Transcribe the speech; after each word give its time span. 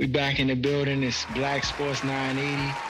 We 0.00 0.06
back 0.06 0.40
in 0.40 0.46
the 0.46 0.54
building. 0.54 1.02
It's 1.02 1.26
Black 1.26 1.62
Sports 1.62 2.02
980. 2.02 2.80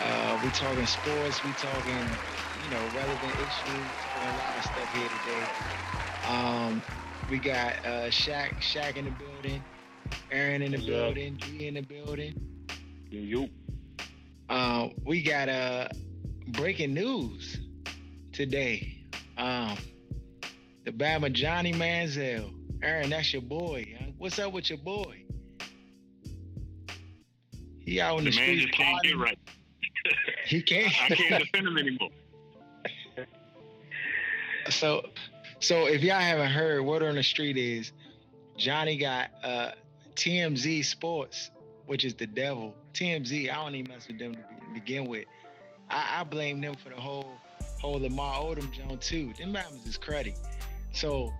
Uh, 0.00 0.38
we 0.42 0.50
talking 0.52 0.86
sports. 0.86 1.44
We 1.44 1.52
talking, 1.52 2.18
you 2.64 2.70
know, 2.70 2.88
relevant 2.96 3.34
issues. 3.34 3.92
Talking 4.00 4.30
a 4.30 4.36
lot 4.38 4.56
of 4.56 4.64
stuff 4.64 4.90
here 4.90 5.10
today. 5.10 5.50
Um, 6.26 6.82
we 7.28 7.40
got 7.40 7.74
uh, 7.84 8.08
Shaq, 8.08 8.54
Shaq 8.62 8.96
in 8.96 9.04
the 9.04 9.10
building. 9.10 9.62
Aaron 10.30 10.62
in 10.62 10.72
the 10.72 10.78
Yeah. 10.78 11.04
building. 11.04 11.36
G 11.36 11.66
in 11.66 11.74
the 11.74 11.82
building. 11.82 12.34
You. 13.10 13.50
Uh, 14.48 14.88
we 15.04 15.22
got 15.22 15.50
uh, 15.50 15.88
breaking 16.48 16.94
news 16.94 17.60
today. 18.32 19.04
Um, 19.36 19.76
the 20.86 20.90
Bama 20.90 21.30
Johnny 21.30 21.74
Manziel. 21.74 22.50
Aaron, 22.82 23.10
that's 23.10 23.30
your 23.34 23.42
boy. 23.42 24.14
What's 24.16 24.38
up 24.38 24.54
with 24.54 24.70
your 24.70 24.78
boy? 24.78 25.25
He 27.86 28.00
out 28.00 28.18
in 28.18 28.24
the, 28.24 28.30
The 28.32 28.36
man 28.36 28.58
just 28.58 28.72
can't 28.72 29.02
get 29.02 29.16
right. 29.16 29.38
He 30.44 30.62
can't. 30.62 30.86
I 31.02 31.14
can't 31.14 31.44
defend 31.44 31.66
him 31.66 31.78
anymore. 31.78 32.10
so, 34.68 35.08
so 35.58 35.86
if 35.86 36.02
y'all 36.02 36.20
haven't 36.20 36.50
heard, 36.52 36.82
word 36.82 37.02
on 37.02 37.16
the 37.16 37.22
street 37.24 37.56
is 37.56 37.90
Johnny 38.56 38.96
got 38.96 39.30
uh, 39.42 39.72
TMZ 40.14 40.84
Sports, 40.84 41.50
which 41.86 42.04
is 42.04 42.14
the 42.14 42.28
devil. 42.28 42.76
TMZ, 42.94 43.50
I 43.50 43.54
don't 43.54 43.74
even 43.74 43.92
mess 43.92 44.06
with 44.06 44.20
them 44.20 44.34
to 44.34 44.40
begin 44.72 45.06
with. 45.06 45.24
I, 45.90 46.20
I 46.20 46.24
blame 46.24 46.60
them 46.60 46.74
for 46.74 46.90
the 46.90 47.00
whole 47.00 47.32
whole 47.80 48.00
Lamar 48.00 48.40
Odom 48.40 48.70
Jones 48.72 49.06
too. 49.06 49.32
Them 49.38 49.52
Bama's 49.52 49.86
is 49.86 49.98
cruddy. 49.98 50.36
So 50.92 51.32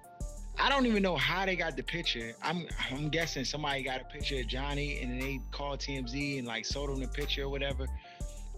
I 0.59 0.69
don't 0.71 0.87
even 0.87 1.03
know 1.03 1.17
how 1.17 1.45
they 1.45 1.57
got 1.57 1.77
the 1.77 1.83
picture. 1.83 2.35
I'm 2.43 2.67
I'm 2.91 3.09
guessing 3.09 3.45
somebody 3.45 3.83
got 3.83 4.01
a 4.01 4.05
picture 4.05 4.41
of 4.41 4.47
Johnny 4.47 5.01
and 5.03 5.21
they 5.21 5.41
called 5.51 5.81
TMZ 5.81 6.39
and 6.39 6.47
like 6.47 6.65
sold 6.65 6.91
them 6.91 7.01
the 7.01 7.09
picture 7.09 7.43
or 7.43 7.49
whatever. 7.49 7.87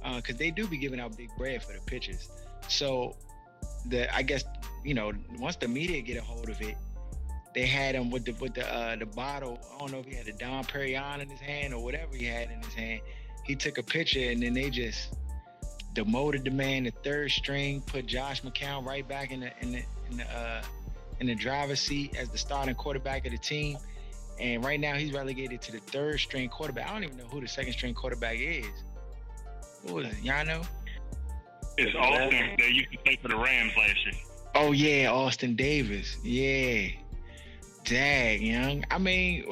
Uh, 0.05 0.21
cause 0.21 0.37
they 0.37 0.51
do 0.51 0.67
be 0.67 0.79
giving 0.79 1.01
out 1.01 1.17
big 1.17 1.31
bread 1.37 1.63
for 1.63 1.73
the 1.73 1.81
pictures. 1.81 2.29
So 2.69 3.17
the 3.87 4.15
I 4.15 4.23
guess 4.23 4.45
you 4.85 4.95
know 4.95 5.13
once 5.39 5.57
the 5.57 5.69
media 5.69 6.01
get 6.01 6.17
a 6.17 6.23
hold 6.23 6.49
of 6.49 6.61
it, 6.63 6.77
they 7.55 7.67
had 7.67 7.95
him 7.95 8.11
with 8.11 8.25
the 8.25 8.33
with 8.33 8.55
the 8.55 8.73
uh, 8.73 8.97
the 8.97 9.07
bottle. 9.07 9.59
I 9.75 9.79
don't 9.79 9.93
know 9.93 9.99
if 9.99 10.07
he 10.07 10.15
had 10.15 10.27
the 10.27 10.33
Dom 10.33 10.65
Perignon 10.65 11.21
in 11.21 11.29
his 11.29 11.41
hand 11.41 11.75
or 11.75 11.83
whatever 11.83 12.15
he 12.15 12.25
had 12.25 12.51
in 12.51 12.63
his 12.63 12.75
hand. 12.75 13.01
He 13.45 13.57
took 13.57 13.79
a 13.79 13.83
picture 13.83 14.31
and 14.31 14.43
then 14.43 14.55
they 14.55 14.71
just 14.71 15.17
demoted 15.95 16.45
the 16.45 16.51
man 16.51 16.85
to 16.85 16.93
third 17.03 17.31
string, 17.33 17.81
put 17.81 18.07
Josh 18.07 18.43
McCown 18.43 18.87
right 18.87 19.07
back 19.07 19.33
in 19.33 19.41
the 19.41 19.51
in 19.61 19.73
the 19.73 19.83
in 20.11 20.17
the 20.19 20.25
uh, 20.25 20.63
in 21.21 21.27
the 21.27 21.35
driver's 21.35 21.81
seat 21.81 22.17
as 22.17 22.29
the 22.29 22.39
starting 22.39 22.75
quarterback 22.75 23.27
of 23.27 23.33
the 23.33 23.39
team. 23.39 23.79
And 24.41 24.65
right 24.65 24.79
now 24.79 24.95
he's 24.95 25.13
relegated 25.13 25.61
to 25.63 25.73
the 25.73 25.79
third 25.79 26.21
string 26.21 26.49
quarterback. 26.49 26.89
I 26.89 26.93
don't 26.93 27.05
even 27.05 27.17
know 27.17 27.25
who 27.25 27.41
the 27.41 27.49
second 27.49 27.73
string 27.73 27.95
quarterback 27.95 28.39
is. 28.39 28.67
Who 29.87 29.95
was 29.95 30.07
it? 30.07 30.23
Y'all 30.23 30.45
know? 30.45 30.63
It's 31.77 31.95
Austin 31.95 32.57
that 32.59 32.73
used 32.73 32.93
to 32.93 32.99
play 32.99 33.19
for 33.21 33.29
the 33.29 33.37
Rams 33.37 33.73
last 33.77 34.05
year. 34.05 34.15
Oh 34.55 34.73
yeah, 34.73 35.11
Austin 35.11 35.55
Davis. 35.55 36.17
Yeah. 36.25 36.89
Dag, 37.85 38.43
young. 38.43 38.85
I 38.91 38.99
mean, 38.99 39.45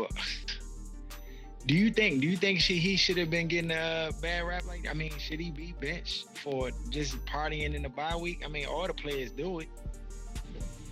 do 1.67 1.75
you 1.75 1.91
think 1.91 2.21
do 2.21 2.29
you 2.29 2.37
think 2.37 2.61
she, 2.61 2.79
he 2.79 2.97
should 2.97 3.17
have 3.19 3.31
been 3.31 3.49
getting 3.49 3.71
a 3.71 4.11
bad 4.21 4.45
rap 4.45 4.67
like 4.67 4.89
I 4.89 4.93
mean, 4.93 5.13
should 5.19 5.41
he 5.41 5.51
be 5.51 5.75
benched 5.81 6.27
for 6.39 6.71
just 6.91 7.25
partying 7.27 7.75
in 7.75 7.83
the 7.83 7.89
bye 7.89 8.17
week? 8.17 8.43
I 8.45 8.49
mean, 8.49 8.67
all 8.67 8.87
the 8.87 8.95
players 8.95 9.31
do 9.31 9.61
it. 9.61 9.69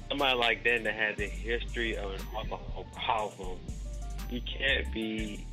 Somebody 0.08 0.38
like 0.38 0.64
that 0.64 0.84
that 0.84 0.94
has 0.94 1.19
a 1.19 1.28
history 1.28 1.97
of 1.97 2.12
an 2.12 2.20
alcohol 2.36 2.86
problem, 2.94 3.58
you 4.30 4.41
can't 4.41 4.92
be 4.92 5.47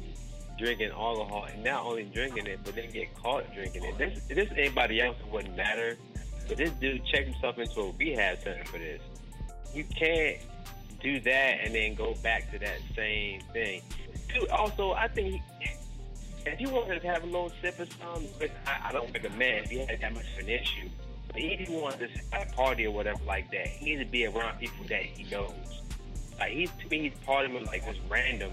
drinking 0.57 0.91
alcohol 0.91 1.47
and 1.51 1.63
not 1.63 1.85
only 1.85 2.03
drinking 2.03 2.47
it, 2.47 2.59
but 2.63 2.75
then 2.75 2.89
get 2.91 3.13
caught 3.15 3.51
drinking 3.53 3.83
it. 3.83 3.97
This, 3.97 4.21
this 4.27 4.49
anybody 4.55 5.01
else 5.01 5.17
wouldn't 5.31 5.55
matter, 5.55 5.97
but 6.47 6.57
this 6.57 6.71
dude 6.71 7.05
checked 7.05 7.29
himself 7.29 7.57
into 7.57 7.81
a 7.81 7.91
rehab 7.93 8.39
center 8.39 8.63
for 8.65 8.77
this. 8.77 9.01
You 9.73 9.83
can't 9.85 10.37
do 11.01 11.19
that 11.21 11.59
and 11.63 11.73
then 11.73 11.95
go 11.95 12.13
back 12.21 12.51
to 12.51 12.59
that 12.59 12.77
same 12.95 13.41
thing. 13.53 13.81
Dude, 14.33 14.49
also, 14.49 14.93
I 14.93 15.07
think 15.07 15.41
if 16.45 16.59
you 16.59 16.69
wanted 16.69 17.01
to 17.01 17.07
have 17.07 17.23
a 17.23 17.25
little 17.25 17.51
sip 17.61 17.79
or 17.79 17.85
something, 17.85 18.29
but 18.39 18.51
I, 18.65 18.89
I 18.89 18.91
don't 18.91 19.11
recommend 19.13 19.65
if 19.65 19.71
you 19.71 19.79
had 19.79 19.99
that 19.99 20.13
much 20.13 20.25
of 20.33 20.43
an 20.43 20.49
issue. 20.49 20.89
He 21.35 21.65
wants 21.69 21.97
to 21.99 22.07
have 22.31 22.49
a 22.49 22.51
party 22.53 22.85
or 22.85 22.91
whatever 22.91 23.19
like 23.25 23.51
that, 23.51 23.67
he 23.67 23.85
needs 23.85 24.01
to 24.03 24.11
be 24.11 24.25
around 24.25 24.59
people 24.59 24.85
that 24.89 25.03
he 25.03 25.29
knows. 25.31 25.53
Like 26.39 26.51
he's 26.51 26.71
to 26.71 26.89
me, 26.89 27.09
he's 27.09 27.13
partying 27.27 27.53
with 27.53 27.67
like 27.67 27.85
just 27.85 28.07
randoms, 28.09 28.51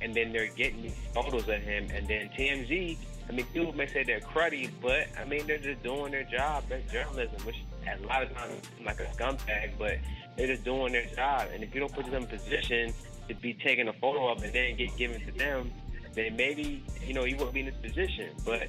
and 0.00 0.14
then 0.14 0.32
they're 0.32 0.48
getting 0.48 0.82
these 0.82 0.96
photos 1.14 1.48
of 1.48 1.62
him, 1.62 1.88
and 1.94 2.06
then 2.06 2.28
TMZ. 2.36 2.96
I 3.26 3.32
mean, 3.32 3.46
people 3.54 3.72
may 3.72 3.86
say 3.86 4.04
they're 4.04 4.20
cruddy, 4.20 4.68
but 4.82 5.06
I 5.18 5.24
mean 5.24 5.46
they're 5.46 5.58
just 5.58 5.82
doing 5.82 6.12
their 6.12 6.24
job. 6.24 6.64
That's 6.68 6.90
journalism, 6.92 7.40
which 7.46 7.56
a 7.86 8.06
lot 8.06 8.22
of 8.22 8.34
times 8.34 8.60
like 8.84 9.00
a 9.00 9.04
scumbag, 9.06 9.72
but 9.78 9.98
they're 10.36 10.48
just 10.48 10.64
doing 10.64 10.92
their 10.92 11.06
job. 11.06 11.48
And 11.54 11.62
if 11.62 11.74
you 11.74 11.80
don't 11.80 11.92
put 11.92 12.04
them 12.04 12.14
in 12.14 12.26
position 12.26 12.92
to 13.28 13.34
be 13.34 13.54
taking 13.54 13.88
a 13.88 13.92
photo 13.94 14.30
of 14.30 14.42
and 14.42 14.52
then 14.52 14.76
get 14.76 14.94
given 14.96 15.24
to 15.24 15.32
them, 15.32 15.72
then 16.12 16.36
maybe 16.36 16.84
you 17.06 17.14
know 17.14 17.24
you 17.24 17.36
won't 17.36 17.52
be 17.52 17.60
in 17.60 17.66
this 17.66 17.76
position. 17.76 18.30
But 18.44 18.68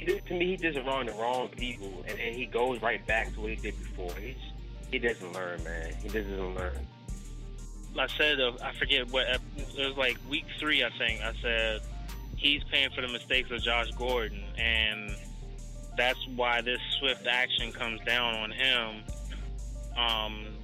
to 0.00 0.34
me, 0.34 0.46
he 0.46 0.56
just 0.56 0.78
around 0.78 1.08
the 1.08 1.12
wrong 1.12 1.48
people, 1.48 2.04
and 2.08 2.18
then 2.18 2.32
he 2.34 2.46
goes 2.46 2.80
right 2.82 3.04
back 3.06 3.32
to 3.34 3.40
what 3.40 3.50
he 3.50 3.56
did 3.56 3.78
before. 3.78 4.12
He's, 4.20 4.36
he 4.90 4.98
doesn't 4.98 5.32
learn, 5.32 5.62
man. 5.64 5.94
He 6.02 6.08
doesn't 6.08 6.54
learn. 6.54 6.86
I 7.98 8.06
said, 8.08 8.40
uh, 8.40 8.52
I 8.62 8.72
forget 8.74 9.08
what, 9.10 9.26
it 9.28 9.40
was 9.78 9.96
like 9.96 10.18
week 10.28 10.46
three, 10.58 10.84
I 10.84 10.90
think. 10.98 11.20
I 11.22 11.32
said, 11.40 11.80
he's 12.36 12.62
paying 12.64 12.90
for 12.90 13.00
the 13.00 13.08
mistakes 13.08 13.50
of 13.50 13.62
Josh 13.62 13.90
Gordon, 13.92 14.42
and 14.58 15.14
that's 15.96 16.18
why 16.34 16.60
this 16.60 16.80
swift 16.98 17.26
action 17.26 17.70
comes 17.72 18.00
down 18.00 18.34
on 18.34 18.50
him, 18.50 19.04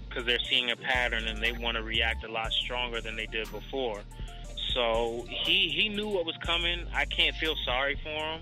because 0.08 0.26
they're 0.26 0.40
seeing 0.48 0.72
a 0.72 0.76
pattern 0.76 1.28
and 1.28 1.40
they 1.40 1.52
want 1.52 1.76
to 1.76 1.84
react 1.84 2.24
a 2.24 2.32
lot 2.32 2.52
stronger 2.52 3.00
than 3.00 3.14
they 3.14 3.26
did 3.26 3.50
before. 3.52 4.02
So 4.74 5.24
he 5.28 5.68
he 5.68 5.88
knew 5.88 6.08
what 6.08 6.24
was 6.24 6.36
coming. 6.44 6.84
I 6.94 7.04
can't 7.04 7.34
feel 7.36 7.54
sorry 7.64 7.98
for 8.02 8.08
him. 8.08 8.40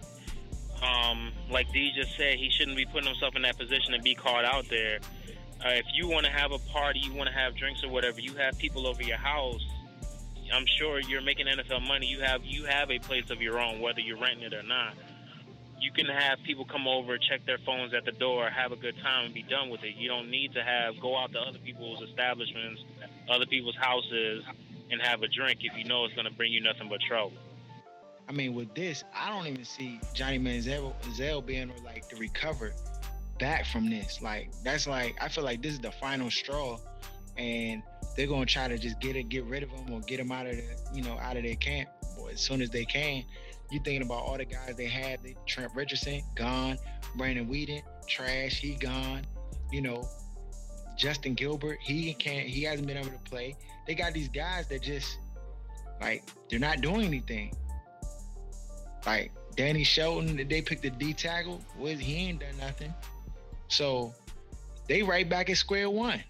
Um, 0.82 1.32
like 1.50 1.72
D 1.72 1.92
just 1.94 2.16
said, 2.16 2.36
he 2.36 2.50
shouldn't 2.50 2.76
be 2.76 2.86
putting 2.86 3.08
himself 3.08 3.34
in 3.34 3.42
that 3.42 3.58
position 3.58 3.92
to 3.92 4.00
be 4.00 4.14
caught 4.14 4.44
out 4.44 4.68
there. 4.68 5.00
Uh, 5.64 5.70
if 5.70 5.86
you 5.92 6.08
want 6.08 6.24
to 6.24 6.30
have 6.30 6.52
a 6.52 6.58
party, 6.58 7.00
you 7.00 7.12
want 7.12 7.28
to 7.28 7.34
have 7.34 7.56
drinks 7.56 7.82
or 7.82 7.88
whatever, 7.88 8.20
you 8.20 8.34
have 8.34 8.56
people 8.58 8.86
over 8.86 9.02
your 9.02 9.16
house. 9.16 9.64
I'm 10.52 10.66
sure 10.78 11.00
you're 11.00 11.20
making 11.20 11.46
NFL 11.46 11.86
money. 11.86 12.06
You 12.06 12.20
have 12.20 12.44
you 12.44 12.64
have 12.64 12.90
a 12.90 12.98
place 12.98 13.30
of 13.30 13.42
your 13.42 13.58
own, 13.58 13.80
whether 13.80 14.00
you're 14.00 14.18
renting 14.18 14.44
it 14.44 14.54
or 14.54 14.62
not. 14.62 14.94
You 15.80 15.92
can 15.92 16.06
have 16.06 16.38
people 16.44 16.64
come 16.64 16.88
over, 16.88 17.18
check 17.18 17.44
their 17.46 17.58
phones 17.58 17.94
at 17.94 18.04
the 18.04 18.12
door, 18.12 18.48
have 18.50 18.72
a 18.72 18.76
good 18.76 18.96
time, 19.02 19.26
and 19.26 19.34
be 19.34 19.42
done 19.42 19.68
with 19.68 19.84
it. 19.84 19.94
You 19.96 20.08
don't 20.08 20.30
need 20.30 20.54
to 20.54 20.62
have 20.62 20.98
go 21.00 21.16
out 21.16 21.32
to 21.32 21.38
other 21.38 21.58
people's 21.58 22.02
establishments, 22.02 22.82
other 23.28 23.46
people's 23.46 23.76
houses, 23.76 24.42
and 24.90 25.00
have 25.02 25.22
a 25.22 25.28
drink 25.28 25.60
if 25.62 25.76
you 25.76 25.84
know 25.84 26.04
it's 26.04 26.14
going 26.14 26.26
to 26.26 26.32
bring 26.32 26.52
you 26.52 26.60
nothing 26.60 26.88
but 26.88 27.00
trouble. 27.00 27.36
I 28.28 28.32
mean, 28.32 28.54
with 28.54 28.74
this, 28.74 29.04
I 29.14 29.30
don't 29.30 29.46
even 29.46 29.64
see 29.64 29.98
Johnny 30.12 30.38
Manziel 30.38 30.92
Manziel 31.02 31.44
being 31.44 31.72
like 31.84 32.08
to 32.08 32.16
recover 32.16 32.72
back 33.38 33.64
from 33.64 33.88
this. 33.88 34.20
Like 34.20 34.50
that's 34.62 34.86
like 34.86 35.16
I 35.20 35.28
feel 35.28 35.44
like 35.44 35.62
this 35.62 35.72
is 35.72 35.80
the 35.80 35.92
final 35.92 36.30
straw, 36.30 36.78
and 37.36 37.82
they're 38.16 38.26
gonna 38.26 38.46
try 38.46 38.68
to 38.68 38.76
just 38.76 39.00
get 39.00 39.16
it, 39.16 39.28
get 39.28 39.44
rid 39.44 39.62
of 39.62 39.70
him, 39.70 39.92
or 39.92 40.00
get 40.00 40.20
him 40.20 40.30
out 40.30 40.46
of 40.46 40.56
the, 40.56 40.64
you 40.94 41.02
know, 41.02 41.18
out 41.18 41.36
of 41.36 41.42
their 41.42 41.56
camp 41.56 41.88
boy, 42.16 42.30
as 42.32 42.40
soon 42.40 42.60
as 42.60 42.70
they 42.70 42.84
can. 42.84 43.24
You 43.70 43.80
thinking 43.84 44.02
about 44.02 44.22
all 44.22 44.36
the 44.36 44.46
guys 44.46 44.76
they 44.76 44.86
had? 44.86 45.22
They, 45.22 45.36
Trent 45.46 45.72
Richardson 45.74 46.22
gone, 46.34 46.78
Brandon 47.16 47.46
Weeden 47.46 47.82
trash, 48.08 48.60
he 48.60 48.74
gone. 48.74 49.22
You 49.70 49.82
know, 49.82 50.08
Justin 50.96 51.34
Gilbert, 51.34 51.78
he 51.80 52.14
can't, 52.14 52.48
he 52.48 52.62
hasn't 52.62 52.88
been 52.88 52.96
able 52.96 53.10
to 53.10 53.30
play. 53.30 53.56
They 53.86 53.94
got 53.94 54.14
these 54.14 54.28
guys 54.28 54.66
that 54.68 54.82
just 54.82 55.18
like 56.00 56.24
they're 56.48 56.58
not 56.58 56.80
doing 56.80 57.06
anything. 57.06 57.52
Like 59.08 59.32
Danny 59.56 59.84
Shelton, 59.84 60.36
they 60.36 60.60
picked 60.60 60.82
the 60.82 60.90
D 60.90 61.14
tackle. 61.14 61.62
Well, 61.78 61.96
he 61.96 62.28
ain't 62.28 62.40
done 62.40 62.58
nothing. 62.60 62.92
So 63.68 64.12
they 64.86 65.02
right 65.02 65.26
back 65.26 65.48
at 65.48 65.56
square 65.56 65.88
one. 65.88 66.22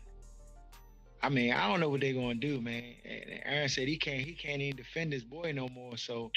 I 1.20 1.28
mean, 1.28 1.52
I 1.52 1.66
don't 1.66 1.80
know 1.80 1.88
what 1.88 2.02
they're 2.02 2.12
gonna 2.14 2.36
do, 2.36 2.60
man. 2.60 2.84
And 3.04 3.40
Aaron 3.44 3.68
said 3.68 3.88
he 3.88 3.96
can't 3.96 4.20
he 4.20 4.32
can't 4.32 4.62
even 4.62 4.76
defend 4.76 5.12
his 5.12 5.24
boy 5.24 5.50
no 5.52 5.68
more. 5.68 5.96
So 5.96 6.30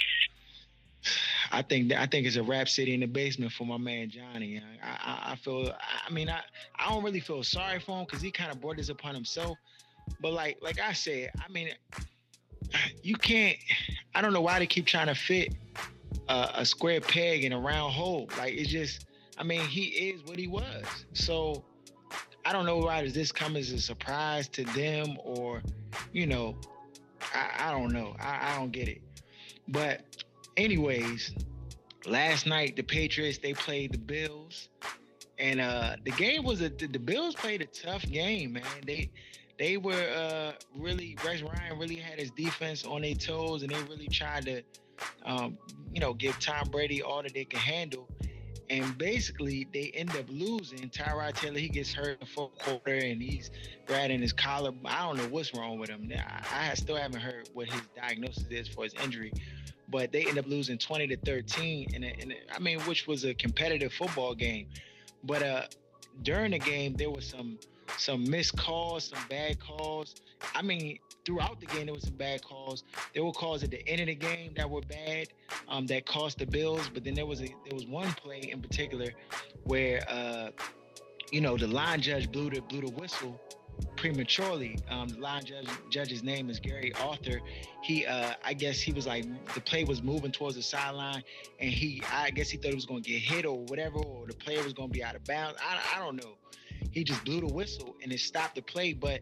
I 1.51 1.61
think 1.61 1.93
I 1.93 2.07
think 2.07 2.25
it's 2.25 2.37
a 2.37 2.43
rap 2.43 2.67
city 2.67 2.95
in 2.95 3.01
the 3.01 3.05
basement 3.05 3.51
for 3.51 3.67
my 3.67 3.77
man 3.77 4.09
Johnny. 4.09 4.59
I 4.83 4.87
I, 4.89 5.31
I 5.33 5.35
feel 5.35 5.71
I 6.07 6.11
mean 6.11 6.27
I 6.27 6.41
I 6.73 6.89
don't 6.89 7.03
really 7.03 7.19
feel 7.19 7.43
sorry 7.43 7.79
for 7.79 7.99
him 7.99 8.05
because 8.05 8.23
he 8.23 8.31
kind 8.31 8.51
of 8.51 8.59
brought 8.59 8.77
this 8.77 8.89
upon 8.89 9.13
himself. 9.13 9.59
But 10.19 10.33
like 10.33 10.57
like 10.63 10.79
I 10.79 10.93
said, 10.93 11.29
I 11.39 11.51
mean 11.51 11.69
you 13.03 13.13
can't. 13.13 13.57
I 14.15 14.23
don't 14.23 14.33
know 14.33 14.41
why 14.41 14.57
they 14.57 14.65
keep 14.65 14.87
trying 14.87 15.05
to 15.05 15.15
fit 15.15 15.53
a, 16.27 16.49
a 16.55 16.65
square 16.65 17.01
peg 17.01 17.43
in 17.43 17.53
a 17.53 17.59
round 17.59 17.93
hole. 17.93 18.29
Like 18.37 18.53
it's 18.53 18.69
just. 18.69 19.05
I 19.37 19.43
mean, 19.43 19.61
he 19.61 19.85
is 19.85 20.23
what 20.25 20.37
he 20.37 20.47
was. 20.47 20.83
So 21.13 21.63
I 22.45 22.53
don't 22.53 22.65
know 22.65 22.77
why 22.77 23.01
does 23.01 23.13
this 23.13 23.31
come 23.31 23.55
as 23.55 23.71
a 23.71 23.79
surprise 23.79 24.47
to 24.49 24.63
them 24.65 25.17
or, 25.23 25.63
you 26.11 26.27
know, 26.27 26.57
I, 27.33 27.69
I 27.69 27.71
don't 27.71 27.91
know. 27.91 28.15
I, 28.19 28.51
I 28.51 28.55
don't 28.57 28.71
get 28.71 28.87
it. 28.87 29.01
But 29.67 30.23
anyways, 30.57 31.33
last 32.05 32.45
night 32.45 32.75
the 32.75 32.83
Patriots 32.83 33.37
they 33.37 33.53
played 33.53 33.93
the 33.93 33.97
Bills, 33.97 34.69
and 35.39 35.61
uh, 35.61 35.95
the 36.03 36.11
game 36.11 36.43
was 36.43 36.61
a 36.61 36.69
the, 36.69 36.87
the 36.87 36.99
Bills 36.99 37.35
played 37.35 37.61
a 37.61 37.65
tough 37.65 38.03
game, 38.03 38.53
man. 38.53 38.63
They 38.85 39.11
they 39.57 39.77
were 39.77 39.93
uh, 40.15 40.53
really 40.75 41.17
Rex 41.25 41.41
Ryan 41.41 41.79
really 41.79 41.95
had 41.95 42.19
his 42.19 42.31
defense 42.31 42.85
on 42.85 43.01
their 43.01 43.15
toes, 43.15 43.63
and 43.63 43.71
they 43.71 43.81
really 43.83 44.07
tried 44.07 44.45
to, 44.45 44.61
um, 45.25 45.57
you 45.93 45.99
know, 45.99 46.13
give 46.13 46.39
Tom 46.39 46.69
Brady 46.69 47.01
all 47.01 47.23
that 47.23 47.33
they 47.33 47.45
can 47.45 47.59
handle. 47.59 48.07
And 48.69 48.97
basically, 48.97 49.67
they 49.73 49.91
end 49.93 50.11
up 50.11 50.25
losing. 50.29 50.89
Tyrod 50.89 51.33
Taylor, 51.33 51.59
he 51.59 51.67
gets 51.67 51.93
hurt 51.93 52.11
in 52.11 52.17
the 52.21 52.25
fourth 52.25 52.57
quarter, 52.59 52.95
and 52.95 53.21
he's 53.21 53.51
grabbing 53.85 54.21
his 54.21 54.31
collar. 54.31 54.71
I 54.85 55.05
don't 55.05 55.17
know 55.17 55.27
what's 55.27 55.53
wrong 55.53 55.77
with 55.77 55.89
him. 55.89 56.09
I, 56.53 56.73
still 56.75 56.95
haven't 56.95 57.19
heard 57.19 57.49
what 57.53 57.67
his 57.67 57.81
diagnosis 57.97 58.45
is 58.49 58.69
for 58.69 58.85
his 58.85 58.93
injury, 59.03 59.33
but 59.89 60.13
they 60.13 60.25
end 60.25 60.39
up 60.39 60.47
losing 60.47 60.77
20 60.77 61.07
to 61.07 61.17
13, 61.17 61.91
and 61.93 62.33
I 62.55 62.59
mean, 62.59 62.79
which 62.81 63.07
was 63.07 63.25
a 63.25 63.33
competitive 63.33 63.91
football 63.91 64.33
game. 64.33 64.67
But 65.25 65.43
uh, 65.43 65.63
during 66.23 66.51
the 66.51 66.59
game, 66.59 66.93
there 66.93 67.09
was 67.09 67.25
some 67.25 67.59
some 67.97 68.23
missed 68.29 68.55
calls, 68.55 69.05
some 69.05 69.19
bad 69.29 69.59
calls. 69.59 70.15
I 70.55 70.61
mean, 70.61 70.99
throughout 71.25 71.59
the 71.59 71.65
game 71.67 71.85
there 71.85 71.93
was 71.93 72.03
some 72.03 72.15
bad 72.15 72.43
calls. 72.43 72.83
There 73.13 73.23
were 73.23 73.31
calls 73.31 73.63
at 73.63 73.71
the 73.71 73.87
end 73.87 74.01
of 74.01 74.07
the 74.07 74.15
game 74.15 74.53
that 74.55 74.69
were 74.69 74.81
bad, 74.81 75.27
um, 75.67 75.87
that 75.87 76.05
cost 76.05 76.39
the 76.39 76.45
Bills. 76.45 76.89
But 76.93 77.03
then 77.03 77.13
there 77.13 77.25
was 77.25 77.41
a 77.41 77.45
there 77.45 77.73
was 77.73 77.85
one 77.85 78.11
play 78.13 78.39
in 78.51 78.61
particular 78.61 79.09
where 79.63 80.03
uh, 80.09 80.49
you 81.31 81.41
know 81.41 81.57
the 81.57 81.67
line 81.67 82.01
judge 82.01 82.31
blew 82.31 82.49
the 82.49 82.61
blew 82.61 82.81
the 82.81 82.91
whistle 82.91 83.39
prematurely. 83.95 84.77
Um, 84.89 85.07
the 85.07 85.19
line 85.19 85.43
judge 85.43 85.67
judge's 85.89 86.23
name 86.23 86.49
is 86.49 86.59
Gary 86.59 86.93
Arthur. 87.01 87.41
He 87.81 88.05
uh, 88.05 88.33
I 88.43 88.53
guess 88.53 88.79
he 88.79 88.91
was 88.91 89.07
like 89.07 89.25
the 89.53 89.61
play 89.61 89.83
was 89.83 90.01
moving 90.01 90.31
towards 90.31 90.55
the 90.55 90.61
sideline, 90.63 91.23
and 91.59 91.69
he 91.69 92.01
I 92.11 92.31
guess 92.31 92.49
he 92.49 92.57
thought 92.57 92.71
it 92.71 92.75
was 92.75 92.85
going 92.85 93.03
to 93.03 93.09
get 93.09 93.21
hit 93.21 93.45
or 93.45 93.59
whatever, 93.65 93.99
or 93.99 94.27
the 94.27 94.33
player 94.33 94.63
was 94.63 94.73
going 94.73 94.89
to 94.89 94.93
be 94.93 95.03
out 95.03 95.15
of 95.15 95.23
bounds. 95.25 95.59
I, 95.61 95.79
I 95.95 95.99
don't 95.99 96.15
know. 96.15 96.33
He 96.91 97.03
just 97.03 97.23
blew 97.23 97.39
the 97.39 97.53
whistle 97.53 97.95
and 98.03 98.11
it 98.11 98.19
stopped 98.19 98.55
the 98.55 98.61
play, 98.61 98.93
but 98.93 99.21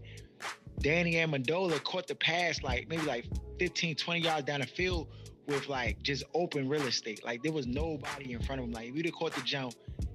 Danny 0.80 1.16
Amendola 1.16 1.84
caught 1.84 2.08
the 2.08 2.16
pass 2.16 2.64
like 2.64 2.88
maybe 2.90 3.04
like 3.04 3.26
15, 3.60 3.96
20 3.96 4.20
yards 4.22 4.46
down 4.46 4.62
the 4.62 4.68
field 4.68 5.08
with 5.48 5.68
like 5.68 6.02
just 6.04 6.24
open 6.34 6.70
real 6.70 6.84
estate. 6.84 7.24
Like 7.26 7.44
there 7.44 7.52
was 7.52 7.68
nobody 7.68 8.34
in 8.34 8.42
front 8.42 8.62
of 8.62 8.68
him. 8.68 8.72
Like 8.72 8.90
if 8.90 8.96
he'd 8.96 9.06
have 9.06 9.16
caught 9.16 9.34
the 9.34 9.42
jump, 9.42 9.74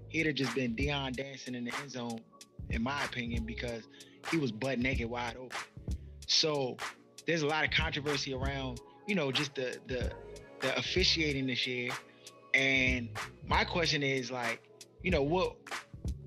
he'd 0.08 0.26
have 0.26 0.34
just 0.34 0.54
been 0.54 0.74
Deion 0.74 1.14
dancing 1.14 1.54
in 1.54 1.64
the 1.64 1.74
end 1.80 1.90
zone, 1.90 2.20
in 2.70 2.82
my 2.82 3.04
opinion, 3.04 3.44
because 3.44 3.82
he 4.30 4.38
was 4.38 4.52
butt 4.52 4.78
naked 4.78 5.10
wide 5.10 5.36
open. 5.36 5.58
So 6.26 6.76
there's 7.26 7.42
a 7.42 7.46
lot 7.46 7.64
of 7.64 7.70
controversy 7.70 8.32
around, 8.32 8.80
you 9.06 9.14
know, 9.14 9.30
just 9.32 9.54
the 9.54 9.78
the 9.86 10.10
the 10.60 10.76
officiating 10.78 11.46
this 11.46 11.66
year. 11.66 11.90
And 12.54 13.08
my 13.46 13.64
question 13.64 14.02
is 14.02 14.30
like, 14.30 14.62
you 15.02 15.10
know, 15.10 15.22
what 15.22 15.56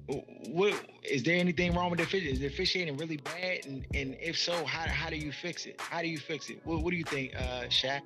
what 0.08 0.74
is 1.04 1.24
there 1.24 1.38
anything 1.38 1.74
wrong 1.74 1.90
with 1.90 2.00
the 2.00 2.06
officiating? 2.06 2.34
Is 2.34 2.40
the 2.40 2.48
officiating 2.48 2.98
really 2.98 3.18
bad? 3.18 3.66
And 3.66 3.86
and 3.94 4.16
if 4.22 4.38
so, 4.38 4.66
how 4.66 4.88
how 4.88 5.10
do 5.10 5.18
you 5.18 5.32
fix 5.32 5.66
it? 5.66 5.80
How 5.80 6.02
do 6.02 6.08
you 6.08 6.18
fix 6.18 6.50
it? 6.50 6.62
What, 6.64 6.82
what 6.82 6.92
do 6.92 6.98
you 6.98 7.04
think, 7.04 7.36
uh, 7.36 7.64
Shaq? 7.66 8.02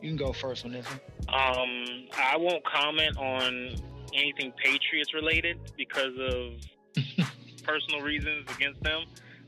You 0.00 0.08
can 0.08 0.16
go 0.16 0.32
first 0.32 0.64
on 0.64 0.72
this 0.72 0.84
one. 0.86 1.00
Um, 1.28 2.08
I 2.18 2.36
won't 2.36 2.64
comment 2.64 3.16
on 3.16 3.76
anything 4.14 4.52
Patriots 4.62 5.14
related 5.14 5.58
because 5.76 6.12
of 6.18 6.54
personal 7.62 8.00
reasons 8.00 8.50
against 8.54 8.82
them. 8.82 9.04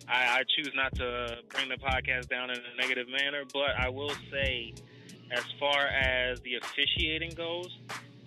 I, 0.09 0.39
I 0.39 0.43
choose 0.57 0.71
not 0.75 0.95
to 0.97 1.39
bring 1.49 1.69
the 1.69 1.77
podcast 1.77 2.29
down 2.29 2.51
in 2.51 2.57
a 2.57 2.81
negative 2.81 3.09
manner, 3.09 3.43
but 3.53 3.71
I 3.79 3.89
will 3.89 4.15
say, 4.31 4.75
as 5.33 5.45
far 5.59 5.87
as 5.87 6.41
the 6.41 6.57
officiating 6.57 7.31
goes, 7.31 7.77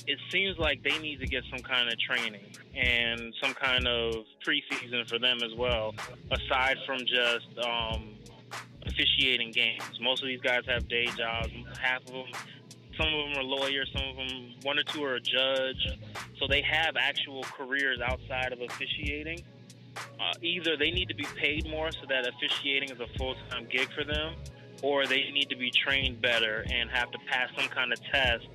it 0.07 0.19
seems 0.31 0.57
like 0.57 0.81
they 0.83 0.97
need 0.99 1.19
to 1.19 1.27
get 1.27 1.43
some 1.51 1.59
kind 1.59 1.91
of 1.91 1.99
training 1.99 2.41
and 2.75 3.33
some 3.43 3.53
kind 3.53 3.85
of 3.87 4.15
preseason 4.45 5.07
for 5.07 5.19
them 5.19 5.39
as 5.43 5.53
well, 5.53 5.93
aside 6.31 6.77
from 6.85 6.99
just 6.99 7.47
um, 7.65 8.15
officiating 8.85 9.51
games. 9.51 9.83
Most 10.01 10.23
of 10.23 10.27
these 10.27 10.39
guys 10.39 10.61
have 10.67 10.87
day 10.87 11.07
jobs. 11.17 11.49
Half 11.77 12.03
of 12.03 12.13
them, 12.13 12.25
some 12.97 13.13
of 13.13 13.29
them 13.29 13.37
are 13.37 13.43
lawyers, 13.43 13.91
some 13.93 14.07
of 14.07 14.15
them, 14.15 14.53
one 14.63 14.79
or 14.79 14.83
two 14.83 15.03
are 15.03 15.15
a 15.15 15.19
judge. 15.19 15.89
So 16.39 16.47
they 16.47 16.61
have 16.61 16.95
actual 16.95 17.43
careers 17.43 17.99
outside 17.99 18.53
of 18.53 18.61
officiating. 18.61 19.43
Uh, 19.97 20.33
either 20.41 20.77
they 20.77 20.91
need 20.91 21.09
to 21.09 21.15
be 21.15 21.25
paid 21.35 21.69
more 21.69 21.91
so 21.91 22.01
that 22.07 22.25
officiating 22.27 22.91
is 22.91 22.99
a 23.01 23.07
full 23.17 23.35
time 23.49 23.67
gig 23.69 23.89
for 23.91 24.05
them, 24.05 24.35
or 24.81 25.05
they 25.05 25.31
need 25.31 25.49
to 25.49 25.57
be 25.57 25.69
trained 25.69 26.21
better 26.21 26.65
and 26.71 26.89
have 26.91 27.11
to 27.11 27.17
pass 27.27 27.49
some 27.57 27.67
kind 27.67 27.91
of 27.91 27.99
test 28.05 28.47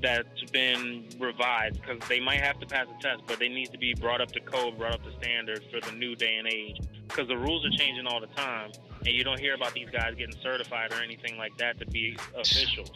that's 0.00 0.42
been 0.52 1.08
revised 1.18 1.80
because 1.80 2.06
they 2.08 2.20
might 2.20 2.40
have 2.40 2.58
to 2.60 2.66
pass 2.66 2.86
a 2.86 3.02
test, 3.02 3.22
but 3.26 3.38
they 3.38 3.48
need 3.48 3.70
to 3.72 3.78
be 3.78 3.94
brought 3.94 4.20
up 4.20 4.30
to 4.32 4.40
code, 4.40 4.78
brought 4.78 4.94
up 4.94 5.02
to 5.04 5.12
standards 5.18 5.64
for 5.70 5.80
the 5.80 5.96
new 5.96 6.14
day 6.14 6.36
and 6.36 6.46
age. 6.46 6.80
Because 7.06 7.28
the 7.28 7.36
rules 7.36 7.64
are 7.64 7.70
changing 7.70 8.06
all 8.06 8.20
the 8.20 8.26
time, 8.28 8.70
and 9.00 9.08
you 9.08 9.24
don't 9.24 9.40
hear 9.40 9.54
about 9.54 9.72
these 9.72 9.88
guys 9.90 10.14
getting 10.16 10.36
certified 10.42 10.92
or 10.92 11.02
anything 11.02 11.38
like 11.38 11.56
that 11.58 11.78
to 11.80 11.86
be 11.86 12.16
officials. 12.36 12.90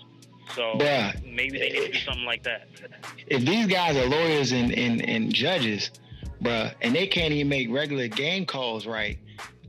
So 0.54 0.74
maybe 1.24 1.58
they 1.58 1.70
need 1.70 1.86
to 1.86 1.92
do 1.92 1.98
something 2.00 2.24
like 2.24 2.42
that. 2.42 2.68
If 3.26 3.44
these 3.44 3.66
guys 3.66 3.96
are 3.96 4.06
lawyers 4.06 4.52
and, 4.52 4.72
and, 4.72 5.08
and 5.08 5.32
judges, 5.32 5.90
bruh, 6.42 6.74
and 6.82 6.94
they 6.94 7.06
can't 7.06 7.32
even 7.32 7.48
make 7.48 7.70
regular 7.70 8.08
game 8.08 8.44
calls 8.44 8.86
right, 8.86 9.18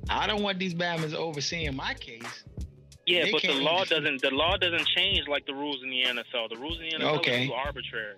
I 0.09 0.27
don't 0.27 0.41
want 0.41 0.59
these 0.59 0.73
Batmans 0.73 1.13
overseeing 1.13 1.75
my 1.75 1.93
case 1.93 2.43
yeah, 3.13 3.31
but 3.31 3.41
the 3.41 3.53
law 3.53 3.83
doesn't 3.85 4.21
the 4.21 4.31
law 4.31 4.57
doesn't 4.57 4.87
change 4.87 5.27
like 5.27 5.45
the 5.45 5.53
rules 5.53 5.81
in 5.83 5.89
the 5.89 6.03
NFL. 6.03 6.49
The 6.49 6.57
rules 6.57 6.79
in 6.79 6.89
the 6.89 7.05
NFL 7.05 7.17
okay. 7.17 7.43
are 7.43 7.47
too 7.47 7.53
arbitrary. 7.53 8.15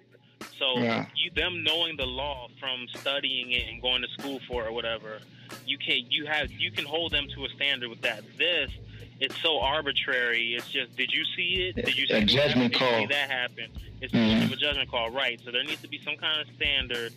So 0.60 0.78
yeah. 0.78 1.06
you 1.16 1.32
them 1.32 1.64
knowing 1.64 1.98
the 1.98 2.06
law 2.06 2.48
from 2.60 2.88
studying 2.96 3.52
it 3.52 3.68
and 3.70 3.82
going 3.82 4.02
to 4.02 4.08
school 4.10 4.40
for 4.48 4.64
it 4.64 4.68
or 4.70 4.72
whatever, 4.72 5.20
you 5.66 5.78
can 5.78 6.06
you 6.10 6.26
have 6.26 6.52
you 6.52 6.72
can 6.72 6.86
hold 6.86 7.12
them 7.12 7.28
to 7.36 7.46
a 7.46 7.50
standard 7.50 7.90
with 7.90 8.02
that. 8.02 8.24
This 8.38 8.72
it's 9.20 9.40
so 9.42 9.60
arbitrary. 9.60 10.56
It's 10.56 10.70
just 10.70 10.96
did 10.96 11.12
you 11.12 11.24
see 11.36 11.70
it? 11.70 11.76
Did 11.76 11.98
you 11.98 12.08
see 12.08 12.14
a 12.14 12.26
judgment 12.26 12.74
that? 12.74 12.80
call? 12.80 13.00
See 13.00 13.06
that 13.08 13.30
happen? 13.30 13.70
It's 14.02 14.14
mm-hmm. 14.14 14.52
a 14.52 14.56
judgment 14.56 14.90
call, 14.90 15.10
right? 15.10 15.40
So 15.44 15.52
there 15.52 15.64
needs 15.64 15.82
to 15.82 15.88
be 15.88 16.02
some 16.04 16.18
kind 16.18 16.42
of 16.42 16.54
standard 16.56 17.14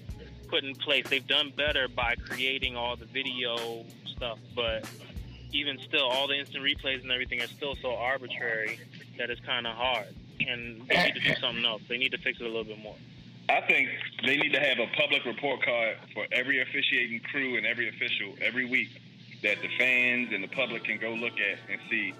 put 0.49 0.65
in 0.65 0.75
place. 0.75 1.07
They've 1.09 1.27
done 1.27 1.53
better 1.57 1.89
by 1.89 2.15
creating 2.15 2.77
all 2.77 2.97
the 2.97 3.05
video 3.05 3.85
stuff, 4.07 4.39
but 4.55 4.89
even 5.53 5.79
still, 5.81 6.05
all 6.05 6.29
the 6.29 6.39
instant 6.39 6.65
replays 6.65 7.03
and 7.03 7.11
everything 7.11 7.41
is 7.41 7.51
still 7.51 7.75
so 7.81 7.95
arbitrary 7.95 8.79
that 9.19 9.31
it's 9.31 9.41
kind 9.41 9.67
of 9.67 9.75
hard. 9.75 10.07
And 10.41 10.87
they 10.89 11.05
need 11.05 11.15
to 11.15 11.21
do 11.21 11.35
something 11.41 11.65
else. 11.65 11.83
They 11.89 11.99
need 11.99 12.13
to 12.13 12.19
fix 12.19 12.41
it 12.41 12.45
a 12.45 12.47
little 12.47 12.65
bit 12.65 12.79
more. 12.79 12.97
I 13.49 13.63
think 13.63 13.89
they 14.25 14.37
need 14.37 14.53
to 14.53 14.61
have 14.61 14.79
a 14.79 14.87
public 14.95 15.25
report 15.25 15.63
card 15.63 15.97
for 16.13 16.27
every 16.33 16.61
officiating 16.61 17.21
crew 17.21 17.57
and 17.57 17.65
every 17.65 17.89
official 17.89 18.35
every 18.43 18.67
week 18.67 18.89
that 19.43 19.63
the 19.63 19.69
fans 19.79 20.29
and 20.33 20.45
the 20.45 20.49
public 20.49 20.85
can 20.85 20.99
go 20.99 21.13
look 21.15 21.33
at 21.35 21.59
and 21.71 21.81
see 21.89 22.13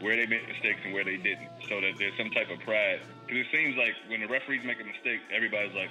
where 0.00 0.16
they 0.16 0.26
made 0.26 0.46
mistakes 0.48 0.80
and 0.84 0.92
where 0.92 1.04
they 1.04 1.16
didn't, 1.16 1.48
so 1.68 1.80
that 1.80 1.92
there's 1.98 2.16
some 2.18 2.30
type 2.30 2.50
of 2.50 2.58
pride. 2.60 3.00
Because 3.26 3.46
it 3.46 3.52
seems 3.52 3.76
like 3.76 3.94
when 4.08 4.20
the 4.20 4.26
referees 4.26 4.64
make 4.64 4.80
a 4.80 4.84
mistake, 4.84 5.20
everybody's 5.32 5.74
like, 5.74 5.90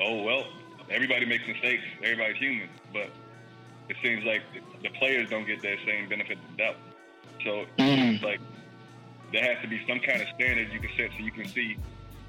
"Oh 0.00 0.22
well, 0.22 0.46
everybody 0.90 1.24
makes 1.24 1.46
mistakes. 1.46 1.84
Everybody's 2.02 2.36
human." 2.38 2.68
But 2.92 3.10
it 3.88 3.96
seems 4.02 4.24
like 4.24 4.42
the 4.84 4.90
players 4.90 5.28
don't 5.30 5.46
get 5.46 5.60
that 5.62 5.78
same 5.84 6.08
benefit 6.08 6.38
of 6.38 6.56
the 6.56 6.62
doubt. 6.62 6.76
So 7.42 7.64
mm. 7.78 8.22
like 8.22 8.40
there 9.32 9.42
has 9.42 9.60
to 9.62 9.68
be 9.68 9.84
some 9.88 9.98
kind 9.98 10.22
of 10.22 10.28
standard 10.36 10.72
you 10.72 10.78
can 10.78 10.90
set 10.96 11.10
so 11.10 11.24
you 11.24 11.32
can 11.32 11.48
see 11.48 11.76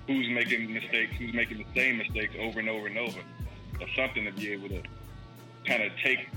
who's 0.07 0.27
making 0.29 0.73
mistakes, 0.73 1.15
who's 1.17 1.33
making 1.33 1.57
the 1.59 1.65
same 1.79 1.97
mistakes 1.97 2.33
over 2.39 2.59
and 2.59 2.69
over 2.69 2.87
and 2.87 2.97
over, 2.97 3.19
or 3.79 3.87
something 3.95 4.25
to 4.25 4.31
be 4.31 4.51
able 4.51 4.69
to 4.69 4.81
kind 5.67 5.83
of 5.83 5.91
take 6.03 6.29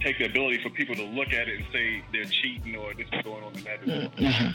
take 0.00 0.18
the 0.18 0.24
ability 0.24 0.62
for 0.62 0.70
people 0.70 0.94
to 0.94 1.04
look 1.04 1.28
at 1.28 1.46
it 1.46 1.58
and 1.58 1.64
say 1.72 2.02
they're 2.12 2.24
cheating 2.24 2.74
or 2.74 2.94
this 2.94 3.06
is 3.12 3.22
going 3.22 3.44
on 3.44 3.54
in 3.54 3.64
that. 3.64 3.82
Mm-hmm. 3.82 4.50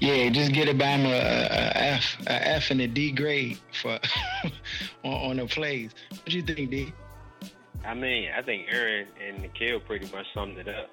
Yeah, 0.00 0.28
just 0.30 0.52
get 0.52 0.76
by 0.76 0.86
a, 0.86 1.06
a 1.06 1.72
F, 1.76 2.16
a 2.26 2.48
F 2.48 2.70
and 2.70 2.80
a 2.80 2.88
D 2.88 3.12
grade 3.12 3.58
for 3.80 4.00
on, 5.04 5.12
on 5.12 5.36
the 5.36 5.46
plays. 5.46 5.92
What 6.10 6.24
do 6.26 6.36
you 6.36 6.42
think, 6.42 6.70
D? 6.70 6.92
I 7.86 7.94
mean, 7.94 8.30
I 8.36 8.42
think 8.42 8.66
Aaron 8.70 9.06
and 9.26 9.42
Nikhil 9.42 9.80
pretty 9.80 10.10
much 10.14 10.26
summed 10.34 10.58
it 10.58 10.68
up. 10.68 10.90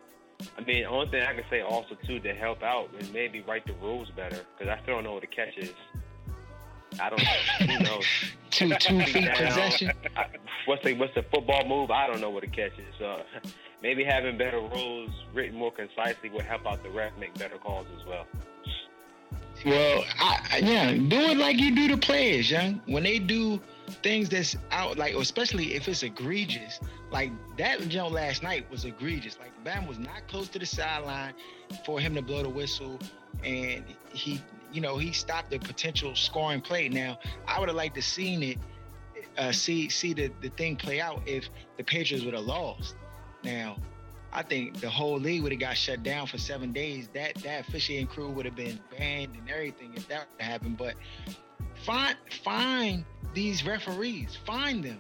I 0.58 0.62
mean, 0.62 0.84
the 0.84 0.90
only 0.90 1.10
thing 1.10 1.22
I 1.22 1.34
can 1.34 1.44
say 1.50 1.62
also 1.62 1.96
too 2.06 2.20
to 2.20 2.34
help 2.34 2.64
out 2.64 2.90
is 3.00 3.12
maybe 3.12 3.42
write 3.42 3.66
the 3.66 3.74
rules 3.74 4.10
better 4.16 4.40
because 4.58 4.72
I 4.72 4.82
still 4.84 4.96
don't 4.96 5.04
know 5.04 5.14
what 5.14 5.22
the 5.22 5.28
catch 5.28 5.58
is. 5.58 5.74
I 7.00 7.10
don't 7.10 7.20
know. 7.20 7.74
Who 7.74 7.84
knows? 7.84 8.06
two 8.52 8.70
two 8.76 9.02
feet 9.06 9.30
possession. 9.34 9.92
I, 10.16 10.26
what's 10.66 10.84
the 10.84 10.94
what's 10.96 11.14
the 11.16 11.24
football 11.24 11.66
move? 11.66 11.92
I 11.92 12.08
don't 12.08 12.20
know 12.20 12.30
what 12.30 12.44
the 12.44 12.50
catch 12.50 12.78
is. 12.78 12.94
So 13.00 13.22
maybe 13.82 14.04
having 14.04 14.38
better 14.38 14.60
rules 14.60 15.10
written 15.34 15.58
more 15.58 15.72
concisely 15.72 16.30
would 16.30 16.46
help 16.46 16.66
out 16.68 16.84
the 16.84 16.90
ref 16.90 17.12
make 17.20 17.38
better 17.38 17.58
calls 17.58 17.88
as 17.98 18.06
well. 18.06 18.28
Well, 19.66 20.04
I, 20.20 20.60
yeah, 20.64 20.92
do 20.92 21.18
it 21.18 21.38
like 21.38 21.60
you 21.60 21.76
do 21.76 21.88
the 21.90 21.98
players, 21.98 22.50
young. 22.50 22.82
When 22.88 23.04
they 23.04 23.20
do 23.20 23.62
things 23.92 24.30
that's 24.30 24.56
out, 24.72 24.98
like 24.98 25.16
especially 25.16 25.76
if 25.76 25.88
it's 25.88 26.04
egregious, 26.04 26.80
like 27.12 27.32
that 27.58 27.88
jump 27.90 28.14
last 28.14 28.44
night 28.44 28.70
was 28.72 28.86
egregious. 28.86 29.38
Like 29.40 29.52
Bam 29.64 29.88
was 29.88 30.00
not 30.00 30.28
close 30.28 30.48
to 30.50 30.60
the 30.60 30.66
sideline 30.66 31.34
for 31.86 32.00
him 32.00 32.16
to 32.16 32.22
blow 32.22 32.44
the 32.44 32.50
whistle, 32.50 33.00
and 33.44 33.84
he 34.14 34.42
you 34.72 34.82
know, 34.82 34.98
he 34.98 35.12
stopped 35.12 35.50
the 35.50 35.60
potential 35.60 36.16
scoring 36.16 36.62
play. 36.62 36.90
Now, 36.90 37.20
I 37.48 37.60
would 37.60 37.70
have 37.70 37.76
liked 37.76 37.96
to 37.96 38.02
seen 38.02 38.44
it, 38.44 38.58
uh, 39.38 39.52
see 39.52 39.90
see 39.90 40.14
the, 40.14 40.32
the 40.42 40.50
thing 40.50 40.76
play 40.76 41.00
out 41.00 41.22
if 41.26 41.50
the 41.78 41.84
Patriots 41.84 42.26
would 42.26 42.34
have 42.34 42.46
lost. 42.46 42.96
Now, 43.44 43.78
I 44.34 44.44
think 44.44 44.80
the 44.80 44.90
whole 44.90 45.20
league 45.20 45.44
would 45.44 45.52
have 45.52 45.60
got 45.60 45.76
shut 45.78 46.04
down 46.04 46.28
for 46.28 46.38
seven 46.38 46.72
days. 46.72 47.10
That 47.14 47.36
that 47.36 47.68
officiating 47.68 48.08
crew 48.08 48.30
would 48.30 48.46
have 48.46 48.56
been 48.56 48.80
banned 48.98 49.36
and 49.36 49.50
everything 49.50 49.94
if 49.96 50.08
that 50.08 50.28
happened. 50.40 50.78
But 50.78 50.96
find 51.84 52.16
find 52.44 53.06
these 53.34 53.66
referees, 53.66 54.38
find 54.46 54.84
them, 54.84 55.00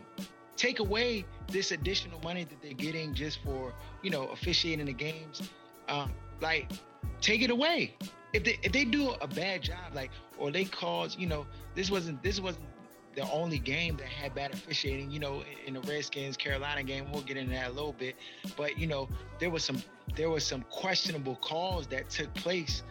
take 0.56 0.80
away 0.80 1.26
this 1.48 1.72
additional 1.72 2.20
money 2.22 2.44
that 2.44 2.62
they're 2.62 2.74
getting 2.74 3.14
just 3.14 3.44
for 3.44 3.74
you 4.02 4.10
know 4.10 4.28
officiating 4.28 4.86
the 4.86 4.94
games. 4.94 5.50
Um, 5.88 6.12
like 6.42 6.72
take 7.20 7.42
it 7.42 7.50
away. 7.50 7.96
If 8.34 8.44
they 8.44 8.60
if 8.64 8.72
they 8.72 8.86
do 8.86 9.12
a 9.22 9.28
bad 9.28 9.64
job, 9.64 9.94
like 9.94 10.12
or 10.38 10.52
they 10.52 10.66
cause 10.66 11.18
you 11.18 11.28
know 11.28 11.46
this 11.76 11.92
wasn't 11.92 12.22
this 12.24 12.40
wasn't 12.40 12.66
the 13.16 13.30
only 13.30 13.60
game 13.60 13.98
that 13.98 14.08
had 14.08 14.34
bad 14.34 14.54
officiating. 14.54 15.12
You 15.12 15.20
know, 15.20 15.44
in 15.66 15.74
the 15.74 15.82
Redskins 15.82 16.38
Carolina 16.38 16.84
game, 16.84 17.12
we'll 17.12 17.24
get 17.24 17.38
into 17.38 17.54
that 17.54 17.68
a 17.68 17.72
little 17.72 17.94
bit. 17.94 18.16
But 18.56 18.78
you 18.78 18.88
know, 18.88 19.10
there 19.40 19.50
was 19.50 19.64
some 19.64 19.82
there 20.16 20.30
was 20.30 20.46
some 20.46 20.64
questionable 20.70 21.36
calls 21.38 21.88
that 21.88 22.10
took 22.10 22.34
place. 22.34 22.84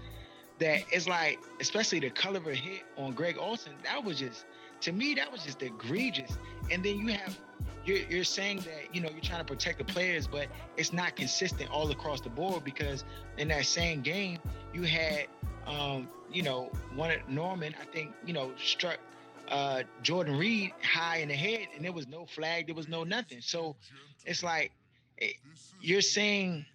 That 0.60 0.82
it's 0.92 1.08
like, 1.08 1.38
especially 1.60 2.00
the 2.00 2.10
Culliver 2.10 2.54
hit 2.54 2.82
on 2.96 3.12
Greg 3.12 3.36
Olsen, 3.38 3.72
that 3.84 4.04
was 4.04 4.18
just 4.18 4.44
to 4.82 4.92
me 4.92 5.14
that 5.14 5.30
was 5.30 5.42
just 5.42 5.62
egregious. 5.62 6.38
And 6.70 6.84
then 6.84 6.98
you 6.98 7.08
have 7.14 7.38
you're, 7.84 7.98
you're 8.08 8.24
saying 8.24 8.58
that 8.58 8.94
you 8.94 9.00
know 9.00 9.08
you're 9.10 9.20
trying 9.20 9.40
to 9.40 9.44
protect 9.44 9.78
the 9.78 9.84
players, 9.84 10.26
but 10.26 10.48
it's 10.76 10.92
not 10.92 11.16
consistent 11.16 11.70
all 11.70 11.90
across 11.90 12.20
the 12.20 12.30
board 12.30 12.64
because 12.64 13.04
in 13.38 13.48
that 13.48 13.66
same 13.66 14.00
game 14.02 14.38
you 14.72 14.82
had 14.82 15.26
um, 15.66 16.08
you 16.32 16.42
know 16.42 16.70
one 16.94 17.14
Norman 17.28 17.74
I 17.80 17.84
think 17.84 18.12
you 18.26 18.32
know 18.32 18.52
struck 18.62 18.98
uh, 19.48 19.82
Jordan 20.02 20.36
Reed 20.36 20.72
high 20.82 21.18
in 21.18 21.28
the 21.28 21.34
head, 21.34 21.68
and 21.74 21.84
there 21.84 21.92
was 21.92 22.06
no 22.06 22.24
flag, 22.26 22.66
there 22.66 22.74
was 22.74 22.88
no 22.88 23.04
nothing. 23.04 23.40
So 23.40 23.76
it's 24.24 24.42
like 24.42 24.72
it, 25.18 25.34
you're 25.80 26.00
saying 26.00 26.66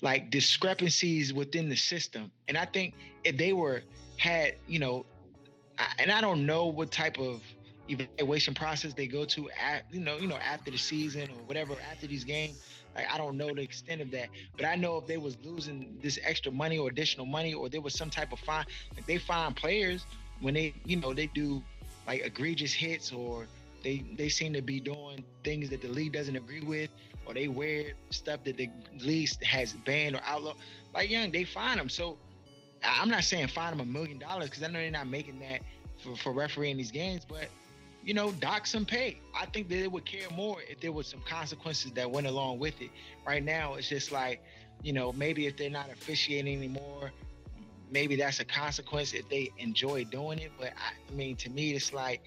like 0.00 0.30
discrepancies 0.30 1.32
within 1.32 1.68
the 1.68 1.76
system, 1.76 2.30
and 2.48 2.56
I 2.56 2.64
think 2.64 2.94
if 3.24 3.36
they 3.36 3.52
were 3.52 3.82
had 4.16 4.54
you 4.66 4.78
know, 4.78 5.06
I, 5.78 5.86
and 5.98 6.10
I 6.10 6.20
don't 6.20 6.46
know 6.46 6.66
what 6.66 6.90
type 6.90 7.18
of 7.18 7.42
evaluation 7.88 8.54
process 8.54 8.92
they 8.92 9.06
go 9.06 9.24
to 9.24 9.48
at 9.50 9.84
you 9.90 10.00
know 10.00 10.16
you 10.18 10.28
know 10.28 10.36
after 10.36 10.70
the 10.70 10.76
season 10.76 11.22
or 11.22 11.42
whatever 11.46 11.74
after 11.90 12.06
these 12.06 12.24
games. 12.24 12.58
Like 12.94 13.06
I 13.12 13.18
don't 13.18 13.36
know 13.36 13.54
the 13.54 13.60
extent 13.62 14.00
of 14.00 14.10
that, 14.12 14.28
but 14.56 14.66
I 14.66 14.74
know 14.74 14.96
if 14.98 15.06
they 15.06 15.18
was 15.18 15.36
losing 15.44 15.98
this 16.02 16.18
extra 16.24 16.50
money 16.50 16.78
or 16.78 16.88
additional 16.88 17.26
money, 17.26 17.54
or 17.54 17.68
there 17.68 17.80
was 17.80 17.94
some 17.94 18.10
type 18.10 18.32
of 18.32 18.40
fine, 18.40 18.64
if 18.96 19.06
they 19.06 19.18
find 19.18 19.54
players 19.54 20.04
when 20.40 20.54
they 20.54 20.74
you 20.84 20.96
know 20.96 21.12
they 21.14 21.26
do 21.26 21.62
like 22.06 22.24
egregious 22.24 22.72
hits 22.72 23.12
or 23.12 23.46
they 23.82 24.04
they 24.16 24.28
seem 24.28 24.52
to 24.52 24.62
be 24.62 24.80
doing 24.80 25.24
things 25.44 25.70
that 25.70 25.80
the 25.80 25.88
league 25.88 26.12
doesn't 26.12 26.36
agree 26.36 26.60
with 26.62 26.90
or 27.28 27.34
they 27.34 27.48
wear 27.48 27.92
stuff 28.10 28.42
that 28.44 28.56
the 28.56 28.68
league 29.00 29.30
has 29.44 29.72
banned 29.84 30.16
or 30.16 30.20
outlawed 30.26 30.56
like 30.94 31.10
young 31.10 31.30
they 31.30 31.44
find 31.44 31.78
them 31.78 31.88
so 31.88 32.16
i'm 32.82 33.08
not 33.08 33.22
saying 33.22 33.46
find 33.46 33.72
them 33.72 33.80
a 33.80 33.90
million 33.90 34.18
dollars 34.18 34.48
because 34.48 34.62
i 34.62 34.66
know 34.66 34.78
they're 34.78 34.90
not 34.90 35.06
making 35.06 35.38
that 35.38 35.60
for, 36.02 36.16
for 36.16 36.32
refereeing 36.32 36.76
these 36.76 36.90
games 36.90 37.24
but 37.28 37.48
you 38.02 38.14
know 38.14 38.32
dock 38.32 38.66
some 38.66 38.84
pay 38.84 39.18
i 39.38 39.44
think 39.46 39.68
that 39.68 39.76
they 39.76 39.88
would 39.88 40.04
care 40.04 40.28
more 40.34 40.58
if 40.68 40.80
there 40.80 40.92
was 40.92 41.06
some 41.06 41.20
consequences 41.28 41.92
that 41.92 42.10
went 42.10 42.26
along 42.26 42.58
with 42.58 42.80
it 42.80 42.90
right 43.26 43.44
now 43.44 43.74
it's 43.74 43.88
just 43.88 44.10
like 44.10 44.42
you 44.82 44.92
know 44.92 45.12
maybe 45.12 45.46
if 45.46 45.56
they're 45.56 45.70
not 45.70 45.90
officiating 45.90 46.56
anymore 46.56 47.12
maybe 47.90 48.16
that's 48.16 48.40
a 48.40 48.44
consequence 48.44 49.12
if 49.12 49.28
they 49.28 49.50
enjoy 49.58 50.04
doing 50.04 50.38
it. 50.38 50.52
But 50.58 50.72
I, 50.76 51.12
I 51.12 51.14
mean, 51.14 51.36
to 51.36 51.50
me, 51.50 51.72
it's 51.72 51.92
like 51.92 52.22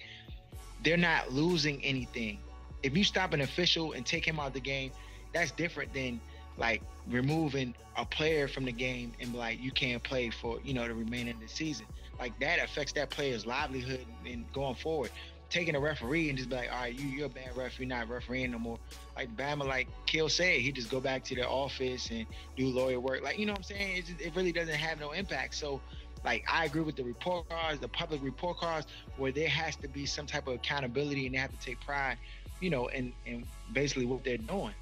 they're 0.82 0.96
not 0.96 1.32
losing 1.32 1.84
anything. 1.84 2.38
If 2.82 2.96
you 2.96 3.04
stop 3.04 3.32
an 3.32 3.40
official 3.40 3.92
and 3.92 4.04
take 4.04 4.26
him 4.26 4.40
out 4.40 4.48
of 4.48 4.52
the 4.52 4.60
game, 4.60 4.92
that's 5.32 5.50
different 5.52 5.92
than 5.92 6.20
like 6.58 6.82
removing 7.08 7.74
a 7.96 8.04
player 8.04 8.46
from 8.46 8.64
the 8.64 8.72
game 8.72 9.12
and 9.20 9.34
like 9.34 9.60
you 9.60 9.70
can't 9.70 10.02
play 10.02 10.30
for 10.30 10.58
you 10.62 10.74
know 10.74 10.86
the 10.86 10.94
remainder 10.94 11.32
of 11.32 11.40
the 11.40 11.48
season. 11.48 11.86
Like 12.18 12.38
that 12.40 12.62
affects 12.62 12.92
that 12.92 13.10
player's 13.10 13.46
livelihood 13.46 14.06
and 14.26 14.50
going 14.52 14.74
forward 14.74 15.10
taking 15.52 15.76
a 15.76 15.80
referee 15.80 16.30
and 16.30 16.38
just 16.38 16.48
be 16.48 16.56
like, 16.56 16.72
all 16.72 16.80
right, 16.80 16.98
you 16.98 17.06
you're 17.06 17.26
a 17.26 17.28
bad 17.28 17.54
ref, 17.54 17.78
you're 17.78 17.86
not 17.86 18.08
refereeing 18.08 18.50
no 18.50 18.58
more. 18.58 18.78
Like 19.14 19.36
Bama, 19.36 19.66
like 19.66 19.86
Kill 20.06 20.28
said, 20.30 20.60
he 20.60 20.72
just 20.72 20.90
go 20.90 20.98
back 20.98 21.22
to 21.24 21.34
the 21.34 21.46
office 21.46 22.10
and 22.10 22.26
do 22.56 22.68
lawyer 22.68 22.98
work. 22.98 23.22
Like 23.22 23.38
you 23.38 23.44
know 23.44 23.52
what 23.52 23.58
I'm 23.58 23.64
saying? 23.64 24.04
Just, 24.06 24.20
it 24.20 24.34
really 24.34 24.52
doesn't 24.52 24.74
have 24.74 24.98
no 24.98 25.12
impact. 25.12 25.54
So 25.54 25.80
like 26.24 26.44
I 26.50 26.64
agree 26.64 26.80
with 26.80 26.96
the 26.96 27.04
report 27.04 27.48
cards, 27.50 27.80
the 27.80 27.88
public 27.88 28.22
report 28.22 28.56
cards, 28.56 28.86
where 29.18 29.30
there 29.30 29.48
has 29.48 29.76
to 29.76 29.88
be 29.88 30.06
some 30.06 30.26
type 30.26 30.46
of 30.48 30.54
accountability 30.54 31.26
and 31.26 31.34
they 31.34 31.38
have 31.38 31.52
to 31.52 31.64
take 31.64 31.80
pride, 31.80 32.16
you 32.62 32.70
know, 32.70 32.88
and 32.88 33.12
in 33.26 33.44
basically 33.72 34.06
what 34.06 34.24
they're 34.24 34.38
doing. 34.38 34.74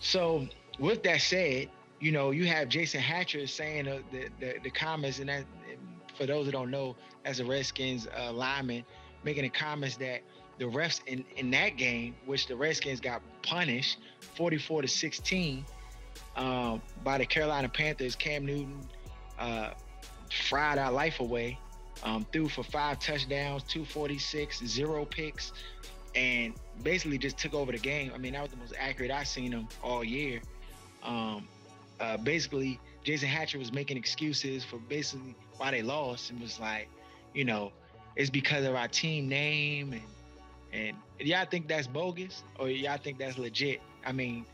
So 0.00 0.48
with 0.78 1.02
that 1.04 1.20
said, 1.20 1.68
you 2.00 2.10
know, 2.10 2.30
you 2.30 2.46
have 2.46 2.68
Jason 2.68 3.00
Hatcher 3.00 3.46
saying 3.46 3.86
uh, 3.86 3.98
the, 4.10 4.28
the, 4.40 4.54
the 4.64 4.70
comments, 4.70 5.18
and 5.18 5.28
that 5.28 5.44
for 6.16 6.26
those 6.26 6.46
that 6.46 6.52
don't 6.52 6.70
know, 6.70 6.96
as 7.24 7.40
a 7.40 7.44
Redskins 7.44 8.08
uh, 8.18 8.32
lineman, 8.32 8.84
making 9.24 9.42
the 9.42 9.50
comments 9.50 9.96
that 9.98 10.22
the 10.58 10.64
refs 10.64 11.00
in, 11.06 11.24
in 11.36 11.50
that 11.50 11.76
game, 11.76 12.14
which 12.24 12.46
the 12.46 12.56
Redskins 12.56 13.00
got 13.00 13.20
punished 13.42 13.98
44 14.36 14.82
to 14.82 14.88
16 14.88 15.64
um, 16.36 16.80
by 17.04 17.18
the 17.18 17.26
Carolina 17.26 17.68
Panthers, 17.68 18.16
Cam 18.16 18.46
Newton 18.46 18.80
uh, 19.38 19.70
fried 20.48 20.78
our 20.78 20.92
life 20.92 21.20
away, 21.20 21.58
um, 22.02 22.26
threw 22.32 22.48
for 22.48 22.62
five 22.62 22.98
touchdowns, 22.98 23.62
246, 23.64 24.64
zero 24.64 25.04
picks, 25.04 25.52
and 26.14 26.54
basically 26.82 27.18
just 27.18 27.38
took 27.38 27.54
over 27.54 27.72
the 27.72 27.78
game. 27.78 28.12
I 28.14 28.18
mean, 28.18 28.32
that 28.34 28.42
was 28.42 28.50
the 28.50 28.56
most 28.56 28.74
accurate 28.78 29.10
I've 29.10 29.28
seen 29.28 29.52
him 29.52 29.68
all 29.82 30.04
year. 30.04 30.40
Um, 31.02 31.48
uh, 32.00 32.16
basically, 32.18 32.78
Jason 33.04 33.28
Hatcher 33.28 33.58
was 33.58 33.72
making 33.72 33.96
excuses 33.96 34.64
for 34.64 34.78
basically 34.78 35.34
why 35.56 35.70
they 35.70 35.82
lost 35.82 36.30
and 36.30 36.40
was 36.40 36.60
like, 36.60 36.88
you 37.34 37.44
know, 37.44 37.72
it's 38.16 38.30
because 38.30 38.64
of 38.64 38.74
our 38.74 38.88
team 38.88 39.28
name 39.28 39.92
and 39.92 40.02
and 40.72 40.96
y'all 41.18 41.46
think 41.46 41.68
that's 41.68 41.86
bogus 41.86 42.42
or 42.58 42.68
y'all 42.68 42.98
think 42.98 43.18
that's 43.18 43.38
legit? 43.38 43.80
I 44.04 44.12
mean, 44.12 44.44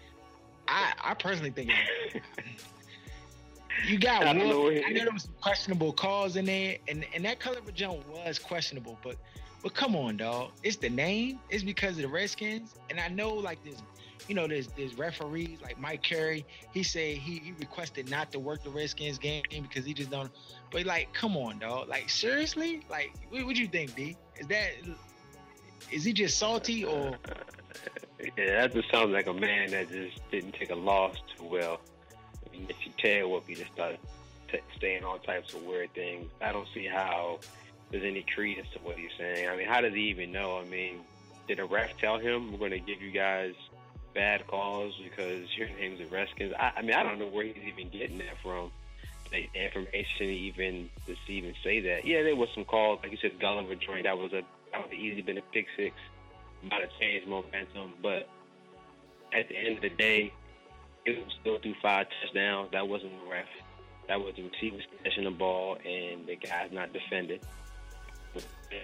I 0.68 0.92
I 1.02 1.14
personally 1.14 1.50
think 1.50 1.70
you 3.88 3.98
got 3.98 4.26
I, 4.26 4.32
know 4.32 4.68
I 4.68 4.90
know 4.90 5.04
there 5.04 5.12
was 5.12 5.24
some 5.24 5.34
questionable 5.40 5.92
calls 5.92 6.36
in 6.36 6.44
there, 6.44 6.76
and 6.88 7.04
and 7.14 7.24
that 7.24 7.40
Culliver 7.40 7.72
jump 7.72 8.06
was 8.08 8.38
questionable, 8.38 8.98
but 9.02 9.16
but 9.62 9.74
come 9.74 9.94
on, 9.96 10.16
dog. 10.16 10.50
It's 10.62 10.76
the 10.76 10.90
name. 10.90 11.38
It's 11.50 11.62
because 11.62 11.96
of 11.96 12.02
the 12.02 12.08
Redskins, 12.08 12.74
and 12.90 12.98
I 12.98 13.08
know 13.08 13.32
like 13.34 13.62
this 13.64 13.82
you 14.28 14.34
know, 14.34 14.46
there's 14.46 14.68
there's 14.68 14.96
referees 14.96 15.58
like 15.62 15.78
Mike 15.80 16.02
Carey. 16.02 16.44
He 16.72 16.82
said 16.82 17.16
he, 17.16 17.38
he 17.38 17.52
requested 17.58 18.10
not 18.10 18.32
to 18.32 18.38
work 18.38 18.62
the 18.62 18.70
Redskins 18.70 19.18
game 19.18 19.42
because 19.50 19.84
he 19.84 19.94
just 19.94 20.10
don't. 20.10 20.30
But 20.70 20.86
like, 20.86 21.12
come 21.12 21.36
on, 21.36 21.58
dog. 21.58 21.88
Like 21.88 22.08
seriously, 22.08 22.82
like 22.90 23.12
what, 23.30 23.44
what 23.44 23.56
you 23.56 23.66
think, 23.66 23.94
D? 23.94 24.16
Is 24.38 24.46
that 24.48 24.70
is 25.90 26.04
he 26.04 26.12
just 26.12 26.38
salty 26.38 26.84
or? 26.84 27.08
Uh, 27.08 27.34
yeah, 28.36 28.60
that 28.60 28.72
just 28.72 28.90
sounds 28.90 29.10
like 29.10 29.26
a 29.26 29.34
man 29.34 29.70
that 29.70 29.90
just 29.90 30.20
didn't 30.30 30.52
take 30.52 30.70
a 30.70 30.76
loss 30.76 31.16
too 31.36 31.44
well. 31.44 31.80
I 32.46 32.56
mean, 32.56 32.66
if 32.68 32.76
you 32.84 32.92
tell 32.98 33.30
what 33.30 33.46
we 33.46 33.54
just 33.54 33.72
start 33.72 33.96
t- 34.50 34.60
saying 34.80 35.04
all 35.04 35.18
types 35.18 35.54
of 35.54 35.64
weird 35.64 35.92
things, 35.94 36.30
I 36.40 36.52
don't 36.52 36.68
see 36.72 36.86
how 36.86 37.40
there's 37.92 38.04
any 38.04 38.24
credence 38.34 38.66
to 38.72 38.78
what 38.80 38.96
he's 38.96 39.10
saying. 39.18 39.48
I 39.48 39.56
mean, 39.56 39.68
how 39.68 39.80
does 39.82 39.92
he 39.92 40.08
even 40.08 40.32
know? 40.32 40.58
I 40.58 40.64
mean, 40.64 41.00
did 41.46 41.60
a 41.60 41.64
ref 41.64 41.96
tell 41.98 42.18
him 42.18 42.50
we're 42.50 42.58
going 42.58 42.70
to 42.72 42.80
give 42.80 43.02
you 43.02 43.12
guys 43.12 43.54
bad 44.14 44.46
calls 44.46 44.98
because 45.02 45.46
your 45.56 45.68
name's 45.68 45.98
the 45.98 46.06
Redskins. 46.06 46.54
I, 46.58 46.72
I 46.76 46.82
mean, 46.82 46.94
I 46.94 47.02
don't 47.02 47.18
know 47.18 47.28
where 47.28 47.44
he's 47.44 47.56
even 47.66 47.90
getting 47.90 48.18
that 48.18 48.38
from. 48.42 48.70
The 49.30 49.48
information 49.54 50.26
even 50.26 50.90
to 51.06 51.32
even 51.32 51.54
say 51.62 51.80
that. 51.80 52.06
Yeah, 52.06 52.22
there 52.22 52.36
was 52.36 52.48
some 52.54 52.64
calls, 52.64 53.00
like 53.02 53.12
you 53.12 53.18
said, 53.20 53.38
Culliver 53.38 53.78
joint. 53.80 54.04
That 54.04 54.18
was 54.18 54.32
a 54.32 54.42
that 54.72 54.82
would 54.82 54.92
easily 54.92 55.22
been 55.22 55.38
a 55.38 55.42
pick 55.52 55.66
six, 55.76 55.94
might 56.62 56.80
have 56.80 56.90
changed 57.00 57.26
momentum. 57.28 57.94
But 58.02 58.28
at 59.32 59.48
the 59.48 59.56
end 59.56 59.76
of 59.76 59.82
the 59.82 59.88
day, 59.88 60.32
it 61.06 61.16
was 61.16 61.34
still 61.40 61.58
through 61.58 61.76
five 61.80 62.06
touchdowns. 62.20 62.72
That 62.72 62.88
wasn't 62.88 63.12
the 63.24 63.30
ref. 63.30 63.46
That 64.08 64.20
was 64.20 64.34
the 64.36 64.42
receiver's 64.42 64.86
catching 65.02 65.24
the 65.24 65.30
ball, 65.30 65.76
and 65.76 66.26
the 66.26 66.36
guy's 66.36 66.70
not 66.70 66.92
defended. 66.92 67.40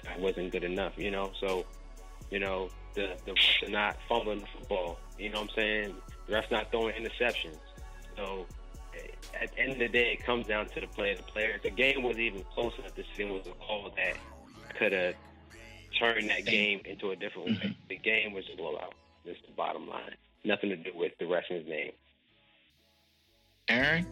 That 0.04 0.20
wasn't 0.20 0.52
good 0.52 0.64
enough, 0.64 0.92
you 0.96 1.10
know. 1.10 1.32
So, 1.40 1.64
you 2.30 2.38
know, 2.38 2.68
the, 2.94 3.16
the, 3.24 3.34
the 3.62 3.70
not 3.70 3.96
fumbling 4.08 4.40
the 4.40 4.46
football. 4.58 4.98
You 5.18 5.30
know 5.30 5.40
what 5.40 5.50
I'm 5.50 5.56
saying? 5.56 5.94
The 6.26 6.34
ref's 6.34 6.50
not 6.50 6.70
throwing 6.70 6.94
interceptions. 6.94 7.58
So 8.16 8.46
at 9.40 9.52
the 9.52 9.60
end 9.60 9.72
of 9.72 9.78
the 9.78 9.88
day, 9.88 10.12
it 10.12 10.24
comes 10.24 10.46
down 10.46 10.66
to 10.70 10.80
the 10.80 10.86
player. 10.88 11.16
The 11.16 11.22
player. 11.22 11.60
The 11.62 11.70
game 11.70 12.02
was 12.02 12.18
even 12.18 12.44
close 12.54 12.72
enough 12.78 12.94
to 12.96 13.04
see 13.16 13.24
was 13.24 13.46
a 13.46 13.50
call 13.64 13.92
that 13.96 14.16
could 14.78 14.92
have 14.92 15.14
turned 15.98 16.28
that 16.30 16.44
game 16.44 16.80
into 16.84 17.10
a 17.10 17.16
different 17.16 17.48
mm-hmm. 17.48 17.68
way. 17.68 17.76
The 17.88 17.96
game 17.96 18.32
was 18.32 18.44
a 18.52 18.56
blowout. 18.56 18.94
That's 19.24 19.38
the 19.46 19.52
bottom 19.52 19.88
line. 19.88 20.14
Nothing 20.44 20.70
to 20.70 20.76
do 20.76 20.90
with 20.94 21.12
the 21.18 21.26
wrestling's 21.26 21.68
name. 21.68 21.92
Aaron. 23.68 24.06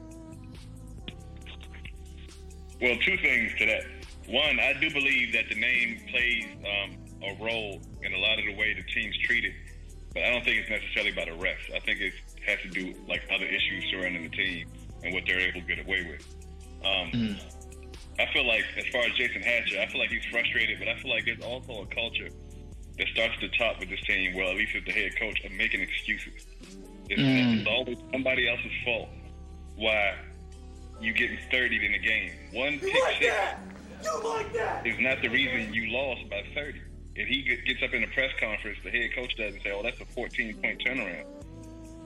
Well, 2.81 2.97
two 3.05 3.16
things 3.16 3.52
to 3.59 3.66
that. 3.66 3.85
One, 4.28 4.59
I 4.59 4.73
do 4.80 4.90
believe 4.90 5.33
that 5.35 5.49
the 5.49 5.54
name 5.54 6.00
plays 6.11 6.45
um, 6.61 6.97
a 7.23 7.42
role 7.45 7.80
in 8.02 8.12
a 8.12 8.18
lot 8.18 8.38
of 8.38 8.45
the 8.45 8.54
way 8.56 8.75
the 8.75 8.83
team's 8.92 9.16
treated, 9.18 9.52
but 10.14 10.23
I 10.25 10.30
don't 10.30 10.45
think 10.45 10.59
it's 10.59 10.71
necessarily 10.71 11.12
about 11.12 11.26
the 11.26 11.33
refs. 11.45 11.73
I 11.75 11.78
think 11.80 12.00
it 12.00 12.12
has 12.47 12.59
to 12.62 12.68
do 12.68 12.95
like 13.09 13.23
other 13.33 13.45
issues 13.47 13.85
surrounding 13.90 14.23
the 14.25 14.37
team 14.37 14.66
and 15.04 15.14
what 15.14 15.25
they're 15.26 15.40
able 15.40 15.61
to 15.61 15.66
get 15.66 15.78
away 15.85 16.06
with. 16.11 16.26
Um, 16.85 17.11
Mm. 17.12 17.40
I 18.18 18.25
feel 18.33 18.47
like, 18.47 18.64
as 18.78 18.87
far 18.87 19.02
as 19.02 19.12
Jason 19.12 19.42
Hatcher, 19.42 19.78
I 19.78 19.87
feel 19.88 20.00
like 20.00 20.09
he's 20.09 20.25
frustrated, 20.30 20.78
but 20.78 20.88
I 20.88 20.97
feel 21.00 21.11
like 21.11 21.26
there's 21.26 21.42
also 21.42 21.83
a 21.83 21.87
culture 21.95 22.30
that 22.97 23.06
starts 23.09 23.35
at 23.35 23.40
the 23.42 23.56
top 23.59 23.78
with 23.78 23.90
this 23.90 24.00
team, 24.00 24.35
well, 24.35 24.49
at 24.49 24.56
least 24.56 24.73
with 24.75 24.87
the 24.87 24.92
head 24.92 25.14
coach, 25.21 25.38
of 25.45 25.52
making 25.52 25.83
excuses. 25.83 26.47
It's, 27.11 27.21
Mm. 27.21 27.59
it's 27.61 27.68
always 27.68 27.99
somebody 28.11 28.49
else's 28.49 28.73
fault 28.87 29.11
why 29.76 30.14
you 30.99 31.12
getting 31.12 31.38
30 31.50 31.85
in 31.85 31.92
the 31.92 31.99
game. 31.99 32.33
One 32.52 32.78
pick 32.80 32.97
six 33.21 33.35
is 34.85 34.99
not 35.00 35.21
the 35.23 35.29
reason 35.29 35.73
you 35.73 35.91
lost 35.91 36.29
by 36.31 36.43
30. 36.55 36.81
If 37.17 37.29
he 37.29 37.43
gets 37.67 37.83
up 37.83 37.95
in 37.95 38.05
a 38.05 38.07
press 38.09 38.31
conference, 38.38 38.79
the 38.85 38.91
head 38.91 39.11
coach 39.15 39.35
doesn't 39.37 39.62
say, 39.62 39.73
"Oh, 39.73 39.83
that's 39.83 40.00
a 40.00 40.05
14 40.05 40.55
point 40.62 40.83
turnaround." 40.85 41.25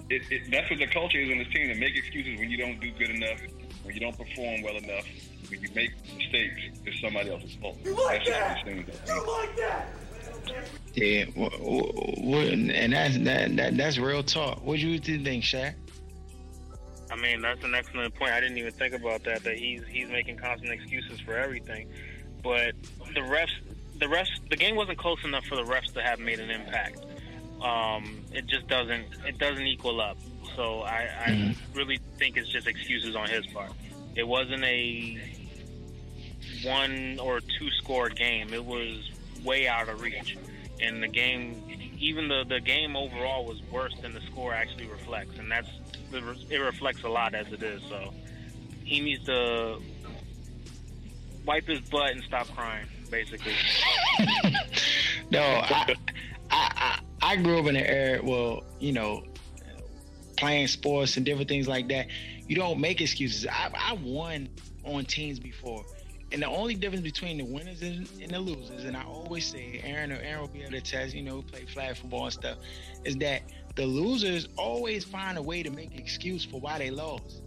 It, 0.08 0.22
it, 0.30 0.50
that's 0.50 0.68
what 0.70 0.78
the 0.78 0.86
culture 0.86 1.18
is 1.18 1.30
on 1.30 1.38
this 1.38 1.48
team 1.48 1.68
to 1.68 1.74
make 1.74 1.96
excuses 1.96 2.38
when 2.38 2.50
you 2.50 2.56
don't 2.58 2.80
do 2.80 2.90
good 2.92 3.10
enough, 3.10 3.40
when 3.84 3.94
you 3.94 4.00
don't 4.00 4.16
perform 4.16 4.62
well 4.62 4.76
enough, 4.76 5.04
when 5.48 5.60
you 5.62 5.68
make 5.74 5.90
mistakes. 6.16 6.60
It's 6.84 7.00
somebody 7.00 7.30
else's 7.30 7.54
fault. 7.56 7.76
that's 7.84 8.24
just 8.24 8.40
this 8.48 8.62
thing. 8.64 8.86
Yeah, 10.94 11.24
wh- 11.36 11.54
wh- 11.54 12.18
wh- 12.18 12.52
and 12.52 12.92
that's 12.92 13.18
that, 13.18 13.56
that 13.56 13.76
that's 13.76 13.98
real 13.98 14.22
talk. 14.22 14.64
What 14.64 14.78
do 14.78 14.88
you 14.88 14.98
think, 14.98 15.44
Shaq? 15.44 15.74
I 17.10 17.16
mean, 17.16 17.40
that's 17.42 17.62
an 17.64 17.74
excellent 17.74 18.14
point. 18.14 18.32
I 18.32 18.40
didn't 18.40 18.58
even 18.58 18.72
think 18.72 18.94
about 18.94 19.24
that. 19.24 19.42
That 19.44 19.58
he's 19.58 19.82
he's 19.88 20.08
making 20.08 20.36
constant 20.36 20.72
excuses 20.72 21.20
for 21.20 21.34
everything. 21.36 21.88
But 22.42 22.74
the 23.14 23.20
refs, 23.20 23.50
the 23.98 24.06
refs, 24.06 24.28
the 24.48 24.56
game 24.56 24.76
wasn't 24.76 24.98
close 24.98 25.22
enough 25.24 25.44
for 25.44 25.56
the 25.56 25.64
refs 25.64 25.92
to 25.94 26.02
have 26.02 26.18
made 26.20 26.38
an 26.40 26.50
impact. 26.50 26.98
Um, 27.60 28.20
it 28.32 28.46
just 28.46 28.66
doesn't 28.68 29.06
it 29.26 29.38
doesn't 29.38 29.66
equal 29.66 30.00
up. 30.00 30.16
So 30.56 30.80
I, 30.82 31.08
I 31.26 31.30
Mhm. 31.30 31.56
really 31.74 31.98
think 32.18 32.36
it's 32.36 32.48
just 32.48 32.66
excuses 32.66 33.14
on 33.16 33.28
his 33.28 33.46
part. 33.48 33.72
It 34.16 34.26
wasn't 34.26 34.64
a 34.64 35.18
one 36.62 37.18
or 37.20 37.40
two 37.40 37.70
score 37.82 38.08
game. 38.08 38.52
It 38.52 38.64
was 38.64 39.10
way 39.44 39.66
out 39.68 39.88
of 39.88 40.00
reach, 40.00 40.36
and 40.80 41.02
the 41.02 41.08
game, 41.08 41.62
even 42.00 42.28
the 42.28 42.44
the 42.48 42.60
game 42.60 42.96
overall 42.96 43.44
was 43.44 43.62
worse 43.70 43.94
than 44.00 44.12
the 44.14 44.20
score 44.22 44.52
actually 44.52 44.86
reflects, 44.86 45.38
and 45.38 45.50
that's 45.50 45.68
it 46.12 46.56
reflects 46.56 47.02
a 47.04 47.08
lot 47.08 47.34
as 47.34 47.52
it 47.52 47.62
is. 47.62 47.82
So 47.88 48.12
he 48.84 49.00
needs 49.00 49.24
to 49.26 49.78
wipe 51.46 51.66
his 51.66 51.80
butt 51.80 52.10
and 52.12 52.22
stop 52.24 52.48
crying, 52.56 52.86
basically. 53.10 53.52
no, 55.30 55.40
I, 55.40 55.94
I, 56.50 57.00
I, 57.22 57.36
grew 57.36 57.60
up 57.60 57.66
in 57.66 57.76
an 57.76 57.84
era, 57.84 58.20
well, 58.22 58.64
you 58.80 58.92
know, 58.92 59.22
playing 60.36 60.66
sports 60.66 61.16
and 61.16 61.24
different 61.24 61.48
things 61.48 61.68
like 61.68 61.88
that. 61.88 62.08
You 62.48 62.56
don't 62.56 62.80
make 62.80 63.00
excuses. 63.00 63.46
I, 63.46 63.70
I 63.74 63.92
won 64.02 64.48
on 64.84 65.04
teams 65.04 65.38
before. 65.38 65.84
And 66.32 66.42
the 66.42 66.46
only 66.46 66.74
difference 66.74 67.02
between 67.02 67.38
the 67.38 67.44
winners 67.44 67.82
and, 67.82 68.08
and 68.22 68.30
the 68.30 68.38
losers, 68.38 68.84
and 68.84 68.96
I 68.96 69.02
always 69.02 69.46
say, 69.46 69.80
Aaron 69.84 70.12
or 70.12 70.20
Aaron 70.22 70.42
will 70.42 70.48
be 70.48 70.62
able 70.62 70.72
to 70.72 70.80
test, 70.80 71.14
you 71.14 71.22
know, 71.22 71.42
play 71.42 71.64
flag 71.66 71.96
football 71.96 72.24
and 72.24 72.32
stuff, 72.32 72.58
is 73.04 73.16
that 73.16 73.42
the 73.74 73.84
losers 73.84 74.48
always 74.56 75.04
find 75.04 75.38
a 75.38 75.42
way 75.42 75.62
to 75.62 75.70
make 75.70 75.92
an 75.92 75.98
excuse 75.98 76.44
for 76.44 76.60
why 76.60 76.78
they 76.78 76.90
lost. 76.90 77.42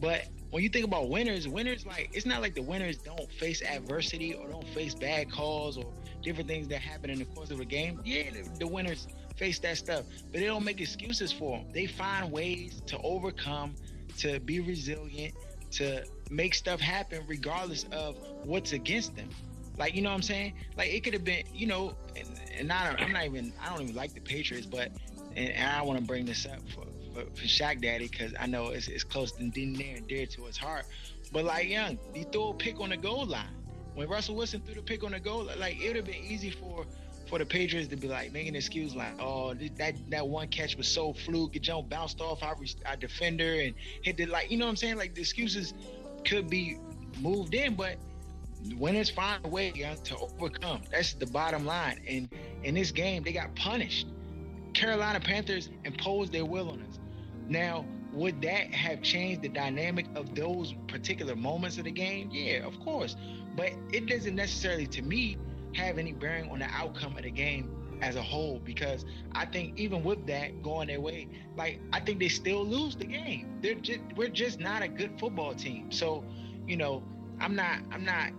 But 0.00 0.26
when 0.50 0.62
you 0.62 0.68
think 0.68 0.84
about 0.84 1.08
winners, 1.08 1.48
winners 1.48 1.84
like 1.84 2.10
it's 2.12 2.26
not 2.26 2.40
like 2.40 2.54
the 2.54 2.62
winners 2.62 2.98
don't 2.98 3.30
face 3.32 3.62
adversity 3.62 4.34
or 4.34 4.48
don't 4.48 4.68
face 4.68 4.94
bad 4.94 5.30
calls 5.30 5.76
or 5.76 5.92
different 6.22 6.48
things 6.48 6.68
that 6.68 6.80
happen 6.80 7.10
in 7.10 7.18
the 7.18 7.24
course 7.26 7.50
of 7.50 7.60
a 7.60 7.64
game. 7.64 8.00
Yeah, 8.04 8.30
the, 8.30 8.48
the 8.60 8.66
winners 8.66 9.08
face 9.36 9.58
that 9.60 9.76
stuff, 9.76 10.04
but 10.32 10.40
they 10.40 10.46
don't 10.46 10.64
make 10.64 10.80
excuses 10.80 11.32
for 11.32 11.58
them. 11.58 11.66
They 11.72 11.86
find 11.86 12.30
ways 12.30 12.80
to 12.86 12.98
overcome, 12.98 13.74
to 14.18 14.40
be 14.40 14.60
resilient, 14.60 15.34
to 15.72 16.04
make 16.30 16.54
stuff 16.54 16.80
happen 16.80 17.22
regardless 17.26 17.84
of 17.92 18.16
what's 18.44 18.72
against 18.72 19.16
them. 19.16 19.28
Like 19.76 19.94
you 19.94 20.02
know 20.02 20.10
what 20.10 20.16
I'm 20.16 20.22
saying? 20.22 20.54
Like 20.76 20.92
it 20.92 21.04
could 21.04 21.14
have 21.14 21.24
been, 21.24 21.44
you 21.52 21.66
know, 21.66 21.94
and, 22.16 22.26
and 22.58 22.68
not, 22.68 23.00
I'm 23.00 23.12
not 23.12 23.24
even, 23.24 23.52
I 23.62 23.70
don't 23.70 23.82
even 23.82 23.94
like 23.94 24.12
the 24.14 24.20
Patriots, 24.20 24.66
but 24.66 24.90
and, 25.36 25.50
and 25.50 25.70
I 25.70 25.82
want 25.82 25.98
to 26.00 26.04
bring 26.04 26.26
this 26.26 26.46
up 26.46 26.58
for 26.74 26.84
for, 27.14 27.22
for 27.30 27.46
Shaq 27.46 27.80
Daddy 27.80 28.08
because 28.08 28.34
I 28.38 28.46
know 28.46 28.68
it's, 28.68 28.88
it's 28.88 29.04
close 29.04 29.38
and 29.38 29.54
near 29.56 29.96
and 29.96 30.06
dear 30.06 30.26
to 30.26 30.44
his 30.44 30.56
heart. 30.56 30.84
But 31.32 31.44
like 31.44 31.68
Young, 31.68 31.98
he 32.14 32.24
threw 32.24 32.48
a 32.48 32.54
pick 32.54 32.80
on 32.80 32.90
the 32.90 32.96
goal 32.96 33.26
line. 33.26 33.54
When 33.94 34.08
Russell 34.08 34.36
Wilson 34.36 34.60
threw 34.60 34.74
the 34.74 34.82
pick 34.82 35.02
on 35.04 35.12
the 35.12 35.20
goal, 35.20 35.48
like 35.58 35.80
it 35.80 35.88
would 35.88 35.96
have 35.96 36.04
been 36.04 36.14
easy 36.14 36.50
for 36.50 36.86
for 37.28 37.38
the 37.38 37.44
Patriots 37.44 37.88
to 37.88 37.96
be 37.96 38.08
like 38.08 38.32
making 38.32 38.54
excuse 38.54 38.94
like, 38.94 39.12
oh, 39.20 39.54
that 39.54 39.94
that 40.10 40.26
one 40.26 40.48
catch 40.48 40.76
was 40.76 40.88
so 40.88 41.12
fluke, 41.12 41.56
it 41.56 41.62
jumped 41.62 41.90
bounced 41.90 42.20
off 42.20 42.42
our, 42.42 42.56
our 42.86 42.96
defender 42.96 43.60
and 43.60 43.74
hit 44.02 44.16
the 44.16 44.26
like, 44.26 44.50
you 44.50 44.56
know 44.56 44.64
what 44.64 44.70
I'm 44.70 44.76
saying? 44.76 44.96
Like 44.96 45.14
the 45.14 45.20
excuses 45.20 45.74
could 46.28 46.50
be 46.50 46.78
moved 47.20 47.54
in, 47.54 47.74
but 47.74 47.96
winners 48.76 49.10
find 49.10 49.44
a 49.44 49.48
way 49.48 49.72
young, 49.74 49.96
to 50.04 50.16
overcome. 50.16 50.82
That's 50.90 51.14
the 51.14 51.26
bottom 51.26 51.64
line. 51.64 52.00
And 52.08 52.28
in 52.62 52.74
this 52.74 52.90
game, 52.90 53.22
they 53.22 53.32
got 53.32 53.54
punished. 53.56 54.08
Carolina 54.74 55.20
Panthers 55.20 55.70
imposed 55.84 56.32
their 56.32 56.44
will 56.44 56.70
on 56.70 56.82
us. 56.82 56.98
Now, 57.48 57.84
would 58.12 58.40
that 58.42 58.72
have 58.74 59.02
changed 59.02 59.42
the 59.42 59.48
dynamic 59.48 60.06
of 60.14 60.34
those 60.34 60.74
particular 60.86 61.36
moments 61.36 61.78
of 61.78 61.84
the 61.84 61.90
game? 61.90 62.30
Yeah, 62.32 62.66
of 62.66 62.78
course. 62.80 63.16
But 63.56 63.72
it 63.92 64.06
doesn't 64.06 64.34
necessarily, 64.34 64.86
to 64.88 65.02
me, 65.02 65.36
have 65.74 65.98
any 65.98 66.12
bearing 66.12 66.50
on 66.50 66.60
the 66.60 66.66
outcome 66.66 67.16
of 67.16 67.22
the 67.22 67.30
game 67.30 67.70
as 68.02 68.16
a 68.16 68.22
whole 68.22 68.60
because 68.64 69.04
I 69.32 69.46
think 69.46 69.78
even 69.78 70.04
with 70.04 70.26
that 70.26 70.62
going 70.62 70.88
their 70.88 71.00
way, 71.00 71.28
like 71.56 71.80
I 71.92 72.00
think 72.00 72.18
they 72.18 72.28
still 72.28 72.64
lose 72.64 72.96
the 72.96 73.04
game. 73.04 73.58
They're 73.60 73.74
just 73.74 74.00
we're 74.16 74.28
just 74.28 74.60
not 74.60 74.82
a 74.82 74.88
good 74.88 75.18
football 75.18 75.54
team. 75.54 75.90
So, 75.90 76.24
you 76.66 76.76
know, 76.76 77.02
I'm 77.40 77.54
not 77.54 77.80
I'm 77.90 78.04
not 78.04 78.32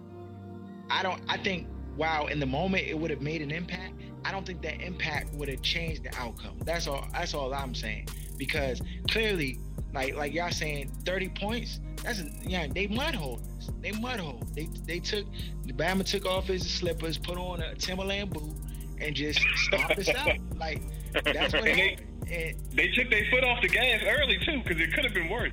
I 0.90 1.04
don't 1.04 1.22
I 1.28 1.38
think 1.38 1.68
while 1.96 2.28
in 2.28 2.40
the 2.40 2.46
moment 2.46 2.88
it 2.88 2.98
would 2.98 3.12
have 3.12 3.22
made 3.22 3.42
an 3.42 3.52
impact, 3.52 3.94
I 4.26 4.32
don't 4.32 4.46
think 4.46 4.62
that 4.62 4.82
impact 4.82 5.34
would 5.34 5.50
have 5.50 5.62
changed 5.62 6.04
the 6.04 6.16
outcome. 6.18 6.60
That's 6.64 6.88
all 6.88 7.08
that's 7.12 7.34
all 7.34 7.54
I'm 7.54 7.76
saying. 7.76 8.08
Because 8.38 8.82
clearly, 9.10 9.60
like 9.94 10.16
like 10.16 10.34
y'all 10.34 10.52
saying 10.52 10.92
30 11.06 11.30
points, 11.30 11.80
that's 12.04 12.24
yeah, 12.42 12.68
they 12.68 12.88
mud 12.88 13.16
holders. 13.16 13.70
They 13.82 13.92
mud 13.92 14.20
hold. 14.20 14.56
They 14.56 14.70
they 14.86 15.00
took 15.00 15.26
the 15.66 15.74
Bama 15.74 16.04
took 16.06 16.26
off 16.26 16.48
his 16.48 16.70
slippers, 16.70 17.18
put 17.18 17.38
on 17.38 17.62
a 17.62 17.76
Timberland 17.76 18.32
boot, 18.32 18.56
and 19.02 19.16
just 19.16 19.40
stomped 19.56 19.98
us 19.98 20.10
out. 20.10 20.38
Like 20.58 20.82
that's 21.24 21.54
what 21.54 21.64
And 21.68 21.78
they- 21.80 21.98
And 22.32 22.56
They 22.76 22.88
took 22.90 23.10
their 23.10 23.26
foot 23.32 23.44
off 23.44 23.62
the 23.62 23.68
gas 23.70 24.02
early 24.06 24.38
too, 24.46 24.62
because 24.64 24.80
it 24.82 24.94
could 24.94 25.04
have 25.06 25.14
been 25.14 25.30
worse. 25.30 25.52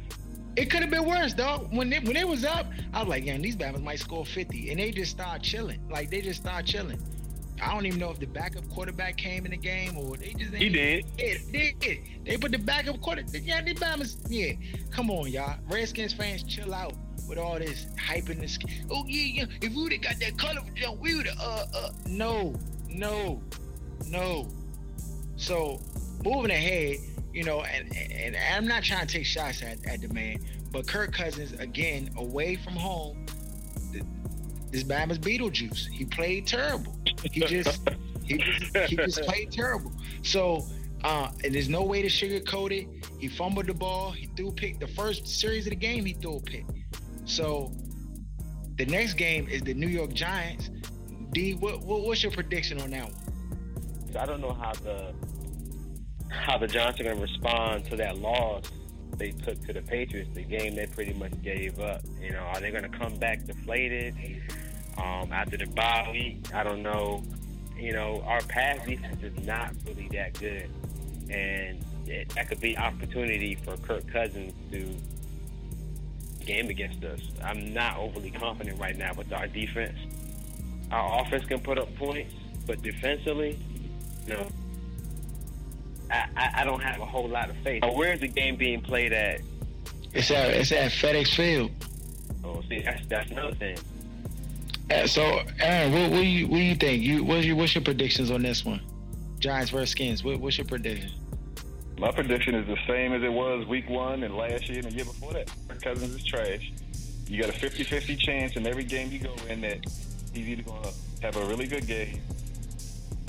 it 0.56 0.70
could 0.70 0.80
have 0.82 0.90
been 0.90 1.04
worse, 1.06 1.32
dog. 1.34 1.68
When 1.74 1.88
they, 1.90 2.00
when 2.00 2.16
it 2.16 2.26
was 2.28 2.44
up, 2.44 2.66
I 2.92 3.00
was 3.00 3.08
like, 3.08 3.24
yeah, 3.24 3.36
these 3.38 3.56
Bama's 3.56 3.80
might 3.82 3.98
score 4.00 4.24
50. 4.26 4.70
And 4.70 4.78
they 4.80 4.90
just 4.90 5.10
start 5.10 5.42
chilling. 5.42 5.80
Like 5.90 6.10
they 6.10 6.20
just 6.20 6.40
start 6.40 6.66
chilling. 6.66 7.00
I 7.62 7.72
don't 7.72 7.86
even 7.86 7.98
know 7.98 8.10
if 8.10 8.18
the 8.18 8.26
backup 8.26 8.68
quarterback 8.68 9.16
came 9.16 9.46
in 9.46 9.52
the 9.52 9.56
game 9.56 9.96
or 9.96 10.16
they 10.18 10.34
just 10.34 10.52
He 10.54 10.68
did. 10.68 11.06
Yeah, 11.18 11.34
they 11.50 11.74
did. 11.80 11.98
They 12.26 12.36
put 12.36 12.52
the 12.52 12.58
backup 12.58 13.00
quarter. 13.00 13.22
Yeah, 13.32 13.62
the 13.62 13.74
Bama's. 13.74 14.18
Yeah, 14.28 14.52
come 14.90 15.10
on, 15.10 15.28
y'all. 15.28 15.56
Redskins 15.70 16.12
fans, 16.12 16.42
chill 16.42 16.74
out 16.74 16.92
with 17.26 17.38
all 17.38 17.58
this 17.58 17.86
hype 17.98 18.24
hyping 18.24 18.40
this. 18.40 18.58
Oh 18.90 19.04
yeah, 19.06 19.44
yeah. 19.44 19.56
If 19.62 19.74
we 19.74 19.82
would 19.84 19.92
have 19.92 20.02
got 20.02 20.18
that 20.20 20.36
Culliver 20.36 20.74
jump, 20.74 21.00
we 21.00 21.14
would 21.14 21.26
have. 21.28 21.38
Uh, 21.40 21.64
uh. 21.74 21.90
No, 22.06 22.54
no, 22.96 23.42
no. 24.08 24.48
So 25.36 25.80
moving 26.24 26.50
ahead, 26.50 26.96
you 27.32 27.44
know, 27.44 27.62
and 27.62 27.94
and 27.96 28.36
I'm 28.54 28.66
not 28.66 28.82
trying 28.82 29.06
to 29.06 29.12
take 29.12 29.26
shots 29.26 29.62
at, 29.62 29.84
at 29.86 30.00
the 30.00 30.08
man, 30.08 30.38
but 30.72 30.86
Kirk 30.86 31.12
Cousins 31.12 31.52
again 31.60 32.10
away 32.16 32.56
from 32.56 32.74
home. 32.74 33.26
th- 33.92 34.04
This 34.70 34.82
Bama's 34.82 35.18
Beetlejuice. 35.18 35.88
He 35.88 36.04
played 36.04 36.46
terrible. 36.46 36.94
He 37.30 37.40
just 37.40 37.80
he 38.24 38.38
just 38.38 38.76
he 38.88 38.96
just 38.96 39.22
played 39.22 39.52
terrible. 39.52 39.92
So 40.22 40.66
uh, 41.04 41.30
and 41.44 41.54
there's 41.54 41.68
no 41.68 41.82
way 41.84 42.02
to 42.02 42.08
sugarcoat 42.08 42.72
it. 42.72 42.88
He 43.20 43.28
fumbled 43.28 43.66
the 43.66 43.74
ball. 43.74 44.10
He 44.10 44.26
threw 44.36 44.48
a 44.48 44.52
pick. 44.52 44.80
The 44.80 44.86
first 44.88 45.26
series 45.26 45.66
of 45.66 45.70
the 45.70 45.76
game, 45.76 46.04
he 46.04 46.14
threw 46.14 46.36
a 46.36 46.40
pick. 46.40 46.64
So 47.26 47.70
the 48.76 48.86
next 48.86 49.14
game 49.14 49.46
is 49.48 49.62
the 49.62 49.74
New 49.74 49.86
York 49.88 50.12
Giants. 50.14 50.70
D, 51.36 51.52
what, 51.52 51.82
what 51.82 52.00
what's 52.00 52.22
your 52.22 52.32
prediction 52.32 52.80
on 52.80 52.88
that 52.92 53.04
one? 53.04 54.16
I 54.18 54.24
don't 54.24 54.40
know 54.40 54.54
how 54.54 54.72
the 54.72 55.12
how 56.30 56.56
the 56.56 56.66
Giants 56.66 56.98
are 56.98 57.04
going 57.04 57.16
to 57.16 57.20
respond 57.20 57.84
to 57.90 57.96
that 57.96 58.16
loss 58.16 58.64
they 59.18 59.32
took 59.32 59.62
to 59.66 59.74
the 59.74 59.82
Patriots, 59.82 60.30
the 60.32 60.44
game 60.44 60.74
they 60.74 60.86
pretty 60.86 61.12
much 61.12 61.32
gave 61.42 61.78
up. 61.78 62.00
You 62.22 62.32
know, 62.32 62.38
are 62.38 62.58
they 62.58 62.70
going 62.70 62.90
to 62.90 62.98
come 62.98 63.16
back 63.16 63.44
deflated 63.44 64.14
um, 64.96 65.30
after 65.30 65.58
the 65.58 65.66
bye 65.66 66.08
week? 66.10 66.54
I 66.54 66.62
don't 66.62 66.82
know. 66.82 67.22
You 67.78 67.92
know, 67.92 68.22
our 68.24 68.40
pass 68.40 68.86
defense 68.86 69.22
is 69.22 69.46
not 69.46 69.74
really 69.84 70.08
that 70.14 70.40
good, 70.40 70.70
and 71.28 71.84
it, 72.06 72.30
that 72.30 72.48
could 72.48 72.60
be 72.62 72.78
opportunity 72.78 73.56
for 73.56 73.76
Kirk 73.76 74.10
Cousins 74.10 74.54
to 74.72 76.46
game 76.46 76.70
against 76.70 77.04
us. 77.04 77.20
I'm 77.44 77.74
not 77.74 77.98
overly 77.98 78.30
confident 78.30 78.80
right 78.80 78.96
now 78.96 79.12
with 79.12 79.30
our 79.34 79.46
defense. 79.46 79.98
Our 80.90 81.22
offense 81.22 81.44
can 81.44 81.60
put 81.60 81.78
up 81.78 81.94
points, 81.96 82.34
but 82.66 82.82
defensively, 82.82 83.58
no. 84.26 84.46
I, 86.10 86.26
I, 86.36 86.50
I 86.56 86.64
don't 86.64 86.80
have 86.80 87.00
a 87.00 87.06
whole 87.06 87.28
lot 87.28 87.50
of 87.50 87.56
faith. 87.58 87.82
Where 87.84 88.12
is 88.12 88.20
the 88.20 88.28
game 88.28 88.56
being 88.56 88.80
played 88.80 89.12
at? 89.12 89.40
It's 90.12 90.30
at 90.30 90.50
it's 90.50 90.72
at 90.72 90.92
FedEx 90.92 91.34
Field. 91.34 91.70
Oh, 92.44 92.62
see, 92.68 92.80
that's 92.80 93.04
that's 93.06 93.30
another 93.30 93.54
thing. 93.54 93.76
Uh, 94.90 95.06
so, 95.06 95.42
Aaron, 95.58 95.92
what, 95.92 96.10
what 96.12 96.18
do 96.18 96.26
you 96.26 96.46
what 96.46 96.58
do 96.58 96.62
you 96.62 96.76
think? 96.76 97.02
You 97.02 97.24
what's 97.24 97.44
your 97.44 97.56
what's 97.56 97.74
your 97.74 97.82
predictions 97.82 98.30
on 98.30 98.42
this 98.42 98.64
one? 98.64 98.80
Giants 99.40 99.70
versus 99.70 99.90
Skins. 99.90 100.22
What, 100.24 100.38
what's 100.40 100.58
your 100.58 100.66
prediction? 100.66 101.10
My 101.98 102.10
prediction 102.12 102.54
is 102.54 102.66
the 102.66 102.76
same 102.86 103.12
as 103.12 103.22
it 103.22 103.32
was 103.32 103.66
week 103.66 103.88
one 103.88 104.22
and 104.22 104.36
last 104.36 104.68
year 104.68 104.78
and 104.78 104.86
the 104.86 104.94
year 104.94 105.04
before 105.04 105.32
that. 105.32 105.50
Kirk 105.68 105.82
Cousins 105.82 106.14
is 106.14 106.24
trash. 106.24 106.72
You 107.26 107.40
got 107.40 107.50
a 107.50 107.58
50-50 107.58 108.18
chance 108.18 108.56
in 108.56 108.66
every 108.66 108.84
game 108.84 109.10
you 109.10 109.18
go 109.18 109.34
in 109.48 109.62
that 109.62 109.78
he's 110.36 110.48
either 110.48 110.62
going 110.62 110.82
to 110.82 110.92
have 111.22 111.36
a 111.36 111.44
really 111.46 111.66
good 111.66 111.86
game 111.86 112.20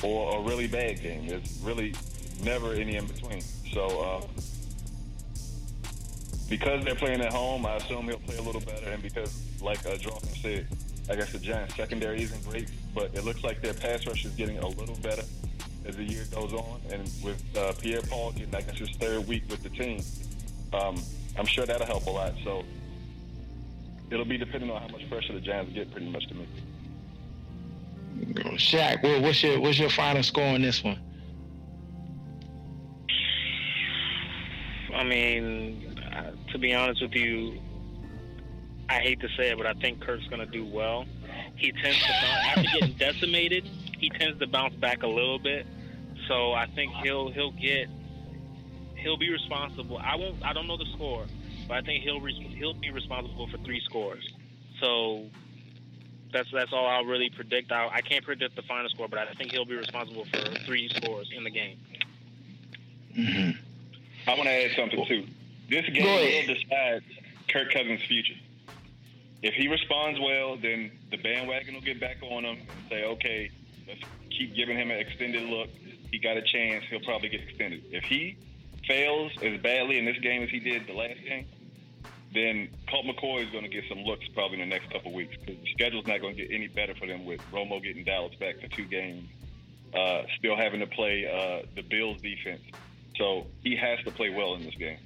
or 0.04 0.40
a 0.40 0.42
really 0.42 0.68
bad 0.68 1.02
game. 1.02 1.28
There's 1.28 1.60
really 1.64 1.94
never 2.44 2.74
any 2.74 2.98
in 2.98 3.08
between. 3.08 3.42
So 3.74 4.02
uh, 4.02 4.28
because 6.50 6.84
they're 6.84 6.96
playing 6.96 7.22
at 7.22 7.32
home, 7.32 7.66
I 7.66 7.76
assume 7.78 8.08
he'll 8.08 8.20
play 8.20 8.38
a 8.38 8.42
little 8.42 8.62
better. 8.62 8.90
And 8.90 9.02
because, 9.02 9.42
like 9.62 9.86
uh, 9.86 9.98
Drawson 9.98 10.30
said, 10.42 10.68
I 11.10 11.16
guess 11.16 11.32
the 11.32 11.40
Giants 11.40 11.76
secondary 11.76 12.22
isn't 12.24 12.46
great, 12.50 12.70
but 12.94 13.16
it 13.16 13.24
looks 13.24 13.44
like 13.44 13.62
their 13.62 13.74
pass 13.74 14.06
rush 14.06 14.26
is 14.26 14.32
getting 14.34 14.58
a 14.60 14.68
little 14.68 14.98
better 14.98 15.24
as 15.86 15.96
the 15.96 16.04
year 16.04 16.26
goes 16.32 16.54
on. 16.54 16.82
And 16.92 17.10
with 17.24 17.42
uh, 17.58 17.74
Pierre 17.80 18.02
Paul 18.02 18.34
getting, 18.34 18.54
I 18.54 18.62
guess, 18.62 18.78
his 18.78 18.90
third 18.92 19.28
week 19.28 19.44
with 19.50 19.64
the 19.64 19.70
team, 19.70 20.02
um, 20.74 21.02
I'm 21.38 21.46
sure 21.46 21.66
that'll 21.66 21.88
help 21.88 22.06
a 22.08 22.10
lot. 22.10 22.34
So 22.44 22.64
it'll 24.12 24.26
be 24.26 24.38
depending 24.38 24.70
on 24.70 24.82
how 24.82 24.88
much 24.90 25.10
pressure 25.10 25.34
the 25.34 25.42
Giants 25.42 25.74
get, 25.74 25.92
pretty 25.92 26.10
much 26.10 26.28
to 26.28 26.36
me. 26.36 26.48
Shaq, 28.58 29.22
what's 29.22 29.44
your 29.44 29.60
what's 29.60 29.78
your 29.78 29.90
final 29.90 30.24
score 30.24 30.46
on 30.46 30.62
this 30.62 30.84
one? 30.84 31.00
I 34.94 35.04
mean, 35.04 35.96
to 36.52 36.58
be 36.58 36.74
honest 36.74 37.02
with 37.02 37.14
you, 37.14 37.60
I 38.90 39.00
hate 39.00 39.20
to 39.20 39.28
say 39.38 39.52
it, 39.52 39.58
but 39.58 39.68
I 39.68 39.74
think 39.74 40.02
Kirk's 40.02 40.26
going 40.28 40.40
to 40.40 40.52
do 40.52 40.66
well. 40.66 41.06
He 41.56 41.72
tends 41.72 42.00
to 42.00 42.08
bounce, 42.08 42.58
after 42.58 42.80
getting 42.80 42.98
decimated, 42.98 43.70
he 44.00 44.10
tends 44.10 44.40
to 44.40 44.48
bounce 44.48 44.76
back 44.76 45.04
a 45.04 45.08
little 45.08 45.40
bit. 45.40 45.68
So 46.28 46.54
I 46.54 46.68
think 46.68 46.94
he'll 47.04 47.32
he'll 47.32 47.52
get 47.52 47.88
he'll 48.96 49.18
be 49.18 49.30
responsible. 49.30 49.98
I 49.98 50.16
won't 50.16 50.44
I 50.44 50.54
don't 50.54 50.68
know 50.68 50.78
the 50.78 50.88
score, 50.96 51.26
but 51.68 51.78
I 51.78 51.82
think 51.82 52.04
he'll 52.04 52.22
re, 52.22 52.34
he'll 52.58 52.74
be 52.74 52.92
responsible 52.92 53.48
for 53.50 53.58
three 53.60 53.82
scores. 53.86 54.28
So 54.82 55.26
that's 56.32 56.52
that's 56.52 56.74
all 56.74 56.86
I'll 56.88 57.06
really 57.06 57.30
predict. 57.30 57.72
I, 57.72 57.88
I 57.88 58.02
can't 58.02 58.24
predict 58.24 58.56
the 58.56 58.62
final 58.64 58.90
score, 58.90 59.08
but 59.08 59.20
I 59.20 59.34
think 59.34 59.52
he'll 59.52 59.66
be 59.66 59.76
responsible 59.76 60.26
for 60.26 60.40
three 60.66 60.90
scores 60.90 61.32
in 61.36 61.44
the 61.44 61.50
game. 61.50 61.78
Mm-hmm. 63.18 64.30
I 64.30 64.34
want 64.36 64.44
to 64.44 64.52
add 64.52 64.72
something 64.76 65.06
too. 65.06 65.26
This 65.70 65.86
game 65.90 66.06
will 66.06 66.56
decide 66.56 67.04
Kirk 67.50 67.72
Cousins' 67.72 68.02
future. 68.04 68.36
If 69.42 69.54
he 69.54 69.68
responds 69.68 70.20
well, 70.20 70.58
then 70.58 70.92
the 71.12 71.18
bandwagon 71.18 71.76
will 71.76 71.82
get 71.82 72.00
back 72.00 72.18
on 72.22 72.44
him 72.44 72.58
and 72.58 72.90
say, 72.90 73.04
okay, 73.04 73.52
let's 73.88 74.02
keep 74.30 74.56
giving 74.56 74.78
him 74.78 74.92
an 74.92 74.98
extended 74.98 75.44
look. 75.44 75.70
He 76.12 76.20
got 76.20 76.38
a 76.38 76.42
chance. 76.42 76.84
He'll 76.90 77.02
probably 77.02 77.30
get 77.30 77.42
extended. 77.42 77.84
If 77.92 78.04
he 78.04 78.38
fails 78.88 79.32
as 79.44 79.60
badly 79.62 80.00
in 80.00 80.06
this 80.06 80.18
game 80.20 80.42
as 80.42 80.50
he 80.50 80.60
did 80.60 80.88
the 80.88 80.94
last 80.94 81.20
game, 81.28 81.46
then 82.34 82.70
Colt 82.90 83.06
McCoy 83.06 83.46
is 83.46 83.52
going 83.52 83.64
to 83.64 83.70
get 83.70 83.84
some 83.88 84.00
looks 84.00 84.28
probably 84.34 84.62
in 84.62 84.70
the 84.70 84.76
next 84.76 84.92
couple 84.92 85.14
weeks 85.14 85.36
because 85.38 85.62
the 85.62 85.72
schedule's 85.72 86.06
not 86.08 86.22
going 86.22 86.36
to 86.36 86.46
get 86.46 86.54
any 86.54 86.68
better 86.68 86.94
for 86.96 87.08
them 87.08 87.26
with 87.26 87.42
Romo 87.52 87.82
getting 87.82 88.04
Dallas 88.04 88.36
back 88.36 88.60
for 88.60 88.68
two 88.68 88.86
games, 88.86 89.30
uh, 89.94 90.24
still 90.38 90.56
having 90.56 90.82
to 90.82 90.88
play 90.88 91.26
uh, 91.26 91.66
the 91.76 91.82
Bills 91.82 92.22
defense. 92.22 92.62
So 93.18 93.48
he 93.64 93.76
has 93.76 94.00
to 94.06 94.12
play 94.12 94.30
well 94.30 94.56
in 94.56 94.64
this 94.64 94.76
game. 94.76 94.98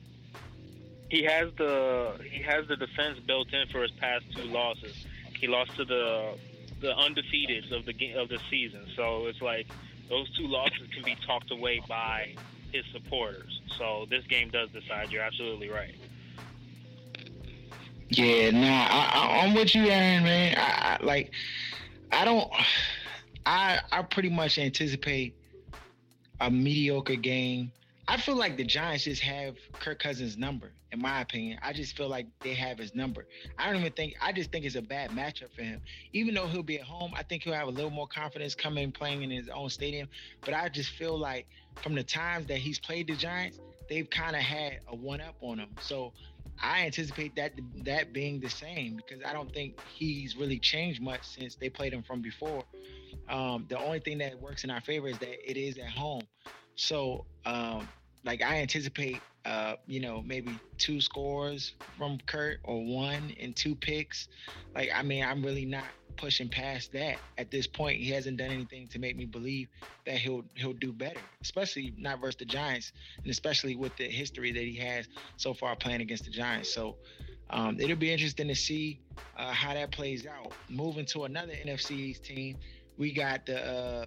He 1.10 1.24
has 1.24 1.52
the 1.58 2.14
he 2.32 2.42
has 2.42 2.68
the 2.68 2.76
defense 2.76 3.20
built 3.20 3.54
in 3.54 3.68
for 3.68 3.82
his 3.82 3.92
past 3.92 4.26
two 4.36 4.44
losses. 4.44 5.06
He 5.38 5.48
lost 5.48 5.76
to 5.76 5.86
the 5.86 6.38
the 6.80 6.94
undefeateds 6.94 7.72
of 7.72 7.86
the 7.86 7.94
game 7.94 8.18
of 8.18 8.30
the 8.30 8.40
season. 8.50 8.88
So 8.96 9.28
it's 9.28 9.42
like 9.42 9.68
those 10.10 10.30
two 10.36 10.48
losses 10.48 10.88
can 10.94 11.04
be 11.04 11.16
talked 11.26 11.52
away 11.52 11.82
by 11.88 12.36
his 12.72 12.84
supporters. 12.92 13.62
So 13.78 14.08
this 14.10 14.26
game 14.28 14.50
does 14.50 14.70
decide. 14.70 15.12
You're 15.12 15.24
absolutely 15.24 15.70
right. 15.70 15.96
Yeah, 18.13 18.52
nah, 18.52 18.88
I, 18.89 19.45
am 19.45 19.54
with 19.54 19.74
you, 19.74 19.86
Aaron, 19.86 20.24
man. 20.24 20.58
I, 20.58 20.97
I 21.00 21.06
like, 21.06 21.32
I 22.12 22.26
don't, 22.26 22.52
I 23.45 23.80
I 23.89 24.02
pretty 24.02 24.30
much 24.30 24.60
anticipate 24.60 25.34
a 26.41 26.52
mediocre 26.52 27.15
game. 27.15 27.71
I 28.10 28.17
feel 28.17 28.36
like 28.36 28.58
the 28.58 28.65
Giants 28.65 29.06
just 29.06 29.21
have 29.21 29.56
Kirk 29.80 30.00
Cousins' 30.00 30.38
number, 30.38 30.74
in 30.91 31.02
my 31.02 31.21
opinion. 31.21 31.60
I 31.63 31.71
just 31.71 31.95
feel 31.95 32.10
like 32.10 32.28
they 32.41 32.54
have 32.54 32.78
his 32.78 32.93
number. 32.93 33.28
I 33.58 33.67
don't 33.67 33.80
even 33.80 33.93
think. 33.93 34.15
I 34.21 34.34
just 34.34 34.52
think 34.52 34.65
it's 34.65 34.76
a 34.76 34.82
bad 34.82 35.12
matchup 35.12 35.56
for 35.56 35.62
him. 35.62 35.80
Even 36.12 36.34
though 36.34 36.47
he'll 36.47 36.63
be 36.63 36.80
at 36.80 36.86
home, 36.86 37.13
I 37.15 37.24
think 37.24 37.43
he'll 37.43 37.54
have 37.54 37.69
a 37.69 37.71
little 37.71 37.91
more 37.91 38.08
confidence 38.08 38.56
coming 38.56 38.91
playing 38.91 39.24
in 39.24 39.32
his 39.32 39.47
own 39.47 39.69
stadium. 39.69 40.10
But 40.43 40.54
I 40.54 40.67
just 40.67 40.89
feel 40.89 41.17
like 41.17 41.47
from 41.82 41.95
the 41.95 42.04
times 42.04 42.47
that 42.47 42.58
he's 42.58 42.78
played 42.78 43.08
the 43.08 43.15
Giants, 43.15 43.58
they've 43.88 44.10
kind 44.10 44.36
of 44.36 44.41
had 44.41 44.80
a 44.88 44.95
one 44.95 45.21
up 45.21 45.36
on 45.41 45.60
him. 45.60 45.69
So 45.80 46.13
I 46.62 46.86
anticipate 46.86 47.36
that 47.36 47.54
that 47.86 48.13
being 48.13 48.39
the 48.39 48.49
same 48.49 48.97
because 48.97 49.23
I 49.25 49.34
don't 49.34 49.51
think 49.51 49.80
he's 49.93 50.36
really 50.36 50.60
changed 50.60 51.01
much 51.01 51.23
since 51.23 51.56
they 51.56 51.69
played 51.69 51.93
him 51.93 52.04
from 52.04 52.21
before. 52.21 52.63
Um, 53.30 53.65
the 53.69 53.80
only 53.80 53.99
thing 53.99 54.17
that 54.19 54.39
works 54.39 54.63
in 54.63 54.69
our 54.69 54.82
favor 54.82 55.08
is 55.08 55.17
that 55.19 55.49
it 55.49 55.58
is 55.58 55.77
at 55.77 55.89
home. 55.89 56.23
So, 56.75 57.25
um, 57.45 57.88
like 58.23 58.41
I 58.41 58.58
anticipate, 58.62 59.19
uh, 59.45 59.75
you 59.88 59.99
know, 59.99 60.21
maybe 60.21 60.51
two 60.77 61.01
scores 61.01 61.73
from 61.97 62.19
Kurt 62.25 62.60
or 62.63 62.84
one 62.84 63.34
and 63.39 63.56
two 63.56 63.75
picks. 63.75 64.27
Like, 64.75 64.89
I 64.93 65.01
mean, 65.01 65.23
I'm 65.23 65.43
really 65.43 65.65
not 65.65 65.86
pushing 66.15 66.50
past 66.50 66.91
that 66.93 67.17
at 67.38 67.52
this 67.52 67.67
point. 67.67 68.00
He 68.00 68.10
hasn't 68.12 68.38
done 68.38 68.52
anything 68.52 68.88
to 68.89 69.00
make 69.00 69.17
me 69.17 69.26
believe 69.26 69.67
that 70.06 70.15
he'll 70.15 70.43
he'll 70.56 70.74
do 70.74 70.91
better, 70.91 71.19
especially 71.41 71.93
not 71.97 72.19
versus 72.19 72.38
the 72.38 72.45
Giants, 72.45 72.93
and 73.17 73.32
especially 73.32 73.76
with 73.76 73.95
the 73.97 74.06
history 74.06 74.52
that 74.52 74.63
he 74.63 74.76
has 74.78 75.08
so 75.38 75.54
far 75.54 75.76
playing 75.76 76.02
against 76.02 76.26
the 76.26 76.32
Giants. 76.32 76.74
So 76.74 76.97
um, 77.50 77.80
it'll 77.80 77.95
be 77.95 78.12
interesting 78.12 78.47
to 78.47 78.56
see 78.56 79.00
uh, 79.38 79.52
how 79.52 79.74
that 79.74 79.91
plays 79.91 80.26
out. 80.26 80.54
Moving 80.69 81.06
to 81.08 81.26
another 81.26 81.54
NFC 81.54 81.91
East 81.91 82.24
team, 82.24 82.58
we 82.97 83.12
got 83.13 83.45
the 83.45 83.65
uh, 83.65 84.06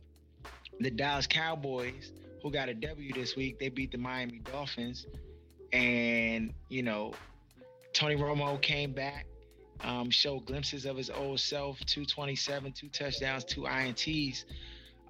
the 0.80 0.90
Dallas 0.90 1.26
Cowboys 1.26 2.12
who 2.42 2.50
got 2.50 2.68
a 2.68 2.74
W 2.74 3.12
this 3.12 3.36
week. 3.36 3.58
They 3.58 3.68
beat 3.68 3.92
the 3.92 3.98
Miami 3.98 4.40
Dolphins, 4.40 5.06
and 5.72 6.52
you 6.68 6.82
know 6.82 7.12
Tony 7.92 8.16
Romo 8.16 8.60
came 8.60 8.92
back 8.92 9.26
um, 9.84 10.10
showed 10.10 10.46
glimpses 10.46 10.86
of 10.86 10.96
his 10.96 11.10
old 11.10 11.40
self 11.40 11.78
227, 11.86 12.72
two 12.72 12.90
touchdowns, 12.90 13.44
two 13.44 13.62
INTs, 13.62 14.44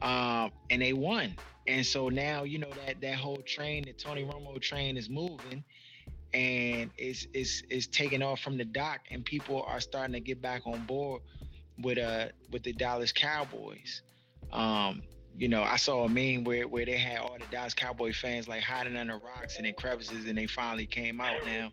um, 0.02 0.52
and 0.70 0.82
they 0.82 0.92
won. 0.94 1.36
And 1.66 1.86
so 1.86 2.10
now, 2.10 2.44
you 2.44 2.58
know, 2.58 2.70
that 2.86 3.00
that 3.02 3.16
whole 3.16 3.42
train, 3.46 3.84
the 3.86 3.94
Tony 3.94 4.24
Romo 4.24 4.60
train 4.60 4.98
is 4.98 5.10
moving 5.10 5.64
and 6.34 6.92
is 6.98 7.28
is 7.34 7.62
is 7.70 7.88
taking 7.88 8.22
off 8.22 8.40
from 8.40 8.58
the 8.58 8.64
dock 8.64 9.00
and 9.10 9.24
people 9.24 9.62
are 9.64 9.80
starting 9.80 10.14
to 10.14 10.20
get 10.20 10.42
back 10.42 10.66
on 10.66 10.84
board 10.86 11.22
with 11.78 11.98
uh 11.98 12.28
with 12.50 12.64
the 12.64 12.74
Dallas 12.74 13.12
Cowboys. 13.12 14.02
Um, 14.52 15.02
you 15.36 15.48
know, 15.48 15.62
I 15.62 15.76
saw 15.76 16.04
a 16.04 16.10
meme 16.10 16.44
where, 16.44 16.68
where 16.68 16.86
they 16.86 16.98
had 16.98 17.18
all 17.20 17.36
the 17.38 17.46
Dallas 17.50 17.74
Cowboy 17.74 18.12
fans 18.12 18.48
like 18.48 18.62
hiding 18.62 18.96
under 18.96 19.18
rocks 19.18 19.58
and 19.58 19.66
in 19.66 19.74
crevices, 19.74 20.26
and 20.26 20.38
they 20.38 20.46
finally 20.46 20.86
came 20.86 21.20
out 21.20 21.44
now 21.44 21.72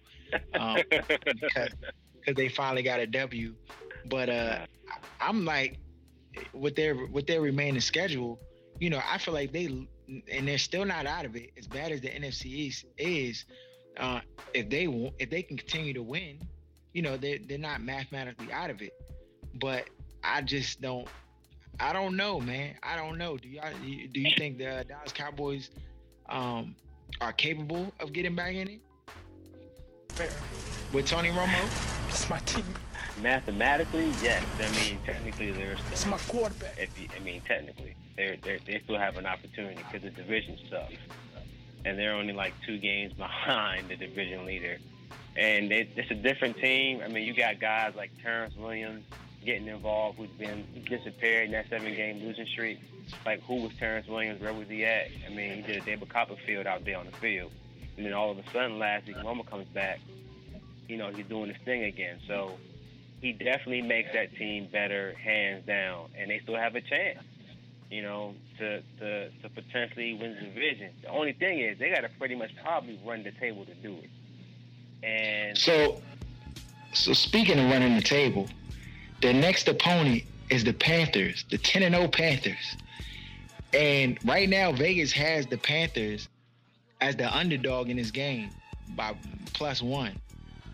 um, 0.59 0.83
because 0.91 1.69
because 2.21 2.35
they 2.35 2.49
finally 2.49 2.83
got 2.83 2.99
a 2.99 3.07
W. 3.07 3.55
But 4.05 4.29
uh, 4.29 4.65
I'm 5.19 5.45
like, 5.45 5.77
with 6.53 6.75
their 6.75 6.95
with 7.07 7.27
their 7.27 7.41
remaining 7.41 7.81
schedule, 7.81 8.39
you 8.79 8.89
know, 8.89 9.01
I 9.09 9.17
feel 9.17 9.33
like 9.33 9.51
they 9.51 9.87
and 10.31 10.47
they're 10.47 10.57
still 10.57 10.85
not 10.85 11.05
out 11.05 11.25
of 11.25 11.35
it. 11.35 11.51
As 11.57 11.67
bad 11.67 11.91
as 11.91 12.01
the 12.01 12.09
NFC 12.09 12.45
East 12.45 12.85
is, 12.97 13.45
uh, 13.97 14.21
if 14.53 14.69
they 14.69 14.85
if 15.19 15.29
they 15.29 15.43
can 15.43 15.57
continue 15.57 15.93
to 15.93 16.03
win, 16.03 16.39
you 16.93 17.01
know, 17.01 17.17
they 17.17 17.37
they're 17.37 17.57
not 17.57 17.81
mathematically 17.81 18.51
out 18.51 18.69
of 18.69 18.81
it. 18.81 18.93
But 19.55 19.89
I 20.23 20.41
just 20.41 20.81
don't. 20.81 21.07
I 21.79 21.93
don't 21.93 22.15
know, 22.15 22.39
man. 22.39 22.75
I 22.83 22.95
don't 22.95 23.17
know. 23.17 23.37
Do 23.37 23.47
y'all 23.47 23.71
do 23.81 24.19
you 24.19 24.35
think 24.37 24.57
the 24.57 24.85
Dallas 24.87 25.11
Cowboys 25.13 25.69
um, 26.29 26.75
are 27.19 27.33
capable 27.33 27.93
of 27.99 28.13
getting 28.13 28.35
back 28.35 28.53
in 28.53 28.67
it? 28.67 28.81
With 30.93 31.07
Tony 31.07 31.29
Romo? 31.29 32.00
It's 32.11 32.29
my 32.29 32.39
team. 32.39 32.65
Mathematically, 33.21 34.11
yes. 34.21 34.43
I 34.59 34.69
mean, 34.75 34.99
technically, 35.05 35.51
there's. 35.51 35.79
It's 35.93 36.05
my 36.05 36.17
quarterback. 36.17 36.75
If 36.77 36.99
you, 36.99 37.07
I 37.15 37.19
mean, 37.19 37.41
technically, 37.47 37.95
they 38.17 38.37
they 38.43 38.81
still 38.83 38.97
have 38.97 39.17
an 39.17 39.25
opportunity 39.25 39.77
because 39.77 40.01
the 40.01 40.09
division 40.09 40.57
sucks, 40.69 40.93
and 41.85 41.97
they're 41.97 42.13
only 42.13 42.33
like 42.33 42.53
two 42.65 42.77
games 42.79 43.13
behind 43.17 43.87
the 43.87 43.95
division 43.95 44.45
leader. 44.45 44.77
and 45.37 45.71
it, 45.71 45.89
it's 45.95 46.11
a 46.11 46.15
different 46.15 46.57
team. 46.57 47.01
I 47.01 47.07
mean, 47.07 47.25
you 47.25 47.33
got 47.33 47.61
guys 47.61 47.93
like 47.95 48.11
Terrance 48.21 48.55
Williams 48.57 49.05
getting 49.45 49.67
involved, 49.67 50.17
who's 50.17 50.29
been 50.31 50.65
disappeared 50.89 51.45
in 51.45 51.51
that 51.51 51.69
seven-game 51.69 52.25
losing 52.25 52.45
streak. 52.45 52.79
Like, 53.25 53.41
who 53.43 53.55
was 53.55 53.71
Terrance 53.79 54.07
Williams? 54.07 54.41
Where 54.41 54.53
was 54.53 54.67
he 54.67 54.83
at? 54.83 55.07
I 55.25 55.33
mean, 55.33 55.55
he 55.55 55.61
did 55.61 55.81
a 55.81 55.85
David 55.85 56.09
Copperfield 56.09 56.67
out 56.67 56.83
there 56.83 56.97
on 56.97 57.05
the 57.05 57.11
field, 57.13 57.51
and 57.95 58.05
then 58.05 58.13
all 58.13 58.31
of 58.31 58.37
a 58.37 58.43
sudden, 58.51 58.79
last 58.79 59.07
week, 59.07 59.15
Loma 59.23 59.45
comes 59.45 59.67
back. 59.69 59.99
You 60.91 60.97
know, 60.97 61.09
he's 61.09 61.25
doing 61.27 61.47
his 61.47 61.61
thing 61.63 61.83
again. 61.85 62.19
So 62.27 62.57
he 63.21 63.31
definitely 63.31 63.81
makes 63.81 64.11
that 64.11 64.35
team 64.35 64.67
better, 64.69 65.13
hands 65.13 65.65
down, 65.65 66.09
and 66.17 66.29
they 66.29 66.39
still 66.39 66.57
have 66.57 66.75
a 66.75 66.81
chance. 66.81 67.19
You 67.89 68.01
know, 68.01 68.35
to 68.59 68.81
to 68.99 69.29
to 69.29 69.49
potentially 69.55 70.13
win 70.13 70.35
the 70.35 70.41
division. 70.47 70.89
The 71.01 71.09
only 71.09 71.31
thing 71.31 71.59
is 71.59 71.79
they 71.79 71.89
got 71.89 72.01
to 72.01 72.09
pretty 72.19 72.35
much 72.35 72.51
probably 72.61 72.99
run 73.05 73.23
the 73.23 73.31
table 73.31 73.63
to 73.65 73.73
do 73.75 73.95
it. 73.99 74.09
And 75.05 75.57
So, 75.57 76.01
so 76.93 77.13
speaking 77.13 77.57
of 77.57 77.71
running 77.71 77.95
the 77.95 78.01
table, 78.01 78.49
the 79.21 79.31
next 79.31 79.69
opponent 79.69 80.23
is 80.49 80.65
the 80.65 80.73
Panthers, 80.73 81.45
the 81.49 81.57
10 81.57 81.83
and 81.83 81.95
0 81.95 82.09
Panthers. 82.09 82.75
And 83.73 84.19
right 84.25 84.49
now, 84.49 84.73
Vegas 84.73 85.13
has 85.13 85.47
the 85.47 85.57
Panthers 85.57 86.27
as 86.99 87.15
the 87.15 87.33
underdog 87.33 87.89
in 87.89 87.95
this 87.95 88.11
game 88.11 88.51
by 88.95 89.15
plus 89.53 89.81
one. 89.81 90.19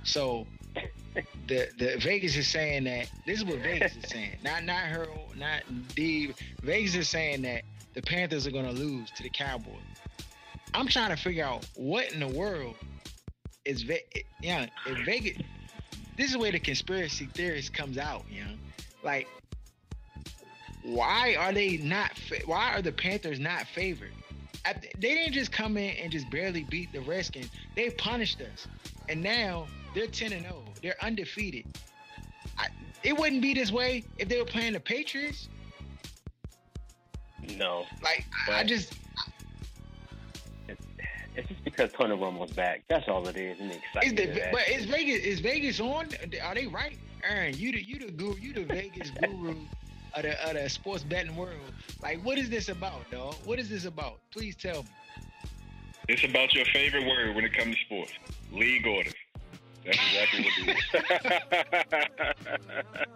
So 0.08 0.48
the 1.48 1.68
the 1.78 1.98
Vegas 2.00 2.36
is 2.38 2.48
saying 2.48 2.86
that 2.86 3.10
this 3.26 3.40
is 3.40 3.46
what 3.46 3.60
Vegas 3.60 3.96
is 3.96 4.10
saying. 4.10 4.38
Not 4.44 4.64
not 4.64 4.84
her, 4.84 5.08
not 5.36 5.64
D. 5.96 6.34
Vegas 6.64 6.96
is 6.96 7.10
saying 7.10 7.42
that 7.44 7.64
the 7.94 8.02
Panthers 8.02 8.48
are 8.48 8.52
gonna 8.52 8.72
lose 8.72 9.12
to 9.12 9.24
the 9.24 9.30
Cowboys. 9.30 9.76
I'm 10.74 10.88
trying 10.88 11.10
to 11.10 11.22
figure 11.22 11.44
out 11.44 11.68
what 11.76 12.12
in 12.14 12.20
the 12.20 12.28
world 12.28 12.76
is 13.66 13.84
Ve- 13.84 14.04
yeah, 14.42 14.68
if 14.86 15.06
Vegas. 15.06 15.38
This 16.18 16.32
is 16.32 16.38
where 16.38 16.52
the 16.52 16.60
conspiracy 16.60 17.28
theorist 17.34 17.74
comes 17.74 17.98
out, 18.00 18.24
you 18.32 18.44
know, 18.44 18.54
like 19.04 19.28
why 20.84 21.36
are 21.36 21.52
they 21.52 21.78
not? 21.78 22.12
Why 22.46 22.74
are 22.74 22.82
the 22.82 22.94
Panthers 22.94 23.40
not 23.40 23.68
favored? 23.68 24.14
They 24.98 25.16
didn't 25.16 25.34
just 25.34 25.52
come 25.52 25.78
in 25.78 25.96
and 25.98 26.12
just 26.12 26.30
barely 26.30 26.66
beat 26.70 26.92
the 26.92 27.02
Redskins. 27.02 27.50
They 27.76 27.90
punished 27.92 28.42
us, 28.42 28.68
and 29.10 29.22
now 29.22 29.68
they're 29.94 30.08
ten 30.08 30.34
and 30.34 30.44
zero. 30.44 30.64
They're 30.82 30.96
undefeated. 31.02 31.66
I, 32.58 32.68
it 33.04 33.18
wouldn't 33.18 33.42
be 33.42 33.54
this 33.54 33.72
way 33.72 34.04
if 34.18 34.28
they 34.28 34.40
were 34.40 34.46
playing 34.46 34.74
the 34.74 34.80
Patriots. 34.80 35.50
no, 37.58 37.86
Like 38.02 38.26
I, 38.50 38.60
I 38.60 38.64
just 38.64 38.94
it's 41.38 41.48
just 41.50 41.64
because 41.64 41.92
Tony 41.94 42.16
Romo's 42.16 42.52
back. 42.52 42.84
That's 42.90 43.08
all 43.08 43.28
it 43.28 43.38
is. 43.38 43.60
And 43.60 43.70
the 43.70 44.06
is 44.06 44.14
the 44.14 44.48
of 44.48 44.52
but 44.52 44.68
is 44.68 44.86
Vegas 44.86 45.24
is 45.24 45.40
Vegas 45.40 45.80
on? 45.80 46.10
Are 46.44 46.56
they 46.56 46.66
right? 46.66 46.98
Aaron, 47.24 47.56
you 47.56 47.72
the 47.72 47.82
you 47.82 48.00
the 48.00 48.12
guru, 48.12 48.36
you 48.38 48.54
the 48.54 48.64
Vegas 48.64 49.12
guru 49.22 49.56
of 50.16 50.24
the 50.24 50.50
of 50.50 50.56
the 50.56 50.68
sports 50.68 51.04
betting 51.04 51.36
world. 51.36 51.60
Like, 52.02 52.24
what 52.26 52.40
is 52.40 52.50
this 52.50 52.70
about, 52.70 53.10
dog? 53.12 53.36
What 53.46 53.60
is 53.60 53.70
this 53.70 53.86
about? 53.86 54.20
Please 54.32 54.56
tell 54.56 54.82
me. 54.82 54.90
It's 56.10 56.24
about 56.24 56.56
your 56.56 56.66
favorite 56.66 57.06
word 57.06 57.36
when 57.36 57.46
it 57.46 57.54
comes 57.54 57.76
to 57.76 57.82
sports. 57.84 58.14
League 58.52 58.88
orders. 58.88 59.14
That's 59.88 60.00
exactly 60.00 60.44
what 60.44 60.54
it 61.94 62.08
is. 63.02 63.08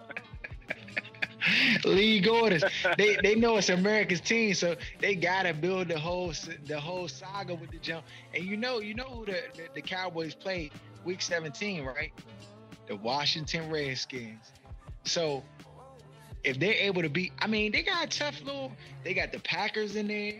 league 1.86 2.28
orders. 2.28 2.64
They 2.98 3.18
they 3.22 3.36
know 3.36 3.58
it's 3.58 3.70
America's 3.70 4.22
team, 4.22 4.54
so 4.54 4.76
they 5.00 5.16
gotta 5.16 5.54
build 5.54 5.90
the 5.90 6.00
whole 6.00 6.34
the 6.66 6.80
whole 6.80 7.08
saga 7.08 7.56
with 7.56 7.72
the 7.72 7.78
jump. 7.78 8.06
And 8.34 8.46
you 8.46 8.58
know 8.58 8.80
you 8.80 8.94
know 8.94 9.06
who 9.06 9.26
the 9.26 9.42
the, 9.56 9.64
the 9.76 9.82
Cowboys 9.82 10.36
played 10.36 10.72
week 11.04 11.22
17, 11.22 11.84
right? 11.84 12.12
The 12.88 12.96
Washington 12.96 13.70
Redskins. 13.70 14.52
So 15.04 15.44
if 16.44 16.60
they're 16.60 16.74
able 16.74 17.02
to 17.02 17.10
beat, 17.10 17.34
I 17.40 17.48
mean, 17.48 17.72
they 17.72 17.84
got 17.84 18.06
a 18.06 18.08
tough 18.08 18.42
little. 18.44 18.72
They 19.04 19.14
got 19.14 19.32
the 19.32 19.40
Packers 19.40 19.96
in 19.96 20.08
there. 20.08 20.34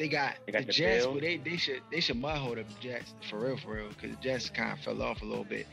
They 0.00 0.08
got, 0.08 0.36
They 0.46 0.52
got 0.52 0.60
the, 0.62 0.66
the 0.68 0.72
Jets, 0.72 1.04
Bills. 1.04 1.14
but 1.14 1.22
they 1.22 1.36
they 1.36 1.56
should 1.58 1.82
they 1.92 2.00
should 2.00 2.16
mudhole 2.16 2.54
the 2.56 2.64
Jets 2.80 3.12
for 3.28 3.38
real 3.38 3.58
for 3.58 3.74
real 3.74 3.90
because 3.90 4.16
the 4.16 4.22
Jets 4.22 4.48
kind 4.48 4.72
of 4.72 4.78
fell 4.78 5.02
off 5.02 5.20
a 5.20 5.26
little 5.26 5.44
bit. 5.44 5.66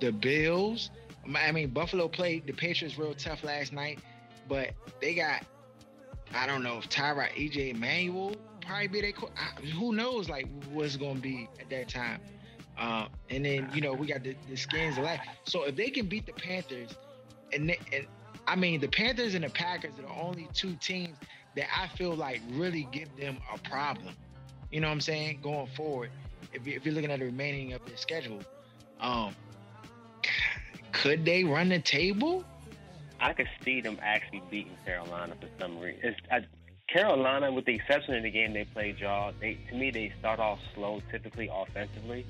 The 0.00 0.10
Bills. 0.10 0.90
I 1.36 1.52
mean, 1.52 1.68
Buffalo 1.70 2.08
played 2.08 2.46
the 2.48 2.52
Patriots 2.54 2.98
real 2.98 3.14
tough 3.14 3.44
last 3.44 3.72
night, 3.72 4.00
but 4.48 4.70
they 5.00 5.14
got 5.14 5.44
I 6.34 6.44
don't 6.48 6.64
know 6.64 6.78
if 6.78 6.88
Tyrod 6.88 7.30
EJ 7.36 7.78
Manuel 7.78 8.34
probably 8.66 8.88
be 8.88 9.00
their 9.00 9.12
I- 9.36 9.60
who 9.68 9.92
knows 9.94 10.28
like 10.28 10.48
what's 10.72 10.96
gonna 10.96 11.20
be 11.20 11.48
at 11.60 11.70
that 11.70 11.88
time. 11.88 12.20
Uh, 12.76 13.06
and 13.30 13.44
then 13.44 13.70
you 13.72 13.80
know 13.80 13.92
we 13.94 14.08
got 14.08 14.24
the, 14.24 14.34
the 14.50 14.56
skins 14.56 14.98
of 14.98 15.04
life. 15.04 15.20
So 15.44 15.62
if 15.64 15.76
they 15.76 15.90
can 15.90 16.06
beat 16.06 16.26
the 16.26 16.32
Panthers, 16.32 16.90
and, 17.52 17.68
they, 17.68 17.78
and 17.92 18.06
I 18.48 18.56
mean 18.56 18.80
the 18.80 18.88
Panthers 18.88 19.36
and 19.36 19.44
the 19.44 19.50
Packers 19.50 19.92
are 20.00 20.02
the 20.02 20.20
only 20.20 20.48
two 20.52 20.74
teams 20.80 21.16
that 21.58 21.68
I 21.76 21.88
feel 21.88 22.14
like 22.14 22.40
really 22.52 22.86
give 22.92 23.14
them 23.16 23.38
a 23.52 23.58
problem. 23.68 24.14
You 24.70 24.80
know 24.80 24.86
what 24.86 24.92
I'm 24.92 25.00
saying? 25.00 25.40
Going 25.42 25.66
forward, 25.76 26.10
if, 26.52 26.66
you, 26.66 26.74
if 26.76 26.86
you're 26.86 26.94
looking 26.94 27.10
at 27.10 27.18
the 27.18 27.26
remaining 27.26 27.72
of 27.72 27.84
the 27.84 27.96
schedule, 27.96 28.40
um, 29.00 29.34
could 30.92 31.24
they 31.24 31.42
run 31.42 31.68
the 31.68 31.80
table? 31.80 32.44
I 33.20 33.32
could 33.32 33.48
see 33.64 33.80
them 33.80 33.98
actually 34.00 34.42
beating 34.50 34.76
Carolina 34.84 35.34
for 35.40 35.48
some 35.60 35.80
reason. 35.80 36.00
It's, 36.04 36.20
I, 36.30 36.46
Carolina, 36.88 37.50
with 37.52 37.64
the 37.64 37.74
exception 37.74 38.14
of 38.14 38.22
the 38.22 38.30
game 38.30 38.52
they 38.52 38.64
played, 38.64 38.98
y'all, 39.00 39.32
they 39.40 39.58
to 39.68 39.74
me 39.74 39.90
they 39.90 40.12
start 40.20 40.38
off 40.38 40.60
slow, 40.74 41.02
typically 41.10 41.50
offensively, 41.52 42.24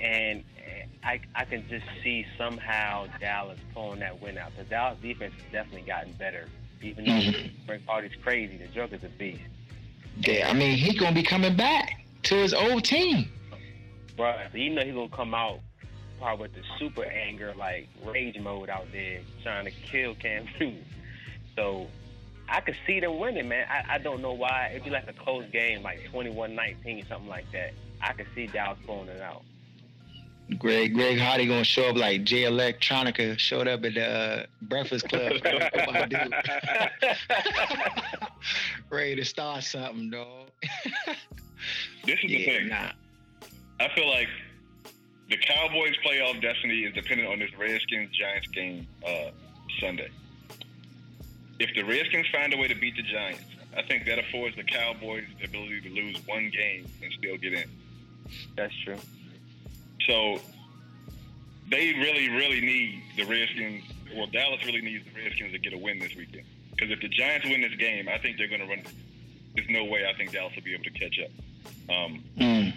and 0.00 0.44
eh, 0.64 0.86
I 1.02 1.20
I 1.34 1.44
can 1.44 1.68
just 1.68 1.84
see 2.02 2.24
somehow 2.38 3.08
Dallas 3.20 3.58
pulling 3.74 4.00
that 4.00 4.22
win 4.22 4.38
out. 4.38 4.52
Because 4.56 4.70
Dallas 4.70 4.98
defense 5.02 5.34
has 5.34 5.52
definitely 5.52 5.86
gotten 5.86 6.12
better. 6.12 6.48
Even 6.82 7.04
though 7.04 7.10
Mhm. 7.10 7.50
Frank 7.66 7.86
Party's 7.86 8.14
crazy, 8.22 8.56
the 8.56 8.66
Joker's 8.68 9.04
a 9.04 9.08
beast. 9.08 9.40
Yeah, 10.20 10.48
I 10.48 10.52
mean 10.52 10.76
he 10.76 10.96
gonna 10.96 11.14
be 11.14 11.22
coming 11.22 11.54
back 11.56 12.04
to 12.24 12.34
his 12.36 12.54
old 12.54 12.84
team. 12.84 13.30
Right. 14.18 14.48
So 14.50 14.58
you 14.58 14.70
know 14.70 14.84
he's 14.84 14.94
gonna 14.94 15.08
come 15.08 15.34
out 15.34 15.60
probably 16.18 16.48
with 16.48 16.54
the 16.54 16.62
super 16.78 17.04
anger, 17.04 17.54
like 17.56 17.88
rage 18.04 18.38
mode 18.40 18.68
out 18.70 18.90
there, 18.92 19.20
trying 19.42 19.64
to 19.64 19.70
kill 19.70 20.14
Cam 20.16 20.46
Newton. 20.60 20.84
So 21.54 21.88
I 22.48 22.60
could 22.60 22.76
see 22.86 22.98
them 23.00 23.18
winning, 23.18 23.48
man. 23.48 23.66
I, 23.70 23.94
I 23.94 23.98
don't 23.98 24.22
know 24.22 24.32
why. 24.32 24.70
It'd 24.72 24.84
be 24.84 24.90
like 24.90 25.08
a 25.08 25.12
close 25.12 25.44
game, 25.52 25.82
like 25.82 26.00
21-19, 26.12 27.06
something 27.08 27.28
like 27.28 27.50
that. 27.52 27.72
I 28.00 28.12
could 28.14 28.26
see 28.34 28.46
Dallas 28.46 28.78
pulling 28.86 29.08
it 29.08 29.20
out. 29.20 29.42
Greg 30.56 30.94
Greg 30.94 31.18
Hardy 31.18 31.46
gonna 31.46 31.62
show 31.62 31.90
up 31.90 31.96
like 31.96 32.24
Jay 32.24 32.44
Electronica 32.44 33.38
showed 33.38 33.68
up 33.68 33.84
at 33.84 33.92
the 33.94 34.06
uh, 34.06 34.46
Breakfast 34.62 35.06
Club. 35.08 35.32
Ready 38.90 39.16
to 39.16 39.24
start 39.24 39.64
something, 39.64 40.10
dog. 40.10 40.50
This 42.06 42.20
is 42.20 42.30
the 42.30 42.38
yeah, 42.38 42.46
thing. 42.46 42.68
nah. 42.68 42.92
I 43.80 43.88
feel 43.94 44.08
like 44.08 44.28
the 45.28 45.36
Cowboys' 45.36 45.96
playoff 46.06 46.40
destiny 46.40 46.84
is 46.84 46.94
dependent 46.94 47.28
on 47.28 47.40
this 47.40 47.50
Redskins 47.58 48.10
Giants 48.16 48.46
game 48.48 48.86
uh, 49.06 49.30
Sunday. 49.80 50.08
If 51.58 51.74
the 51.74 51.82
Redskins 51.82 52.26
find 52.32 52.54
a 52.54 52.56
way 52.56 52.68
to 52.68 52.74
beat 52.74 52.96
the 52.96 53.02
Giants, 53.02 53.42
I 53.76 53.82
think 53.82 54.06
that 54.06 54.18
affords 54.18 54.56
the 54.56 54.62
Cowboys 54.62 55.24
the 55.38 55.44
ability 55.46 55.82
to 55.82 55.90
lose 55.90 56.16
one 56.26 56.50
game 56.50 56.86
and 57.02 57.12
still 57.12 57.36
get 57.36 57.52
in. 57.52 57.68
That's 58.56 58.72
true. 58.84 58.96
So 60.08 60.40
they 61.70 61.92
really, 61.94 62.28
really 62.30 62.60
need 62.60 63.02
the 63.16 63.24
Redskins. 63.24 63.84
Well, 64.16 64.26
Dallas 64.26 64.64
really 64.64 64.80
needs 64.80 65.04
the 65.04 65.22
Redskins 65.22 65.52
to 65.52 65.58
get 65.58 65.72
a 65.74 65.78
win 65.78 65.98
this 66.00 66.16
weekend. 66.16 66.46
Because 66.70 66.90
if 66.90 67.00
the 67.00 67.08
Giants 67.08 67.46
win 67.46 67.60
this 67.60 67.74
game, 67.74 68.08
I 68.08 68.18
think 68.18 68.38
they're 68.38 68.48
going 68.48 68.62
to 68.62 68.66
run. 68.66 68.82
There's 69.54 69.68
no 69.68 69.84
way 69.84 70.06
I 70.08 70.16
think 70.16 70.32
Dallas 70.32 70.54
will 70.56 70.62
be 70.62 70.74
able 70.74 70.84
to 70.84 70.90
catch 70.90 71.20
up 71.20 71.30
um, 71.94 72.24
Mm. 72.38 72.72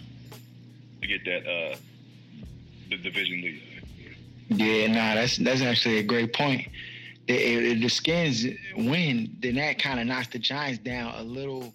to 1.02 1.08
get 1.08 1.24
that 1.26 1.48
uh, 1.48 1.76
the 2.90 2.98
division 2.98 3.42
lead. 3.42 3.62
Yeah, 4.50 4.88
nah, 4.88 5.16
that's 5.16 5.38
that's 5.38 5.62
actually 5.62 6.00
a 6.00 6.04
great 6.04 6.34
point. 6.34 6.68
If, 7.28 7.82
the 7.82 7.88
Skins 7.88 8.46
win, 8.76 9.38
then 9.40 9.56
that 9.56 9.80
kind 9.80 10.00
of 10.02 10.08
knocks 10.08 10.28
the 10.28 10.40
Giants 10.40 10.80
down 10.80 11.14
a 11.16 11.24
little, 11.24 11.74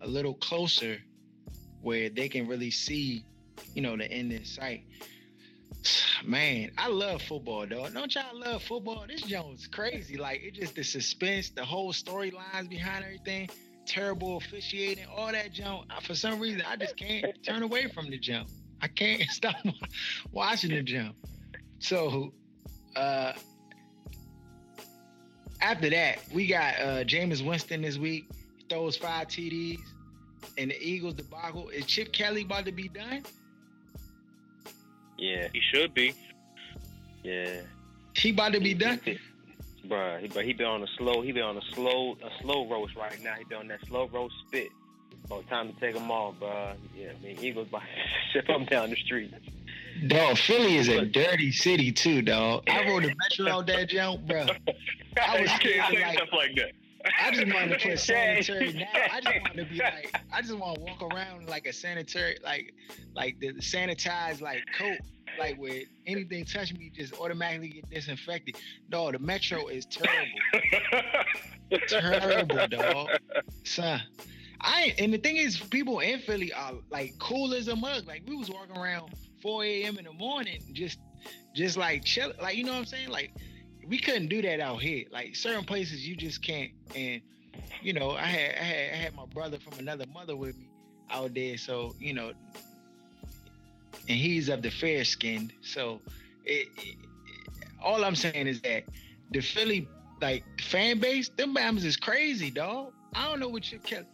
a 0.00 0.06
little 0.08 0.34
closer, 0.34 0.98
where 1.82 2.08
they 2.08 2.28
can 2.28 2.48
really 2.48 2.70
see, 2.72 3.24
you 3.74 3.82
know, 3.82 3.96
the 3.96 4.10
end 4.10 4.32
in 4.32 4.44
sight. 4.44 4.84
Man, 6.24 6.70
I 6.78 6.88
love 6.88 7.22
football, 7.22 7.66
though. 7.66 7.88
Don't 7.88 8.14
y'all 8.14 8.38
love 8.38 8.62
football? 8.62 9.04
This 9.08 9.22
Jones 9.22 9.66
crazy. 9.66 10.16
Like 10.16 10.42
it 10.42 10.54
just 10.54 10.74
the 10.74 10.82
suspense, 10.84 11.50
the 11.50 11.64
whole 11.64 11.92
storylines 11.92 12.68
behind 12.68 13.04
everything, 13.04 13.48
terrible 13.86 14.36
officiating, 14.38 15.06
all 15.14 15.32
that 15.32 15.52
junk. 15.52 15.90
For 16.02 16.14
some 16.14 16.40
reason, 16.40 16.62
I 16.66 16.76
just 16.76 16.96
can't 16.96 17.26
turn 17.44 17.62
away 17.62 17.88
from 17.88 18.10
the 18.10 18.18
jump. 18.18 18.48
I 18.80 18.88
can't 18.88 19.22
stop 19.30 19.56
watching 20.32 20.70
the 20.70 20.82
jump. 20.82 21.16
So, 21.78 22.32
uh, 22.94 23.32
after 25.60 25.90
that, 25.90 26.18
we 26.32 26.46
got 26.46 26.74
uh, 26.80 27.04
Jameis 27.04 27.46
Winston 27.46 27.82
this 27.82 27.98
week. 27.98 28.30
He 28.56 28.64
throws 28.68 28.96
five 28.96 29.28
TDs, 29.28 29.80
and 30.58 30.70
the 30.70 30.82
Eagles 30.82 31.14
debacle. 31.14 31.68
Is 31.70 31.86
Chip 31.86 32.12
Kelly 32.12 32.42
about 32.42 32.66
to 32.66 32.72
be 32.72 32.88
done? 32.88 33.22
Yeah, 35.18 35.48
He 35.52 35.60
should 35.72 35.94
be. 35.94 36.14
yeah. 37.22 37.60
He 38.14 38.30
about 38.30 38.52
to 38.54 38.60
be 38.60 38.74
done. 38.74 39.00
Bruh, 39.86 40.20
he, 40.20 40.28
but 40.28 40.44
he 40.44 40.52
been 40.52 40.66
on 40.66 40.82
a 40.82 40.86
slow, 40.98 41.20
he 41.22 41.32
been 41.32 41.42
on 41.42 41.56
a 41.56 41.62
slow, 41.74 42.16
a 42.24 42.42
slow 42.42 42.66
roast 42.68 42.96
right 42.96 43.20
now. 43.22 43.34
He 43.38 43.44
been 43.44 43.58
on 43.58 43.68
that 43.68 43.80
slow 43.86 44.08
roast 44.08 44.34
spit. 44.46 44.68
About 45.26 45.48
time 45.48 45.72
to 45.72 45.80
take 45.80 45.94
him 45.96 46.10
off, 46.10 46.34
bruh. 46.40 46.74
Yeah, 46.96 47.10
I 47.10 47.24
mean, 47.24 47.38
Eagles 47.40 47.68
about 47.68 47.82
to 47.82 47.86
ship 48.32 48.48
him 48.48 48.64
down 48.64 48.90
the 48.90 48.96
street. 48.96 49.32
Dog, 50.08 50.36
Philly 50.38 50.76
is 50.76 50.88
a 50.88 51.04
dirty 51.06 51.50
city 51.52 51.90
too, 51.92 52.20
dog. 52.22 52.64
I 52.68 52.84
rode 52.88 53.04
the 53.04 53.14
metro 53.14 53.50
out 53.52 53.66
that 53.68 53.88
jump, 53.88 54.26
bro. 54.26 54.46
I 55.22 55.40
was 55.40 55.50
you 55.50 55.56
scared 55.56 55.74
can't 55.76 55.94
say 55.94 56.02
like- 56.02 56.16
stuff 56.16 56.28
like 56.32 56.54
that. 56.56 56.72
I 57.20 57.30
just 57.30 57.52
want 57.52 57.70
to 57.70 57.78
put 57.78 57.98
sanitary 57.98 58.72
now. 58.72 58.86
I 59.12 59.20
just 59.20 59.40
wanted 59.40 59.56
to 59.56 59.64
be 59.66 59.78
like, 59.78 60.20
I 60.32 60.40
just 60.40 60.56
want 60.56 60.76
to 60.76 60.80
walk 60.82 61.02
around 61.02 61.48
like 61.48 61.66
a 61.66 61.72
sanitary, 61.72 62.36
like, 62.42 62.74
like 63.14 63.38
the 63.40 63.52
sanitized 63.54 64.40
like 64.40 64.64
coat, 64.78 64.98
like 65.38 65.56
where 65.56 65.82
anything 66.06 66.44
touch 66.44 66.72
me 66.74 66.90
just 66.94 67.14
automatically 67.14 67.68
get 67.68 67.90
disinfected. 67.90 68.56
Dog, 68.88 69.12
the 69.12 69.18
metro 69.18 69.68
is 69.68 69.86
terrible, 69.86 70.40
terrible, 71.88 72.68
dog. 72.68 73.08
Son, 73.64 74.00
I 74.60 74.94
and 74.98 75.12
the 75.12 75.18
thing 75.18 75.36
is, 75.36 75.58
people 75.58 76.00
in 76.00 76.20
Philly 76.20 76.52
are 76.52 76.74
like 76.90 77.14
cool 77.18 77.54
as 77.54 77.68
a 77.68 77.76
mug. 77.76 78.06
Like 78.06 78.22
we 78.26 78.36
was 78.36 78.50
walking 78.50 78.76
around 78.76 79.10
4 79.42 79.64
a.m. 79.64 79.98
in 79.98 80.04
the 80.04 80.12
morning, 80.12 80.60
just, 80.72 80.98
just 81.54 81.76
like 81.76 82.04
chill, 82.04 82.32
like 82.40 82.56
you 82.56 82.64
know 82.64 82.72
what 82.72 82.78
I'm 82.78 82.86
saying, 82.86 83.08
like 83.10 83.32
we 83.88 83.98
couldn't 83.98 84.28
do 84.28 84.42
that 84.42 84.60
out 84.60 84.80
here. 84.82 85.04
Like 85.10 85.36
certain 85.36 85.64
places 85.64 86.06
you 86.06 86.16
just 86.16 86.42
can't. 86.42 86.72
And 86.94 87.22
you 87.82 87.92
know, 87.92 88.12
I 88.12 88.24
had 88.26 88.54
I 88.56 88.64
had 88.64 88.92
I 88.92 88.96
had 88.96 89.14
my 89.14 89.26
brother 89.26 89.58
from 89.58 89.78
another 89.78 90.06
mother 90.12 90.36
with 90.36 90.56
me 90.56 90.68
out 91.10 91.34
there, 91.34 91.56
so 91.58 91.94
you 91.98 92.14
know, 92.14 92.32
and 94.08 94.16
he's 94.18 94.48
of 94.48 94.62
the 94.62 94.70
fair 94.70 95.04
skinned. 95.04 95.52
So 95.62 96.00
it, 96.44 96.68
it- 96.78 96.96
all 97.82 98.04
I'm 98.04 98.16
saying 98.16 98.46
is 98.46 98.60
that 98.62 98.84
the 99.30 99.40
Philly 99.40 99.88
like 100.20 100.44
fan 100.60 100.98
base, 100.98 101.28
them 101.36 101.54
Bams 101.54 101.84
is 101.84 101.96
crazy, 101.96 102.50
dog. 102.50 102.92
I 103.14 103.28
don't 103.28 103.40
know 103.40 103.48
what 103.48 103.62
Chip 103.64 103.84
Kelly 103.84 104.06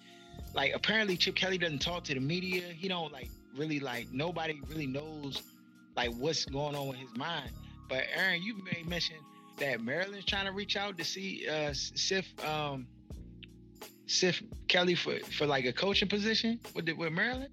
like 0.54 0.72
apparently 0.74 1.16
Chip 1.16 1.36
Kelly 1.36 1.58
doesn't 1.58 1.80
talk 1.80 2.04
to 2.04 2.14
the 2.14 2.20
media. 2.20 2.62
He 2.74 2.88
don't 2.88 3.12
like 3.12 3.30
really 3.56 3.80
like 3.80 4.08
nobody 4.12 4.60
really 4.68 4.86
knows 4.86 5.42
like 5.96 6.10
what's 6.10 6.44
going 6.46 6.74
on 6.76 6.88
with 6.88 6.98
his 6.98 7.14
mind. 7.16 7.50
But 7.88 8.04
Aaron, 8.14 8.42
you 8.42 8.56
may 8.64 8.82
mention 8.84 9.16
that 9.58 9.80
Maryland's 9.80 10.26
trying 10.26 10.46
to 10.46 10.52
reach 10.52 10.76
out 10.76 10.98
to 10.98 11.04
see 11.04 11.46
uh 11.48 11.72
Sif 11.72 12.26
um 12.44 12.86
Sif 14.06 14.42
Kelly 14.68 14.94
for 14.94 15.18
for 15.38 15.46
like 15.46 15.64
a 15.64 15.72
coaching 15.72 16.08
position 16.08 16.60
with 16.74 16.86
the, 16.86 16.92
with 16.92 17.12
Maryland. 17.12 17.52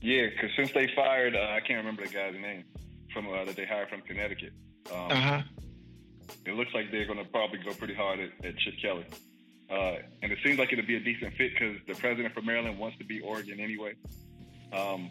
Yeah, 0.00 0.26
because 0.30 0.50
since 0.56 0.72
they 0.72 0.88
fired, 0.96 1.36
uh, 1.36 1.40
I 1.40 1.60
can't 1.60 1.78
remember 1.78 2.06
the 2.06 2.12
guy's 2.12 2.34
name 2.34 2.64
from 3.12 3.28
uh, 3.28 3.44
that 3.44 3.56
they 3.56 3.66
hired 3.66 3.90
from 3.90 4.00
Connecticut. 4.02 4.52
Um, 4.90 5.10
huh. 5.10 5.42
It 6.46 6.54
looks 6.54 6.72
like 6.72 6.90
they're 6.90 7.06
going 7.06 7.18
to 7.18 7.30
probably 7.30 7.58
go 7.58 7.74
pretty 7.74 7.94
hard 7.94 8.20
at, 8.20 8.30
at 8.44 8.56
Chip 8.58 8.74
Kelly. 8.80 9.04
Uh, 9.70 9.96
and 10.22 10.32
it 10.32 10.38
seems 10.44 10.58
like 10.58 10.72
it'll 10.72 10.86
be 10.86 10.96
a 10.96 11.00
decent 11.00 11.34
fit 11.34 11.52
because 11.52 11.76
the 11.86 11.94
president 11.94 12.34
for 12.34 12.40
Maryland 12.40 12.78
wants 12.78 12.98
to 12.98 13.04
be 13.04 13.20
Oregon 13.20 13.60
anyway. 13.60 13.94
Um, 14.72 15.10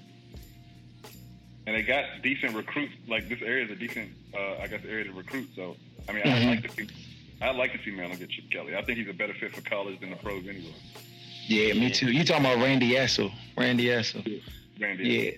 and 1.68 1.76
they 1.76 1.82
got 1.84 2.06
decent 2.24 2.56
recruits. 2.56 2.94
Like 3.08 3.30
this 3.30 3.42
area 3.42 3.66
is 3.66 3.72
a 3.72 3.76
decent, 3.76 4.12
uh, 4.34 4.58
I 4.58 4.68
guess, 4.68 4.82
area 4.88 5.06
to 5.06 5.12
recruit. 5.14 5.50
So 5.56 5.76
I 6.08 6.14
mean, 6.14 6.24
I'd 6.24 6.42
Mhm. 6.42 6.46
like 6.48 6.62
to 6.64 6.70
see, 6.70 6.88
I'd 7.42 7.56
like 7.56 7.72
to 7.74 7.84
see 7.84 7.92
Maryland 7.92 8.20
get 8.20 8.30
Chip 8.30 8.50
Kelly. 8.52 8.76
I 8.76 8.82
think 8.84 8.98
he's 8.98 9.10
a 9.10 9.14
better 9.14 9.34
fit 9.34 9.54
for 9.54 9.62
college 9.62 10.00
than 10.00 10.10
the 10.10 10.16
pros 10.16 10.48
anyway. 10.48 10.74
Yeah, 11.48 11.74
me 11.74 11.90
too. 11.92 12.12
You 12.12 12.24
talking 12.24 12.46
about 12.46 12.58
Randy 12.60 12.92
Edsall? 12.92 13.32
Randy 13.58 13.86
Edsall. 13.86 14.42
Randy. 14.80 15.10
Yeah. 15.10 15.32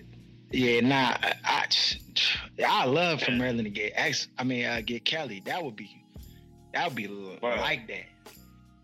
Yeah, 0.54 0.80
nah, 0.80 1.16
I, 1.22 1.34
I, 1.44 1.66
I 2.66 2.84
love 2.84 3.22
for 3.22 3.30
Maryland 3.30 3.64
to 3.64 3.70
get 3.70 3.92
X. 3.96 4.28
I 4.38 4.44
mean, 4.44 4.66
uh, 4.66 4.82
get 4.84 5.04
Kelly. 5.06 5.40
That 5.46 5.64
would 5.64 5.76
be, 5.76 6.04
that 6.74 6.88
would 6.88 6.94
be 6.94 7.06
Right. 7.06 7.58
like 7.58 7.86
that. 7.88 8.04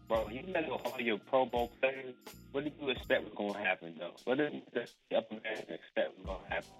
Bro, 0.09 0.31
you 0.31 0.41
with 0.47 0.65
all 0.71 0.99
your 0.99 1.19
Pro 1.19 1.45
Bowl 1.45 1.71
players. 1.83 2.15
What 2.53 2.65
did 2.65 2.73
you 2.81 2.89
expect 2.89 3.25
was 3.25 3.35
going 3.37 3.53
to 3.53 3.61
happen, 3.61 3.95
though? 3.99 4.15
What 4.25 4.39
did 4.39 4.63
the 4.73 4.89
upper 5.15 5.37
expect 5.37 6.17
was 6.17 6.25
going 6.25 6.39
to 6.49 6.55
happen? 6.55 6.71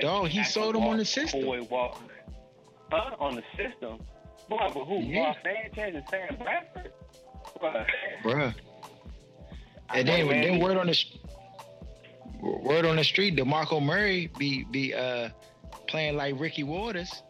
Dog, 0.00 0.28
he 0.28 0.44
sold 0.44 0.76
'em 0.76 0.82
on 0.84 0.98
the 0.98 1.04
system. 1.04 1.44
Hoy 1.44 1.62
Walker. 1.62 2.04
Huh? 2.90 3.16
On 3.18 3.34
the 3.34 3.42
system? 3.56 3.98
Boy, 4.48 4.58
but 4.74 4.84
who? 4.84 5.00
Yeah. 5.00 5.26
Ross 5.28 5.36
Sanchez 5.42 5.94
and 5.94 6.04
Sam 6.10 6.36
Bradford? 6.36 6.92
Bruh. 7.60 7.86
Bruh. 8.22 8.54
And 9.94 10.08
then, 10.08 10.28
then 10.28 10.58
word 10.60 10.76
on 10.76 10.86
the 10.86 11.04
word 12.40 12.84
on 12.84 12.96
the 12.96 13.04
street, 13.04 13.36
DeMarco 13.36 13.82
Murray 13.82 14.30
be 14.38 14.64
be 14.64 14.94
uh 14.94 15.28
playing 15.88 16.16
like 16.16 16.38
Ricky 16.38 16.64
Watters. 16.64 17.22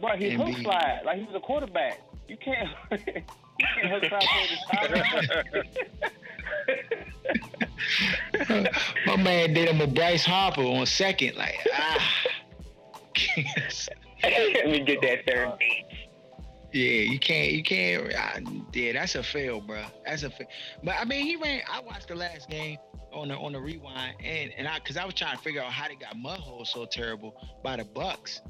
Bro, 0.00 0.16
he 0.16 0.30
hook 0.30 0.46
be- 0.46 0.62
slide 0.62 1.02
like 1.04 1.18
he 1.18 1.24
was 1.24 1.34
a 1.34 1.40
quarterback. 1.40 2.00
You 2.28 2.36
can't. 2.36 2.68
you 2.90 3.66
can't 3.80 3.90
hook 3.90 4.04
slide 4.08 4.22
for 4.22 4.88
the 4.94 5.02
sideline. 5.02 5.64
My 9.06 9.16
man 9.16 9.54
did 9.54 9.68
him 9.68 9.80
a 9.80 9.86
Bryce 9.86 10.24
Harper 10.24 10.62
on 10.62 10.86
second, 10.86 11.36
like 11.36 11.58
ah. 11.72 12.12
Let 14.22 14.68
me 14.68 14.80
get 14.80 15.00
that 15.02 15.26
third 15.26 15.58
beat. 15.58 15.84
yeah, 16.72 17.12
you 17.12 17.18
can't, 17.18 17.52
you 17.52 17.62
can't. 17.62 18.14
I, 18.14 18.42
yeah, 18.72 18.92
that's 18.94 19.14
a 19.14 19.22
fail, 19.22 19.60
bro. 19.60 19.82
That's 20.04 20.22
a 20.22 20.30
fail. 20.30 20.46
But 20.82 20.96
I 20.98 21.04
mean, 21.04 21.26
he 21.26 21.36
ran. 21.36 21.62
I 21.70 21.80
watched 21.80 22.08
the 22.08 22.14
last 22.14 22.48
game 22.48 22.78
on 23.12 23.28
the 23.28 23.36
on 23.36 23.52
the 23.52 23.60
rewind, 23.60 24.16
and 24.22 24.52
and 24.56 24.68
I 24.68 24.78
because 24.78 24.96
I 24.96 25.04
was 25.04 25.14
trying 25.14 25.36
to 25.36 25.42
figure 25.42 25.62
out 25.62 25.72
how 25.72 25.88
they 25.88 25.94
got 25.94 26.16
mudhole 26.16 26.66
so 26.66 26.86
terrible 26.86 27.34
by 27.62 27.76
the 27.76 27.84
Bucks, 27.84 28.40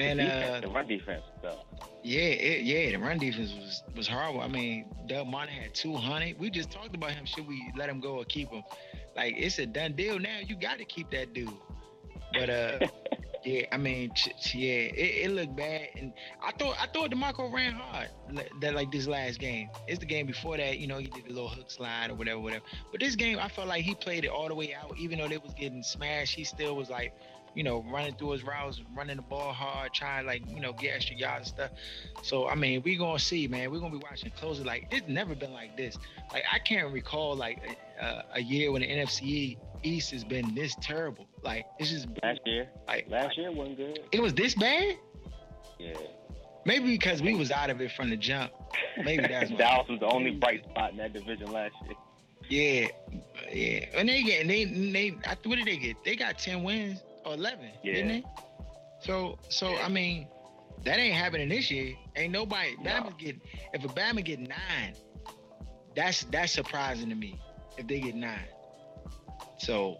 and 0.00 0.20
the, 0.20 0.24
uh, 0.24 0.40
defense, 0.40 0.62
the 0.62 0.68
run 0.68 0.86
defense, 0.86 1.22
though. 1.42 1.58
Yeah, 2.02 2.20
it, 2.20 2.62
yeah, 2.64 2.90
the 2.90 2.96
run 2.96 3.18
defense 3.18 3.52
was 3.54 3.82
was 3.94 4.08
horrible. 4.08 4.40
I 4.40 4.48
mean, 4.48 4.86
Doug 5.06 5.26
Martin 5.26 5.54
had 5.54 5.74
200. 5.74 6.38
We 6.38 6.50
just 6.50 6.70
talked 6.70 6.94
about 6.94 7.12
him. 7.12 7.26
Should 7.26 7.46
we 7.46 7.72
let 7.76 7.88
him 7.88 8.00
go 8.00 8.16
or 8.16 8.24
keep 8.24 8.50
him? 8.50 8.62
Like 9.14 9.34
it's 9.36 9.58
a 9.58 9.66
done 9.66 9.94
deal 9.94 10.18
now. 10.18 10.38
You 10.44 10.56
got 10.56 10.78
to 10.78 10.84
keep 10.84 11.10
that 11.10 11.34
dude. 11.34 11.50
But 12.32 12.48
uh, 12.48 12.78
yeah, 13.44 13.66
I 13.72 13.76
mean, 13.76 14.12
yeah, 14.54 14.70
it, 14.70 15.26
it 15.26 15.30
looked 15.32 15.56
bad. 15.56 15.88
And 15.96 16.12
I 16.42 16.52
thought 16.52 16.76
I 16.80 16.86
thought 16.86 17.10
DeMarco 17.10 17.52
ran 17.52 17.72
hard 17.72 18.08
that 18.60 18.74
like 18.74 18.90
this 18.92 19.06
last 19.06 19.38
game. 19.38 19.68
It's 19.88 19.98
the 19.98 20.06
game 20.06 20.26
before 20.26 20.56
that. 20.56 20.78
You 20.78 20.86
know, 20.86 20.98
he 20.98 21.06
did 21.06 21.24
the 21.24 21.32
little 21.32 21.48
hook 21.48 21.70
slide 21.70 22.10
or 22.10 22.14
whatever, 22.14 22.40
whatever. 22.40 22.64
But 22.90 23.00
this 23.00 23.16
game, 23.16 23.38
I 23.38 23.48
felt 23.48 23.68
like 23.68 23.84
he 23.84 23.94
played 23.94 24.24
it 24.24 24.30
all 24.30 24.48
the 24.48 24.54
way 24.54 24.74
out. 24.74 24.96
Even 24.98 25.18
though 25.18 25.28
they 25.28 25.38
was 25.38 25.54
getting 25.54 25.82
smashed, 25.82 26.34
he 26.34 26.44
still 26.44 26.76
was 26.76 26.90
like 26.90 27.12
you 27.54 27.64
know, 27.64 27.84
running 27.90 28.14
through 28.14 28.30
his 28.30 28.44
routes, 28.44 28.80
running 28.96 29.16
the 29.16 29.22
ball 29.22 29.52
hard, 29.52 29.92
trying 29.92 30.26
like, 30.26 30.42
you 30.48 30.60
know, 30.60 30.72
get 30.72 30.94
extra 30.94 31.16
yards 31.16 31.48
and 31.48 31.56
stuff. 31.56 31.70
So 32.22 32.48
I 32.48 32.54
mean, 32.54 32.82
we 32.84 32.96
gonna 32.96 33.18
see, 33.18 33.48
man. 33.48 33.70
We're 33.70 33.80
gonna 33.80 33.98
be 33.98 34.02
watching 34.02 34.30
closely. 34.30 34.64
Like 34.64 34.86
it's 34.90 35.08
never 35.08 35.34
been 35.34 35.52
like 35.52 35.76
this. 35.76 35.98
Like 36.32 36.44
I 36.52 36.58
can't 36.58 36.92
recall 36.92 37.34
like 37.36 37.78
a, 38.00 38.24
a 38.34 38.40
year 38.40 38.72
when 38.72 38.82
the 38.82 38.88
NFC 38.88 39.56
East 39.82 40.10
has 40.12 40.24
been 40.24 40.54
this 40.54 40.76
terrible. 40.80 41.26
Like 41.42 41.66
it's 41.78 41.90
just 41.90 42.08
Last 42.22 42.40
year, 42.46 42.68
like 42.86 43.08
last 43.08 43.36
year 43.36 43.50
wasn't 43.50 43.78
good. 43.78 44.00
it 44.12 44.20
was 44.20 44.34
this 44.34 44.54
bad. 44.54 44.96
Yeah. 45.78 45.94
Maybe 46.66 46.88
because 46.88 47.22
we 47.22 47.34
was 47.34 47.50
out 47.50 47.70
of 47.70 47.80
it 47.80 47.90
from 47.92 48.10
the 48.10 48.16
jump. 48.16 48.52
Maybe 49.02 49.26
that's. 49.26 49.50
Dallas 49.58 49.88
was 49.88 49.98
the 50.00 50.06
only 50.06 50.32
bright 50.32 50.62
spot 50.64 50.90
in 50.90 50.98
that 50.98 51.14
division 51.14 51.50
last 51.50 51.74
year. 51.86 51.94
Yeah, 52.48 52.88
yeah. 53.50 53.86
And 53.94 54.08
they 54.08 54.22
get 54.22 54.46
they 54.46 54.64
they. 54.66 55.16
I, 55.26 55.36
what 55.44 55.56
did 55.56 55.66
they 55.66 55.78
get? 55.78 56.04
They 56.04 56.16
got 56.16 56.38
ten 56.38 56.62
wins 56.62 57.00
or 57.24 57.34
eleven, 57.34 57.70
Yeah. 57.82 57.94
didn't 57.94 58.08
they? 58.08 58.24
So 59.00 59.38
so 59.48 59.76
I 59.76 59.88
mean, 59.88 60.26
that 60.84 60.98
ain't 60.98 61.14
happening 61.14 61.48
this 61.48 61.70
year. 61.70 61.94
Ain't 62.16 62.32
nobody. 62.32 62.76
No. 62.80 62.90
Bama 62.90 63.18
get 63.18 63.36
if 63.72 63.84
a 63.84 63.88
Bama 63.88 64.24
get 64.24 64.40
nine, 64.40 64.94
that's 65.96 66.24
that's 66.24 66.52
surprising 66.52 67.08
to 67.08 67.14
me. 67.14 67.40
If 67.78 67.86
they 67.86 68.00
get 68.00 68.14
nine, 68.14 68.48
so 69.58 69.98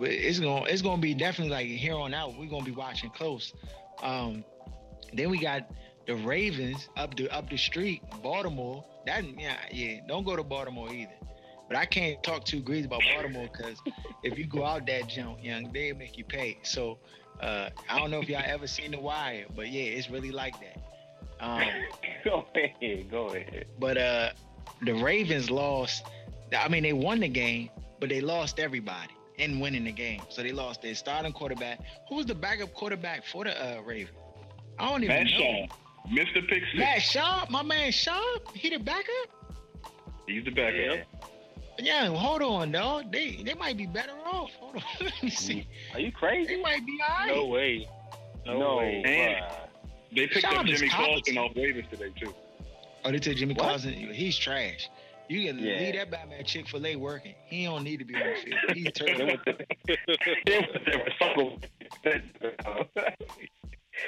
it's 0.00 0.38
gonna 0.38 0.64
it's 0.66 0.82
gonna 0.82 1.00
be 1.00 1.14
definitely 1.14 1.52
like 1.52 1.66
here 1.66 1.94
on 1.94 2.14
out. 2.14 2.36
We're 2.38 2.50
gonna 2.50 2.64
be 2.64 2.70
watching 2.70 3.10
close. 3.10 3.52
Um, 4.02 4.44
then 5.12 5.30
we 5.30 5.38
got 5.38 5.68
the 6.06 6.14
Ravens 6.16 6.88
up 6.96 7.16
the 7.16 7.28
up 7.30 7.48
the 7.50 7.56
street, 7.56 8.02
Baltimore. 8.22 8.84
That 9.06 9.24
yeah 9.38 9.56
yeah. 9.72 10.00
Don't 10.06 10.24
go 10.24 10.36
to 10.36 10.42
Baltimore 10.44 10.92
either. 10.92 11.14
But 11.68 11.76
I 11.76 11.84
can't 11.84 12.22
talk 12.22 12.44
too 12.44 12.60
greasy 12.60 12.86
about 12.86 13.02
Baltimore 13.14 13.48
because 13.52 13.78
if 14.22 14.38
you 14.38 14.46
go 14.46 14.64
out 14.64 14.86
that 14.86 15.08
jump, 15.08 15.42
young, 15.42 15.72
they 15.72 15.92
make 15.92 16.16
you 16.16 16.24
pay. 16.24 16.58
So 16.62 16.98
uh, 17.40 17.70
I 17.88 17.98
don't 17.98 18.10
know 18.10 18.20
if 18.20 18.28
y'all 18.28 18.42
ever 18.44 18.66
seen 18.66 18.92
The 18.92 19.00
Wire, 19.00 19.46
but 19.54 19.68
yeah, 19.68 19.82
it's 19.82 20.08
really 20.08 20.30
like 20.30 20.54
that. 20.60 20.78
Um, 21.40 21.62
go 22.24 22.46
ahead, 22.54 23.10
go 23.10 23.26
ahead. 23.28 23.66
but 23.78 23.98
uh, 23.98 24.30
the 24.82 24.94
Ravens 24.94 25.50
lost. 25.50 26.04
I 26.56 26.68
mean, 26.68 26.84
they 26.84 26.92
won 26.92 27.20
the 27.20 27.28
game, 27.28 27.70
but 27.98 28.08
they 28.08 28.20
lost 28.20 28.60
everybody 28.60 29.12
in 29.38 29.60
winning 29.60 29.84
the 29.84 29.92
game. 29.92 30.22
So 30.28 30.42
they 30.42 30.52
lost 30.52 30.82
their 30.82 30.94
starting 30.94 31.32
quarterback. 31.32 31.80
Who 32.08 32.16
was 32.16 32.26
the 32.26 32.34
backup 32.34 32.72
quarterback 32.72 33.24
for 33.26 33.44
the 33.44 33.78
uh, 33.78 33.82
Ravens? 33.82 34.16
I 34.78 34.90
don't 34.90 35.02
even 35.02 35.16
Matt 35.16 35.26
know. 35.26 35.38
Schaub, 35.38 35.70
Mr. 36.10 36.48
Pick 36.48 36.62
Six. 36.64 36.78
Matt 36.78 36.98
Schaub, 36.98 37.50
my 37.50 37.62
man 37.62 37.90
Schaub, 37.90 38.40
he 38.54 38.70
the 38.70 38.78
backup. 38.78 39.06
He's 40.26 40.44
the 40.44 40.50
backup. 40.50 40.96
Yeah, 40.96 41.02
hold 42.14 42.42
on, 42.42 42.72
dog. 42.72 43.12
They 43.12 43.42
they 43.44 43.54
might 43.54 43.76
be 43.76 43.86
better 43.86 44.12
off. 44.24 44.50
Hold 44.60 44.76
on, 44.76 44.82
let 45.00 45.22
me 45.22 45.30
see. 45.30 45.66
Are 45.94 46.00
you 46.00 46.12
crazy? 46.12 46.56
They 46.56 46.62
might 46.62 46.84
be 46.86 46.98
all 47.08 47.26
right. 47.26 47.34
No 47.36 47.46
way. 47.46 47.88
No, 48.46 48.58
No, 48.58 48.76
way. 48.78 49.02
And- 49.04 49.44
bruh. 49.44 49.52
They 50.14 50.26
picked 50.28 50.46
Schaub 50.46 50.58
up 50.60 50.66
Jimmy 50.66 50.88
competent. 50.88 51.36
Clausen 51.36 51.38
off 51.38 51.52
waivers 51.54 51.90
today 51.90 52.10
too. 52.18 52.32
Oh, 53.04 53.10
they 53.12 53.18
took 53.18 53.36
Jimmy 53.36 53.54
What? 53.54 53.64
Clausen. 53.64 53.92
He's 53.92 54.36
trash. 54.38 54.88
You 55.28 55.44
can 55.44 55.58
Yeah. 55.58 55.78
leave 55.80 55.94
that 55.96 56.10
Batman 56.10 56.44
Chick 56.44 56.68
Fil 56.68 56.86
A 56.86 56.96
working. 56.96 57.34
He 57.46 57.64
don't 57.64 57.82
need 57.82 57.98
to 57.98 58.04
be 58.04 58.14
on 58.14 58.22
the 58.22 58.36
field. 58.36 58.58
He's 58.72 58.84
They 58.84 58.90
terrible. 58.92 59.26
went 59.26 59.44
to- 59.44 59.66
they 60.46 60.58
went 60.58 60.72
to 60.72 61.10
recycle. 61.10 61.64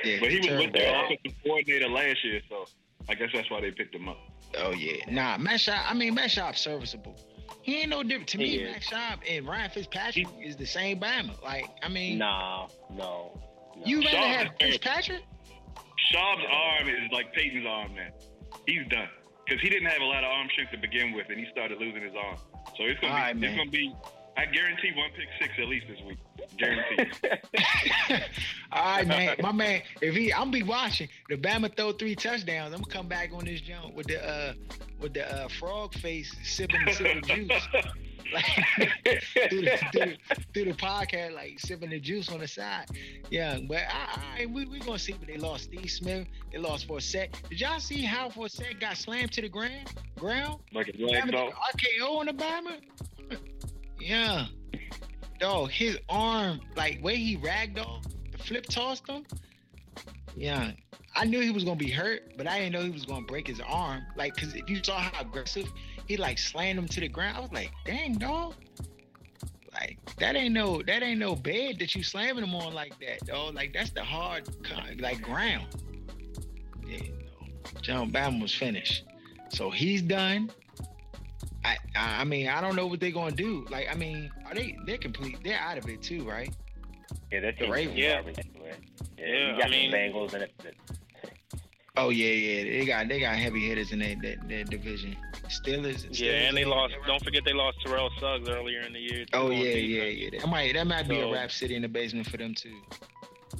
Yeah, 0.05 0.19
But 0.21 0.31
he 0.31 0.39
was 0.39 0.47
with 0.49 0.73
terrible. 0.73 0.73
their 0.73 1.05
offensive 1.05 1.33
coordinator 1.45 1.89
last 1.89 2.25
year, 2.25 2.41
so 2.49 2.66
I 3.09 3.14
guess 3.14 3.31
that's 3.35 3.51
why 3.51 3.61
they 3.61 3.71
picked 3.71 3.95
him 3.95 4.09
up. 4.09 4.19
Oh 4.57 4.71
yeah, 4.73 4.97
nah. 5.11 5.37
Matt 5.39 5.61
Schaub. 5.61 5.81
I 5.85 5.95
mean, 5.95 6.14
Matt 6.14 6.31
Schaub's 6.31 6.61
serviceable. 6.61 7.16
He 7.62 7.80
ain't 7.80 7.90
no 7.90 8.03
different 8.03 8.28
to 8.28 8.38
He 8.38 8.44
me. 8.44 8.55
is. 8.64 8.72
Matt 8.72 8.82
Schaub 8.82 9.18
and 9.28 9.46
Ryan 9.46 9.70
Fitzpatrick 9.70 10.28
is 10.42 10.57
the 10.57 10.66
same 10.66 11.01
Bama. 11.01 11.40
Like, 11.42 11.68
I 11.82 11.88
mean, 11.88 12.18
nah, 12.18 12.68
no. 12.90 13.38
no. 13.76 13.84
you 13.84 13.99
rather 14.01 14.11
Schaub 14.11 14.36
have. 14.36 14.49
Fitzpatrick? 14.61 15.22
Schaub's 16.12 16.44
arm 16.51 16.88
is 16.88 17.11
like 17.12 17.32
Peyton's 17.34 17.66
arm 17.66 17.94
now. 17.94 18.09
He's 18.66 18.86
done 18.88 19.09
because 19.46 19.61
he 19.62 19.68
didn't 19.68 19.88
have 19.88 20.01
a 20.01 20.05
lot 20.05 20.24
of 20.24 20.30
arm 20.30 20.49
strength 20.53 20.72
to 20.72 20.78
begin 20.78 21.12
with, 21.12 21.26
and 21.28 21.38
he 21.38 21.46
started 21.51 21.78
losing 21.78 22.03
his 22.03 22.12
arm. 22.14 22.36
So 22.76 22.84
it's 22.84 23.01
gonna 23.01 23.12
All 23.12 23.18
be, 23.18 23.22
right, 23.22 23.36
man. 23.36 23.51
it's 23.51 23.59
gonna 23.59 23.70
be. 23.70 23.94
I 24.39 24.47
guarantee 24.47 24.93
one 24.95 25.11
pick 25.16 25.26
six 25.41 25.53
at 25.59 25.66
least 25.66 25.86
this 25.89 25.99
week. 26.07 26.18
Guarantee. 26.59 27.11
All 28.72 28.84
right, 28.84 29.07
man. 29.07 29.36
My 29.41 29.51
man, 29.51 29.82
if 30.01 30.14
he, 30.14 30.32
I'm 30.32 30.53
be 30.53 30.62
watching. 30.62 31.09
The 31.28 31.36
Bama 31.36 31.76
throw 31.76 31.91
three 31.91 32.14
touchdowns. 32.14 32.72
I'm 32.72 32.82
gonna 32.82 32.93
come 32.93 33.09
back 33.09 33.32
on 33.34 33.47
this 33.47 33.61
jump 33.61 33.95
with 33.95 34.07
the 34.07 34.24
uh 34.24 34.53
with 35.01 35.14
the 35.14 35.28
uh, 35.28 35.49
frog 35.49 35.93
face 35.95 36.32
sipping 36.45 36.80
sipping 36.93 37.22
juice. 37.26 37.68
Like 38.32 38.45
through 39.51 39.62
the, 39.62 39.78
through, 39.91 40.05
the, 40.05 40.16
through 40.55 40.64
the 40.66 40.74
podcast, 40.74 41.34
like 41.34 41.59
sipping 41.59 41.91
the 41.91 41.99
juice 41.99 42.28
on 42.30 42.39
the 42.39 42.47
side. 42.47 42.86
Yeah, 43.30 43.59
but 43.66 43.82
I, 43.91 44.43
I 44.43 44.47
we 44.47 44.66
we 44.66 44.78
gonna 44.78 45.01
see. 45.01 45.14
But 45.14 45.26
they 45.26 45.39
lost 45.39 45.64
Steve 45.64 45.91
Smith. 45.91 46.28
They 46.53 46.59
lost 46.59 46.86
Forsett. 46.86 47.34
Did 47.49 47.61
y'all 47.61 47.80
see 47.80 48.03
how 48.03 48.28
Forsett 48.28 48.78
got 48.78 48.97
slammed 48.99 49.32
to 49.32 49.41
the 49.41 49.49
ground? 49.49 49.93
Ground? 50.16 50.61
like 50.72 50.89
a 50.89 50.97
black. 50.97 51.24
RKO 51.24 52.18
on 52.18 52.26
the 52.26 52.32
Bama? 52.32 52.76
Yeah. 54.01 54.46
Dog, 55.38 55.70
his 55.70 55.99
arm, 56.09 56.61
like 56.76 57.03
way 57.03 57.16
he 57.16 57.36
ragdoll, 57.36 58.03
the 58.32 58.38
flip 58.38 58.66
tossed 58.66 59.07
him. 59.07 59.24
Yeah. 60.36 60.72
I 61.14 61.24
knew 61.24 61.40
he 61.40 61.51
was 61.51 61.64
gonna 61.64 61.76
be 61.76 61.90
hurt, 61.90 62.36
but 62.36 62.46
I 62.46 62.59
didn't 62.59 62.72
know 62.72 62.82
he 62.82 62.90
was 62.90 63.05
gonna 63.05 63.26
break 63.26 63.46
his 63.46 63.61
arm. 63.61 64.03
Like, 64.16 64.36
cause 64.36 64.55
if 64.55 64.68
you 64.68 64.82
saw 64.82 64.99
how 64.99 65.20
aggressive 65.20 65.70
he 66.07 66.16
like 66.16 66.38
slammed 66.38 66.78
him 66.78 66.88
to 66.88 67.01
the 67.01 67.09
ground, 67.09 67.36
I 67.36 67.40
was 67.40 67.53
like, 67.53 67.72
dang 67.84 68.14
dog. 68.14 68.55
Like 69.72 69.99
that 70.18 70.34
ain't 70.34 70.55
no 70.55 70.82
that 70.86 71.03
ain't 71.03 71.20
no 71.20 71.36
bed 71.36 71.78
that 71.78 71.94
you 71.94 72.03
slamming 72.03 72.42
him 72.42 72.55
on 72.55 72.74
like 72.74 72.99
that, 73.01 73.26
dog. 73.26 73.55
Like 73.55 73.72
that's 73.72 73.90
the 73.90 74.03
hard 74.03 74.49
like 74.99 75.20
ground. 75.22 75.66
Yeah, 76.86 76.99
no. 76.99 77.80
John 77.80 78.11
Bama 78.11 78.40
was 78.40 78.55
finished. 78.55 79.05
So 79.51 79.70
he's 79.70 80.03
done. 80.03 80.51
I, 81.69 81.77
I 81.97 82.21
I 82.21 82.25
mean 82.25 82.49
I 82.49 82.61
don't 82.61 82.77
know 82.77 82.87
what 82.87 83.01
they're 83.01 83.11
gonna 83.11 83.35
do. 83.35 83.66
Like 83.71 83.89
I 83.91 83.95
mean, 83.95 84.31
are 84.47 84.55
they 84.55 84.77
they're 84.87 84.99
complete? 84.99 85.39
They're 85.45 85.59
out 85.59 85.79
of 85.79 85.89
it 85.89 86.03
too, 86.03 86.25
right? 86.29 86.55
Yeah, 87.33 87.41
that 87.41 87.59
team's 87.59 87.71
Ravens. 87.73 87.97
Yeah. 87.99 88.14
garbage. 88.23 88.37
Yeah, 88.39 88.73
Yeah, 89.27 89.53
you 89.53 89.59
got 89.59 89.66
I 89.66 89.71
mean- 89.71 89.91
the 89.91 89.97
Bengals 89.97 90.33
and 90.35 90.43
it. 90.45 90.55
Oh 91.97 92.11
yeah, 92.11 92.29
yeah. 92.29 92.79
They 92.79 92.87
got 92.87 93.09
they 93.09 93.19
got 93.21 93.35
heavy 93.37 93.66
hitters 93.66 93.91
in 93.93 93.99
that 94.01 94.21
their, 94.23 94.37
their 94.47 94.64
division. 94.64 95.16
Steelers. 95.49 96.07
Yeah, 96.19 96.33
and 96.33 96.57
they 96.57 96.61
ain't- 96.61 96.71
lost. 96.71 96.95
Don't 97.07 97.23
forget 97.25 97.45
they 97.45 97.53
lost 97.55 97.79
Terrell 97.85 98.11
Suggs 98.21 98.49
earlier 98.49 98.81
in 98.83 98.93
the 98.93 99.01
year. 99.01 99.25
too, 99.25 99.31
Oh 99.33 99.51
yeah, 99.51 99.75
yeah, 99.75 100.05
yeah. 100.05 100.39
That 100.41 100.49
might 100.49 100.75
that 100.75 100.87
might 100.87 101.09
be 101.09 101.19
a 101.21 101.33
rap 101.33 101.51
city 101.51 101.75
in 101.75 101.83
the 101.83 101.89
basement 101.89 102.29
for 102.29 102.37
them 102.37 102.55
too. 102.55 102.77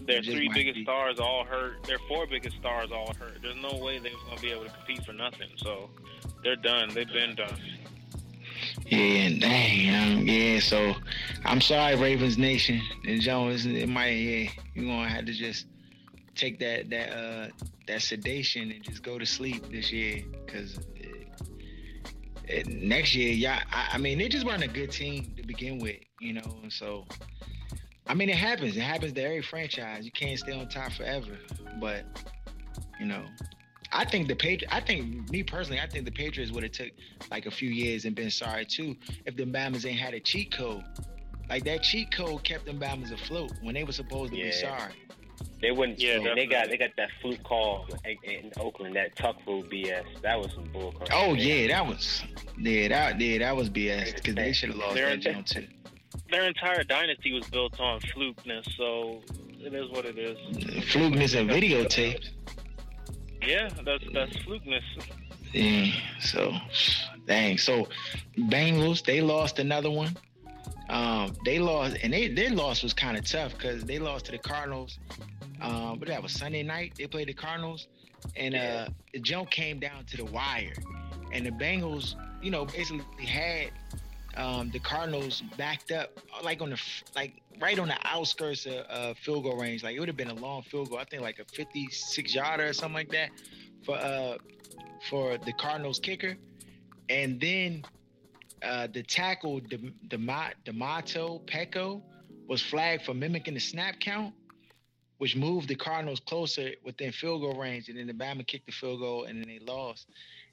Their 0.07 0.23
three 0.23 0.49
biggest 0.55 0.77
be. 0.77 0.83
stars 0.85 1.19
all 1.19 1.45
hurt. 1.45 1.83
Their 1.85 1.99
four 2.07 2.27
biggest 2.29 2.57
stars 2.59 2.91
all 2.93 3.13
hurt. 3.19 3.39
There's 3.43 3.57
no 3.57 3.77
way 3.79 3.99
they 3.99 4.11
was 4.11 4.23
gonna 4.29 4.41
be 4.41 4.53
able 4.53 4.65
to 4.65 4.71
compete 4.71 5.05
for 5.05 5.13
nothing. 5.13 5.49
So 5.57 5.91
they're 6.45 6.55
done. 6.57 6.91
They've 6.95 7.13
been 7.13 7.35
done. 7.35 7.59
Yeah, 8.91 8.99
and 8.99 9.41
dang, 9.41 10.19
um, 10.19 10.27
yeah. 10.27 10.61
So 10.61 10.95
I'm 11.45 11.61
sorry, 11.61 11.95
Ravens 11.95 12.39
Nation 12.39 12.81
and 13.07 13.21
Jones. 13.21 13.67
It 13.67 13.89
might, 13.89 14.13
yeah, 14.13 14.51
you 14.75 14.87
gonna 14.87 15.09
have 15.09 15.27
to 15.27 15.33
just 15.33 15.67
take 16.35 16.59
that 16.61 16.89
that 16.89 17.11
uh 17.11 17.49
that 17.87 18.01
sedation 18.01 18.71
and 18.71 18.83
just 18.83 19.03
go 19.03 19.19
to 19.19 19.27
sleep 19.27 19.71
this 19.71 19.93
year, 19.93 20.23
cause 20.47 20.79
it, 22.45 22.67
next 22.67 23.15
year, 23.15 23.33
yeah. 23.33 23.63
I, 23.71 23.91
I 23.93 23.99
mean, 23.99 24.19
they 24.19 24.29
just 24.29 24.47
weren't 24.47 24.65
a 24.65 24.69
good 24.69 24.91
team 24.91 25.35
to 25.37 25.43
begin 25.47 25.79
with, 25.79 25.97
you 26.21 26.33
know. 26.33 26.59
And 26.63 26.73
so, 26.73 27.05
I 28.07 28.15
mean, 28.15 28.31
it 28.31 28.37
happens. 28.37 28.75
It 28.75 28.81
happens 28.81 29.13
to 29.13 29.23
every 29.23 29.43
franchise. 29.43 30.07
You 30.07 30.13
can't 30.13 30.39
stay 30.39 30.53
on 30.53 30.67
top 30.69 30.93
forever, 30.93 31.37
but 31.79 32.05
you 32.99 33.07
know. 33.07 33.25
I 33.93 34.05
think 34.05 34.29
the 34.29 34.35
Patri- 34.35 34.67
I 34.71 34.81
think 34.81 35.31
me 35.31 35.43
personally, 35.43 35.81
I 35.81 35.87
think 35.87 36.05
the 36.05 36.11
Patriots 36.13 36.53
would 36.53 36.63
have 36.63 36.73
took 36.73 36.91
like 37.31 37.47
a 37.47 37.51
few 37.51 37.71
years 37.71 38.05
and 38.05 38.15
been 38.15 38.31
sorry 38.31 38.65
too 38.65 38.97
if 39.25 39.37
the 39.37 39.45
Bama's 39.45 39.87
ain't 39.87 39.99
had 39.99 40.15
a 40.15 40.21
cheat 40.21 40.53
code. 40.53 40.85
Like 41.49 41.65
that 41.65 41.83
cheat 41.83 42.13
code 42.15 42.45
kept 42.45 42.67
them 42.67 42.79
Bama's 42.79 43.11
afloat 43.11 43.53
when 43.63 43.75
they 43.75 43.85
were 43.85 43.93
supposed 43.93 44.33
to 44.33 44.37
be 44.37 44.53
sorry. 44.53 44.93
They 45.63 45.71
wouldn't. 45.71 46.01
Yeah, 46.01 46.19
Yeah, 46.19 46.35
they 46.35 46.47
got 46.47 46.69
they 46.69 46.77
got 46.77 46.91
that 46.97 47.11
fluke 47.23 47.43
call 47.45 47.87
in, 48.05 48.17
in 48.31 48.53
Oakland, 48.59 48.95
that 48.97 49.17
tuck 49.17 49.37
rule 49.47 49.63
BS. 49.63 50.05
That 50.23 50.39
was 50.39 50.53
some 50.53 50.67
bullcrap. 50.67 51.09
Oh 51.13 51.35
yeah, 51.35 51.69
that 51.69 51.87
was 51.87 52.23
yeah 52.59 52.89
that 52.89 53.21
yeah 53.21 53.39
that 53.39 53.57
was 53.57 53.71
BS 53.71 54.17
because 54.17 54.35
they 54.35 54.53
should 54.53 54.71
have 54.71 54.79
lost 54.79 54.95
They're- 54.95 55.11
that 55.11 55.21
jump 55.21 55.47
too. 55.47 55.67
Their 56.31 56.45
entire 56.45 56.85
dynasty 56.85 57.33
was 57.33 57.47
built 57.49 57.81
on 57.81 58.01
flukeness. 58.01 58.69
So 58.77 59.23
it 59.61 59.73
is 59.73 59.89
what 59.91 60.05
it 60.05 60.19
is. 60.19 60.37
Flukeness 60.87 61.39
and 61.39 61.49
videotapes. 61.49 62.31
Yeah, 63.43 63.69
that's 63.85 64.05
that's 64.13 64.37
flukeness. 64.39 64.83
Yeah. 65.53 65.93
So 66.21 66.53
dang. 67.27 67.59
So 67.59 67.89
Bengals 68.37 69.05
they 69.05 69.21
lost 69.21 69.59
another 69.59 69.91
one. 69.91 70.17
Um, 70.89 71.35
they 71.45 71.59
lost 71.59 71.99
and 72.03 72.13
they 72.13 72.29
their 72.29 72.51
loss 72.51 72.83
was 72.83 72.95
kind 72.95 73.17
of 73.17 73.25
tough 73.25 73.53
because 73.53 73.85
they 73.85 73.99
lost 73.99 74.27
to 74.27 74.33
the 74.33 74.39
Cardinals. 74.39 74.99
Um, 75.61 75.99
but 75.99 76.09
that 76.09 76.23
was 76.23 76.33
Sunday 76.33 76.63
night. 76.63 76.95
They 76.97 77.07
played 77.07 77.29
the 77.29 77.35
Cardinals, 77.35 77.89
and 78.37 78.55
uh, 78.55 78.89
the 79.13 79.19
jump 79.19 79.51
came 79.51 79.81
down 79.81 80.05
to 80.05 80.17
the 80.17 80.25
wire, 80.25 80.75
and 81.33 81.45
the 81.45 81.51
Bengals, 81.51 82.15
you 82.41 82.51
know, 82.51 82.65
basically 82.65 83.05
had 83.25 83.71
um, 84.39 84.71
the 84.71 84.79
Cardinals 84.79 85.43
backed 85.57 85.91
up, 85.91 86.19
like 86.43 86.63
on 86.63 86.71
the 86.71 86.81
like 87.15 87.43
right 87.61 87.79
on 87.79 87.89
the 87.89 87.99
outskirts 88.05 88.67
of 88.67 88.85
uh, 88.89 89.15
field 89.15 89.43
goal 89.43 89.59
range. 89.59 89.83
Like 89.83 89.97
it 89.97 90.01
would 90.01 90.09
have 90.09 90.17
been 90.17 90.31
a 90.31 90.35
long 90.35 90.63
field 90.63 90.91
goal. 90.91 90.99
I 90.99 91.05
think 91.05 91.23
like 91.23 91.41
a 91.41 91.45
56 91.45 92.35
yarder 92.35 92.69
or 92.69 92.73
something 92.73 92.95
like 92.95 93.11
that 93.11 93.31
for 93.85 93.97
uh 93.97 94.39
for 95.11 95.39
the 95.39 95.53
Cardinals 95.53 95.99
kicker, 95.99 96.37
and 97.09 97.41
then 97.41 97.85
uh, 98.63 98.87
the 98.93 99.03
tackle 99.03 99.61
Dem- 99.61 99.95
Dema- 100.09 100.55
Domata 100.65 101.41
Peko 101.47 102.03
was 102.49 102.63
flagged 102.63 103.05
for 103.05 103.15
mimicking 103.15 103.55
the 103.55 103.61
snap 103.61 104.01
count, 104.01 104.35
which 105.19 105.37
moved 105.37 105.69
the 105.69 105.75
Cardinals 105.75 106.21
closer 106.21 106.71
within 106.85 107.13
field 107.13 107.43
goal 107.43 107.61
range. 107.61 107.89
And 107.89 107.99
then 107.99 108.07
the 108.07 108.13
Bama 108.13 108.47
kicked 108.47 108.67
the 108.67 108.73
field 108.73 109.01
goal, 109.01 109.25
and 109.25 109.41
then 109.41 109.49
they 109.49 109.59
lost. 109.65 110.07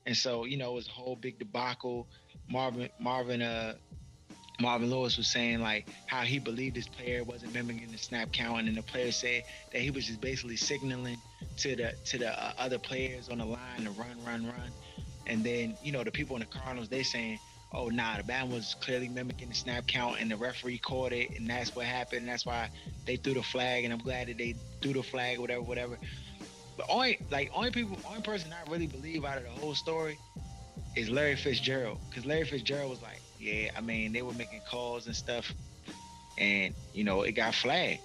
And 0.06 0.16
so 0.16 0.46
you 0.46 0.58
know 0.58 0.72
it 0.72 0.76
was 0.76 0.88
a 0.88 0.92
whole 0.92 1.16
big 1.16 1.40
debacle. 1.40 2.08
Marvin 2.50 2.90
Marvin 3.00 3.42
uh 3.42 3.74
Marvin 4.62 4.90
Lewis 4.90 5.18
was 5.18 5.28
saying 5.32 5.60
like 5.62 5.88
how 6.08 6.22
he 6.22 6.40
believed 6.40 6.78
his 6.78 6.88
player 6.88 7.24
wasn't 7.24 7.54
mimicking 7.54 7.92
the 7.92 7.98
snap 7.98 8.32
count, 8.32 8.68
and 8.68 8.78
the 8.78 8.84
player 8.84 9.12
said 9.12 9.44
that 9.74 9.82
he 9.82 9.92
was 9.92 10.08
just 10.08 10.22
basically 10.22 10.56
signaling 10.58 11.22
to 11.58 11.76
the 11.76 11.94
to 12.06 12.20
the 12.20 12.30
uh, 12.42 12.54
other 12.58 12.80
players 12.80 13.30
on 13.30 13.40
the 13.40 13.46
line 13.46 13.84
to 13.84 13.92
run, 13.92 14.24
run, 14.24 14.46
run. 14.46 14.74
And 15.28 15.46
then 15.46 15.78
you 15.82 15.92
know 15.92 16.04
the 16.04 16.12
people 16.12 16.38
in 16.38 16.42
the 16.42 16.48
Cardinals 16.48 16.90
they 16.90 17.04
saying, 17.04 17.40
oh 17.74 17.90
nah, 17.90 18.18
the 18.18 18.24
band 18.24 18.52
was 18.52 18.76
clearly 18.82 19.10
mimicking 19.10 19.50
the 19.50 19.56
snap 19.56 19.88
count, 19.88 20.20
and 20.22 20.32
the 20.32 20.38
referee 20.38 20.80
caught 20.80 21.12
it, 21.14 21.32
and 21.38 21.50
that's 21.50 21.76
what 21.76 21.86
happened. 21.86 22.22
And 22.22 22.30
that's 22.30 22.46
why 22.46 22.70
they 23.06 23.18
threw 23.18 23.34
the 23.34 23.44
flag, 23.44 23.84
and 23.84 23.94
I'm 23.94 24.00
glad 24.00 24.30
that 24.30 24.38
they 24.38 24.56
threw 24.82 24.94
the 24.94 25.04
flag, 25.04 25.40
whatever, 25.40 25.64
whatever. 25.64 26.00
But 26.78 26.88
only 26.90 27.20
like 27.32 27.50
only 27.54 27.72
people, 27.72 28.00
only 28.06 28.22
person 28.22 28.54
I 28.54 28.70
really 28.70 28.88
believe 28.88 29.26
out 29.26 29.38
of 29.38 29.44
the 29.44 29.50
whole 29.52 29.76
story 29.76 30.20
is 30.96 31.10
Larry 31.10 31.36
Fitzgerald, 31.36 32.00
because 32.10 32.26
Larry 32.26 32.46
Fitzgerald 32.46 32.90
was 32.90 33.02
like, 33.02 33.22
yeah, 33.40 33.72
I 33.76 33.82
mean 33.82 34.14
they 34.14 34.22
were 34.22 34.34
making 34.34 34.62
calls 34.70 35.08
and 35.08 35.16
stuff, 35.16 35.54
and 36.38 36.74
you 36.94 37.04
know 37.04 37.24
it 37.24 37.34
got 37.34 37.54
flagged. 37.56 38.02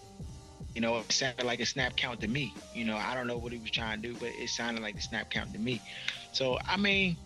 You 0.74 0.80
know, 0.80 0.98
it 0.98 1.10
sounded 1.10 1.44
like 1.44 1.58
a 1.58 1.66
snap 1.66 1.96
count 1.96 2.20
to 2.20 2.28
me. 2.28 2.54
You 2.74 2.84
know, 2.84 2.96
I 2.96 3.14
don't 3.14 3.26
know 3.26 3.38
what 3.38 3.50
he 3.52 3.58
was 3.58 3.72
trying 3.72 4.00
to 4.02 4.08
do, 4.08 4.14
but 4.14 4.28
it 4.28 4.48
sounded 4.50 4.82
like 4.82 4.94
a 4.94 5.00
snap 5.00 5.30
count 5.30 5.52
to 5.52 5.58
me. 5.58 5.80
So 6.32 6.58
I 6.66 6.76
mean, 6.76 7.16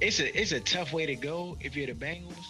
it's 0.00 0.20
a 0.20 0.40
it's 0.40 0.52
a 0.52 0.60
tough 0.60 0.92
way 0.92 1.06
to 1.06 1.16
go 1.16 1.56
if 1.60 1.76
you're 1.76 1.86
the 1.86 1.94
Bengals, 1.94 2.44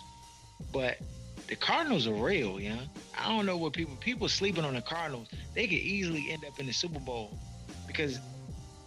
but 0.73 0.99
the 1.47 1.57
Cardinals 1.57 2.07
are 2.07 2.15
real, 2.15 2.59
yeah. 2.59 2.81
I 3.19 3.29
don't 3.29 3.47
know 3.47 3.57
what 3.57 3.73
people 3.73 3.97
people 3.97 4.29
sleeping 4.29 4.65
on 4.65 4.75
the 4.75 4.83
Cardinals. 4.83 5.29
They 5.55 5.67
could 5.67 5.79
easily 5.79 6.31
end 6.31 6.45
up 6.45 6.59
in 6.59 6.67
the 6.67 6.73
Super 6.73 7.01
Bowl 7.01 7.39
because 7.87 8.19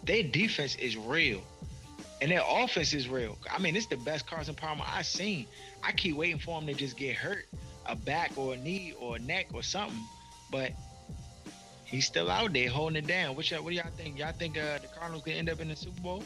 their 0.04 0.22
defense 0.22 0.74
is 0.76 0.96
real. 0.96 1.40
And 2.20 2.30
their 2.30 2.42
offense 2.46 2.94
is 2.94 3.08
real. 3.08 3.38
I 3.50 3.58
mean, 3.58 3.76
it's 3.76 3.86
the 3.86 3.96
best 3.96 4.26
Carson 4.26 4.54
Palmer 4.54 4.84
I've 4.86 5.06
seen. 5.06 5.46
I 5.82 5.92
keep 5.92 6.16
waiting 6.16 6.38
for 6.38 6.60
him 6.60 6.66
to 6.66 6.74
just 6.74 6.96
get 6.96 7.14
hurt, 7.14 7.46
a 7.86 7.94
back 7.94 8.32
or 8.36 8.54
a 8.54 8.56
knee 8.56 8.92
or 8.98 9.16
a 9.16 9.18
neck 9.20 9.48
or 9.52 9.62
something. 9.62 10.00
But 10.50 10.72
he's 11.84 12.06
still 12.06 12.30
out 12.30 12.52
there 12.52 12.68
holding 12.68 12.96
it 12.96 13.06
down. 13.06 13.36
What 13.36 13.50
y'all, 13.50 13.62
what 13.62 13.70
do 13.70 13.76
y'all 13.76 13.90
think? 13.96 14.18
Y'all 14.18 14.32
think 14.32 14.58
uh, 14.58 14.78
the 14.78 14.88
Cardinals 14.88 15.22
can 15.22 15.34
end 15.34 15.48
up 15.48 15.60
in 15.60 15.68
the 15.68 15.76
Super 15.76 16.00
Bowl? 16.00 16.24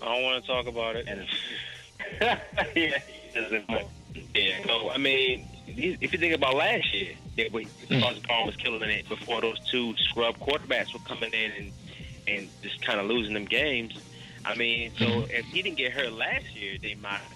I 0.00 0.14
don't 0.14 0.22
want 0.22 0.44
to 0.44 0.50
talk 0.50 0.66
about 0.66 0.96
it. 0.96 1.08
yeah. 2.76 2.98
Yeah, 4.34 4.64
no, 4.66 4.90
I 4.90 4.98
mean, 4.98 5.46
if 5.66 6.12
you 6.12 6.18
think 6.18 6.34
about 6.34 6.54
last 6.54 6.92
year, 6.94 7.14
that 7.36 7.52
we 7.52 7.66
Carson 7.88 8.22
Palmer 8.22 8.46
was 8.46 8.56
killing 8.56 8.82
it 8.82 9.08
before 9.08 9.40
those 9.40 9.58
two 9.70 9.96
scrub 9.96 10.38
quarterbacks 10.38 10.92
were 10.92 11.00
coming 11.00 11.32
in 11.32 11.50
and 11.52 11.72
and 12.26 12.48
just 12.62 12.80
kind 12.84 13.00
of 13.00 13.06
losing 13.06 13.34
them 13.34 13.44
games. 13.44 13.94
I 14.44 14.54
mean, 14.54 14.92
so 14.98 15.26
if 15.30 15.46
he 15.46 15.62
didn't 15.62 15.78
get 15.78 15.92
hurt 15.92 16.12
last 16.12 16.54
year, 16.54 16.76
they 16.82 16.94
might 16.94 17.20
have 17.20 17.32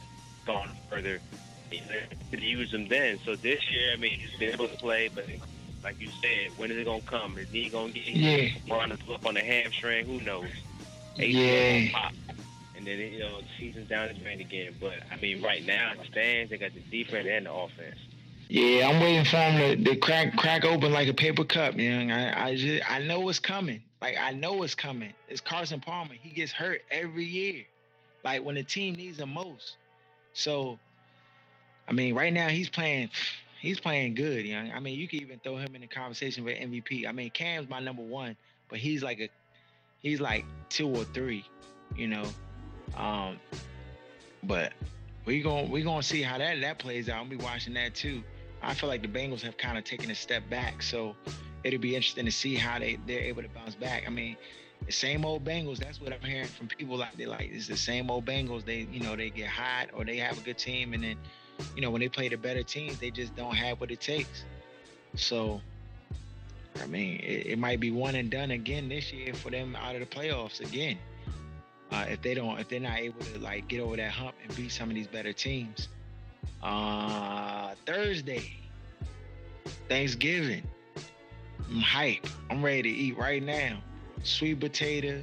gone 0.46 0.70
further. 0.90 1.20
You 1.70 1.80
know, 1.80 1.86
could 2.30 2.42
use 2.42 2.72
him 2.72 2.88
then. 2.88 3.18
So 3.24 3.36
this 3.36 3.60
year, 3.70 3.92
I 3.92 3.96
mean, 3.96 4.18
he's 4.18 4.38
been 4.38 4.52
able 4.52 4.68
to 4.68 4.76
play, 4.76 5.08
but 5.14 5.26
like 5.84 6.00
you 6.00 6.08
said, 6.22 6.56
when 6.56 6.70
is 6.70 6.78
it 6.78 6.84
gonna 6.84 7.00
come? 7.02 7.38
Is 7.38 7.48
he 7.50 7.68
gonna 7.68 7.92
get 7.92 8.06
Yeah. 8.06 8.48
run 8.70 8.92
up 8.92 9.26
on 9.26 9.34
the 9.34 9.40
hamstring? 9.40 10.06
Who 10.06 10.20
knows? 10.20 10.48
Yeah. 11.16 11.90
Pop. 11.92 12.12
And 12.76 12.86
then 12.86 12.98
you 12.98 13.18
know 13.18 13.40
the 13.40 13.46
season's 13.58 13.88
down 13.88 14.08
the 14.08 14.14
drain 14.14 14.40
again. 14.40 14.74
But 14.80 14.94
I 15.10 15.16
mean, 15.16 15.42
right 15.42 15.64
now 15.64 15.92
it 15.92 16.06
stands. 16.10 16.50
They 16.50 16.58
got 16.58 16.72
the 16.74 16.80
defense 16.80 17.26
and 17.30 17.46
the 17.46 17.52
offense. 17.52 17.98
Yeah, 18.48 18.88
I'm 18.88 19.00
waiting 19.00 19.26
for 19.26 19.36
him 19.36 19.84
to, 19.84 19.90
to 19.90 19.96
crack 19.96 20.34
crack 20.36 20.64
open 20.64 20.90
like 20.90 21.08
a 21.08 21.14
paper 21.14 21.44
cup, 21.44 21.76
man. 21.76 22.10
I 22.10 22.48
I 22.48 22.56
just 22.56 22.90
I 22.90 22.98
know 23.00 23.28
it's 23.28 23.38
coming. 23.38 23.82
Like 24.00 24.16
I 24.18 24.32
know 24.32 24.62
it's 24.62 24.74
coming. 24.74 25.12
It's 25.28 25.40
Carson 25.40 25.80
Palmer. 25.80 26.14
He 26.14 26.30
gets 26.30 26.50
hurt 26.50 26.80
every 26.90 27.24
year. 27.24 27.64
Like 28.24 28.42
when 28.42 28.54
the 28.54 28.62
team 28.62 28.94
needs 28.94 29.18
him 29.18 29.34
most. 29.34 29.76
So 30.32 30.78
I 31.86 31.92
mean, 31.92 32.14
right 32.14 32.32
now 32.32 32.48
he's 32.48 32.70
playing 32.70 33.10
he's 33.60 33.80
playing 33.80 34.14
good, 34.14 34.46
you 34.46 34.54
know. 34.54 34.70
I 34.74 34.80
mean, 34.80 34.98
you 34.98 35.08
could 35.08 35.20
even 35.20 35.40
throw 35.40 35.56
him 35.56 35.74
in 35.74 35.82
the 35.82 35.86
conversation 35.86 36.44
for 36.44 36.50
MVP. 36.50 37.06
I 37.06 37.12
mean, 37.12 37.30
Cam's 37.30 37.68
my 37.68 37.80
number 37.80 38.02
one, 38.02 38.34
but 38.70 38.78
he's 38.78 39.02
like 39.02 39.20
a 39.20 39.28
he's 40.00 40.20
like 40.20 40.46
two 40.70 40.88
or 40.88 41.04
three, 41.04 41.44
you 41.94 42.08
know. 42.08 42.24
Um 42.96 43.38
but 44.42 44.72
we 45.26 45.42
gonna 45.42 45.68
we 45.68 45.82
gonna 45.82 46.02
see 46.02 46.22
how 46.22 46.38
that 46.38 46.62
that 46.62 46.78
plays 46.78 47.10
out. 47.10 47.18
I'll 47.18 47.26
be 47.26 47.36
watching 47.36 47.74
that 47.74 47.94
too. 47.94 48.22
I 48.62 48.74
feel 48.74 48.88
like 48.88 49.02
the 49.02 49.08
Bengals 49.08 49.42
have 49.42 49.56
kind 49.56 49.78
of 49.78 49.84
taken 49.84 50.10
a 50.10 50.14
step 50.14 50.48
back, 50.50 50.82
so 50.82 51.14
it'll 51.64 51.80
be 51.80 51.94
interesting 51.94 52.24
to 52.24 52.32
see 52.32 52.54
how 52.54 52.78
they 52.78 52.98
they're 53.06 53.22
able 53.22 53.42
to 53.42 53.48
bounce 53.48 53.74
back. 53.74 54.04
I 54.06 54.10
mean, 54.10 54.36
the 54.86 54.92
same 54.92 55.24
old 55.24 55.44
Bengals. 55.44 55.78
That's 55.78 56.00
what 56.00 56.12
I'm 56.12 56.20
hearing 56.20 56.46
from 56.46 56.68
people 56.68 57.02
out 57.02 57.16
there. 57.16 57.28
Like 57.28 57.50
it's 57.52 57.68
the 57.68 57.76
same 57.76 58.10
old 58.10 58.24
Bengals. 58.24 58.64
They 58.64 58.86
you 58.90 59.00
know 59.00 59.16
they 59.16 59.30
get 59.30 59.48
hot 59.48 59.88
or 59.94 60.04
they 60.04 60.16
have 60.16 60.38
a 60.38 60.40
good 60.42 60.58
team, 60.58 60.92
and 60.92 61.02
then 61.02 61.16
you 61.74 61.82
know 61.82 61.90
when 61.90 62.00
they 62.00 62.08
play 62.08 62.28
the 62.28 62.36
better 62.36 62.62
teams, 62.62 62.98
they 62.98 63.10
just 63.10 63.34
don't 63.36 63.54
have 63.54 63.80
what 63.80 63.90
it 63.90 64.00
takes. 64.00 64.44
So. 65.16 65.60
I 66.80 66.86
mean, 66.86 67.18
it, 67.24 67.46
it 67.46 67.58
might 67.58 67.80
be 67.80 67.90
one 67.90 68.14
and 68.14 68.30
done 68.30 68.52
again 68.52 68.88
this 68.88 69.12
year 69.12 69.34
for 69.34 69.50
them 69.50 69.74
out 69.74 69.96
of 69.96 70.00
the 70.00 70.06
playoffs 70.06 70.60
again. 70.60 70.96
Uh, 71.90 72.06
if 72.08 72.22
they 72.22 72.34
don't, 72.34 72.60
if 72.60 72.68
they're 72.68 72.78
not 72.78 72.98
able 72.98 73.20
to 73.20 73.38
like 73.40 73.66
get 73.66 73.80
over 73.80 73.96
that 73.96 74.12
hump 74.12 74.34
and 74.44 74.54
beat 74.54 74.70
some 74.70 74.88
of 74.88 74.94
these 74.94 75.08
better 75.08 75.32
teams. 75.32 75.88
Uh, 76.62 77.74
Thursday, 77.86 78.52
Thanksgiving. 79.88 80.62
I'm 81.70 81.80
hype. 81.80 82.26
I'm 82.50 82.64
ready 82.64 82.82
to 82.82 82.88
eat 82.88 83.18
right 83.18 83.42
now. 83.42 83.78
Sweet 84.22 84.58
potato, 84.58 85.22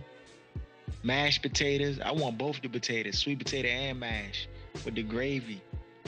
mashed 1.04 1.42
potatoes. 1.42 2.00
I 2.00 2.12
want 2.12 2.38
both 2.38 2.62
the 2.62 2.70
potatoes, 2.70 3.18
sweet 3.18 3.40
potato 3.40 3.68
and 3.68 4.00
mash, 4.00 4.48
with 4.86 4.96
the 4.96 5.04
gravy, 5.04 5.62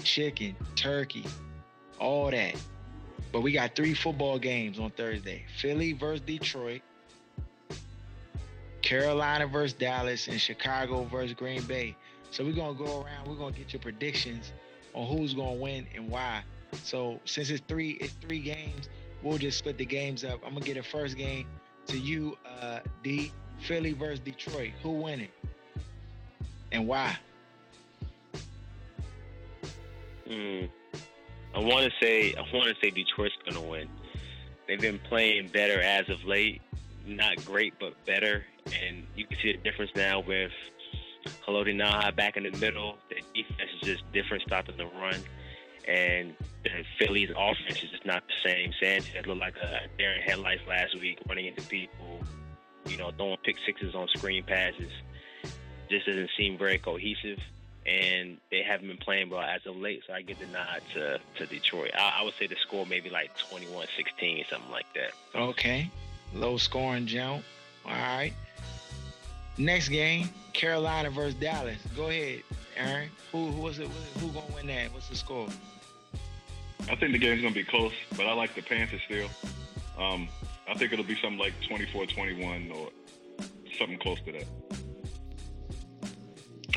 chicken, 0.04 0.56
turkey, 0.76 1.26
all 2.00 2.32
that. 2.32 2.56
But 3.32 3.42
we 3.42 3.52
got 3.52 3.76
three 3.76 3.94
football 3.94 4.40
games 4.40 4.80
on 4.80 4.92
Thursday: 4.92 5.44
Philly 5.58 5.94
versus 5.94 6.22
Detroit, 6.22 6.82
Carolina 8.82 9.48
versus 9.48 9.74
Dallas, 9.74 10.28
and 10.28 10.40
Chicago 10.40 11.04
versus 11.04 11.34
Green 11.34 11.62
Bay. 11.64 11.96
So 12.32 12.46
we're 12.46 12.54
gonna 12.54 12.78
go 12.78 13.02
around. 13.02 13.28
We're 13.28 13.36
gonna 13.36 13.56
get 13.56 13.74
your 13.74 13.82
predictions 13.82 14.52
on 14.94 15.08
who's 15.08 15.34
gonna 15.34 15.54
win 15.54 15.88
and 15.96 16.10
why. 16.10 16.42
So 16.84 17.20
since 17.26 17.50
it's 17.50 17.64
three, 17.68 17.92
it's 18.02 18.14
three 18.14 18.40
games. 18.40 18.90
We'll 19.24 19.38
just 19.38 19.58
split 19.58 19.78
the 19.78 19.86
games 19.86 20.24
up. 20.24 20.40
I'm 20.46 20.54
gonna 20.54 20.66
get 20.66 20.78
a 20.78 20.84
first 20.84 21.18
game 21.18 21.48
to 21.88 21.98
you, 21.98 22.38
uh, 22.62 22.80
D. 23.04 23.32
Philly 23.60 23.94
versus 23.94 24.20
Detroit. 24.20 24.72
Who 24.84 24.92
winning 24.92 25.30
and 26.72 26.88
why? 26.88 27.18
Hmm. 30.28 30.66
I 31.56 31.60
want 31.60 31.86
to 31.86 31.92
say 32.02 32.34
I 32.36 32.42
want 32.56 32.68
to 32.68 32.76
say 32.82 32.92
Detroit's 32.92 33.36
gonna 33.50 33.66
win. 33.66 33.88
They've 34.68 34.80
been 34.80 35.00
playing 35.00 35.48
better 35.48 35.82
as 35.82 36.10
of 36.10 36.24
late. 36.26 36.62
Not 37.06 37.44
great, 37.46 37.74
but 37.80 37.94
better. 38.06 38.44
And 38.66 39.08
you 39.16 39.26
can 39.26 39.38
see 39.42 39.54
the 39.54 39.60
difference 39.60 39.92
now 39.96 40.20
with 40.20 40.52
Haloti 41.48 41.76
Ngata 41.76 42.16
back 42.16 42.38
in 42.38 42.44
the 42.44 42.52
middle. 42.58 42.98
The 43.10 43.16
defense 43.34 43.70
is 43.76 43.82
just 43.82 44.12
different, 44.12 44.44
stopping 44.44 44.78
the 44.78 44.86
run. 44.86 45.20
And 45.88 46.36
the 46.64 46.70
Phillies 47.00 47.30
offense 47.36 47.82
is 47.84 47.90
just 47.92 48.06
not 48.06 48.24
the 48.28 48.50
same. 48.50 48.74
Sanchez 48.82 49.26
looked 49.26 49.40
like 49.40 49.56
a 49.58 49.88
Darren 50.02 50.22
headlights 50.22 50.62
last 50.68 51.00
week, 51.00 51.20
running 51.30 51.46
into 51.46 51.62
people, 51.64 52.20
you 52.88 52.98
know, 52.98 53.12
throwing 53.12 53.38
pick 53.44 53.56
sixes 53.66 53.96
on 53.96 54.08
screen 54.10 54.44
passes. 54.44 54.92
Just 55.90 56.06
doesn't 56.06 56.30
seem 56.38 56.58
very 56.58 56.78
cohesive 56.78 57.40
and 57.88 58.38
they 58.52 58.62
haven't 58.62 58.88
been 58.88 58.98
playing 58.98 59.30
well 59.30 59.42
as 59.42 59.66
of 59.66 59.78
late. 59.78 60.04
So 60.06 60.14
I 60.14 60.22
give 60.22 60.40
the 60.40 60.46
nod 60.48 60.82
to, 60.94 61.20
to 61.38 61.46
Detroit. 61.46 61.92
I, 61.98 62.18
I 62.20 62.24
would 62.24 62.34
say 62.38 62.48
the 62.48 62.58
score 62.62 62.86
maybe 62.86 63.10
like 63.10 63.32
21-16, 63.38 64.50
something 64.50 64.72
like 64.72 64.86
that. 64.94 65.12
Okay, 65.34 65.90
low 66.34 66.58
scoring 66.58 67.06
jump. 67.06 67.44
All 67.86 67.94
right. 67.94 68.34
Next 69.58 69.90
game, 69.90 70.30
Carolina 70.54 71.10
versus 71.10 71.34
Dallas. 71.36 71.78
Go 71.96 72.10
ahead, 72.10 72.44
Aaron. 72.76 73.10
Who 73.32 73.48
who 73.48 73.62
was 73.62 73.80
it? 73.80 73.88
Who 74.20 74.28
gonna 74.28 74.46
win 74.54 74.68
that? 74.68 74.94
What's 74.94 75.10
the 75.10 75.16
score? 75.16 75.48
I 76.90 76.96
think 76.96 77.12
the 77.12 77.18
game's 77.18 77.42
gonna 77.42 77.54
be 77.54 77.64
close, 77.64 77.94
but 78.16 78.28
I 78.28 78.34
like 78.34 78.54
the 78.56 78.62
Panthers 78.62 79.02
still. 79.06 79.30
Um, 79.98 80.30
I 80.68 80.76
think 80.76 80.94
it'll 80.94 81.06
be 81.06 81.16
something 81.16 81.40
like 81.40 81.54
24-21 81.68 82.72
or 82.76 82.90
something 83.78 83.98
close 83.98 84.20
to 84.22 84.32
that. 84.32 84.46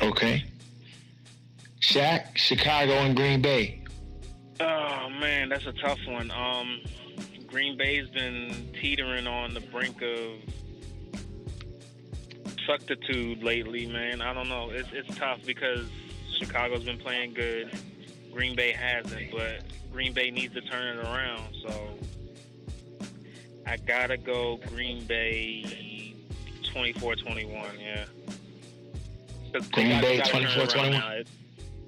Okay. 0.01 0.43
Shaq, 1.81 2.35
Chicago, 2.35 2.93
and 2.93 3.15
Green 3.15 3.41
Bay. 3.41 3.83
Oh 4.59 5.09
man, 5.19 5.49
that's 5.49 5.65
a 5.65 5.73
tough 5.73 5.99
one. 6.07 6.31
Um, 6.31 6.81
Green 7.47 7.77
Bay's 7.77 8.07
been 8.09 8.69
teetering 8.79 9.27
on 9.27 9.53
the 9.53 9.59
brink 9.59 10.01
of 10.01 10.39
suctitude 12.65 13.43
lately, 13.43 13.85
man. 13.87 14.21
I 14.21 14.33
don't 14.33 14.49
know. 14.49 14.69
It's 14.71 14.89
it's 14.91 15.15
tough 15.17 15.39
because 15.45 15.87
Chicago's 16.39 16.83
been 16.83 16.97
playing 16.99 17.33
good. 17.33 17.71
Green 18.31 18.55
Bay 18.55 18.71
hasn't, 18.71 19.31
but 19.31 19.63
Green 19.91 20.13
Bay 20.13 20.31
needs 20.31 20.53
to 20.53 20.61
turn 20.61 20.97
it 20.97 21.03
around. 21.03 21.53
So 21.67 21.89
I 23.65 23.77
gotta 23.77 24.17
go 24.17 24.57
Green 24.69 25.03
Bay 25.05 26.15
24-21, 26.73 27.79
Yeah. 27.79 28.05
Green 29.71 29.89
gotta- 29.89 30.01
Bay 30.01 30.17
gotta 30.17 30.31
turn 30.31 30.43
it 30.43 30.57
around 30.57 30.67
24-21? 30.69 31.25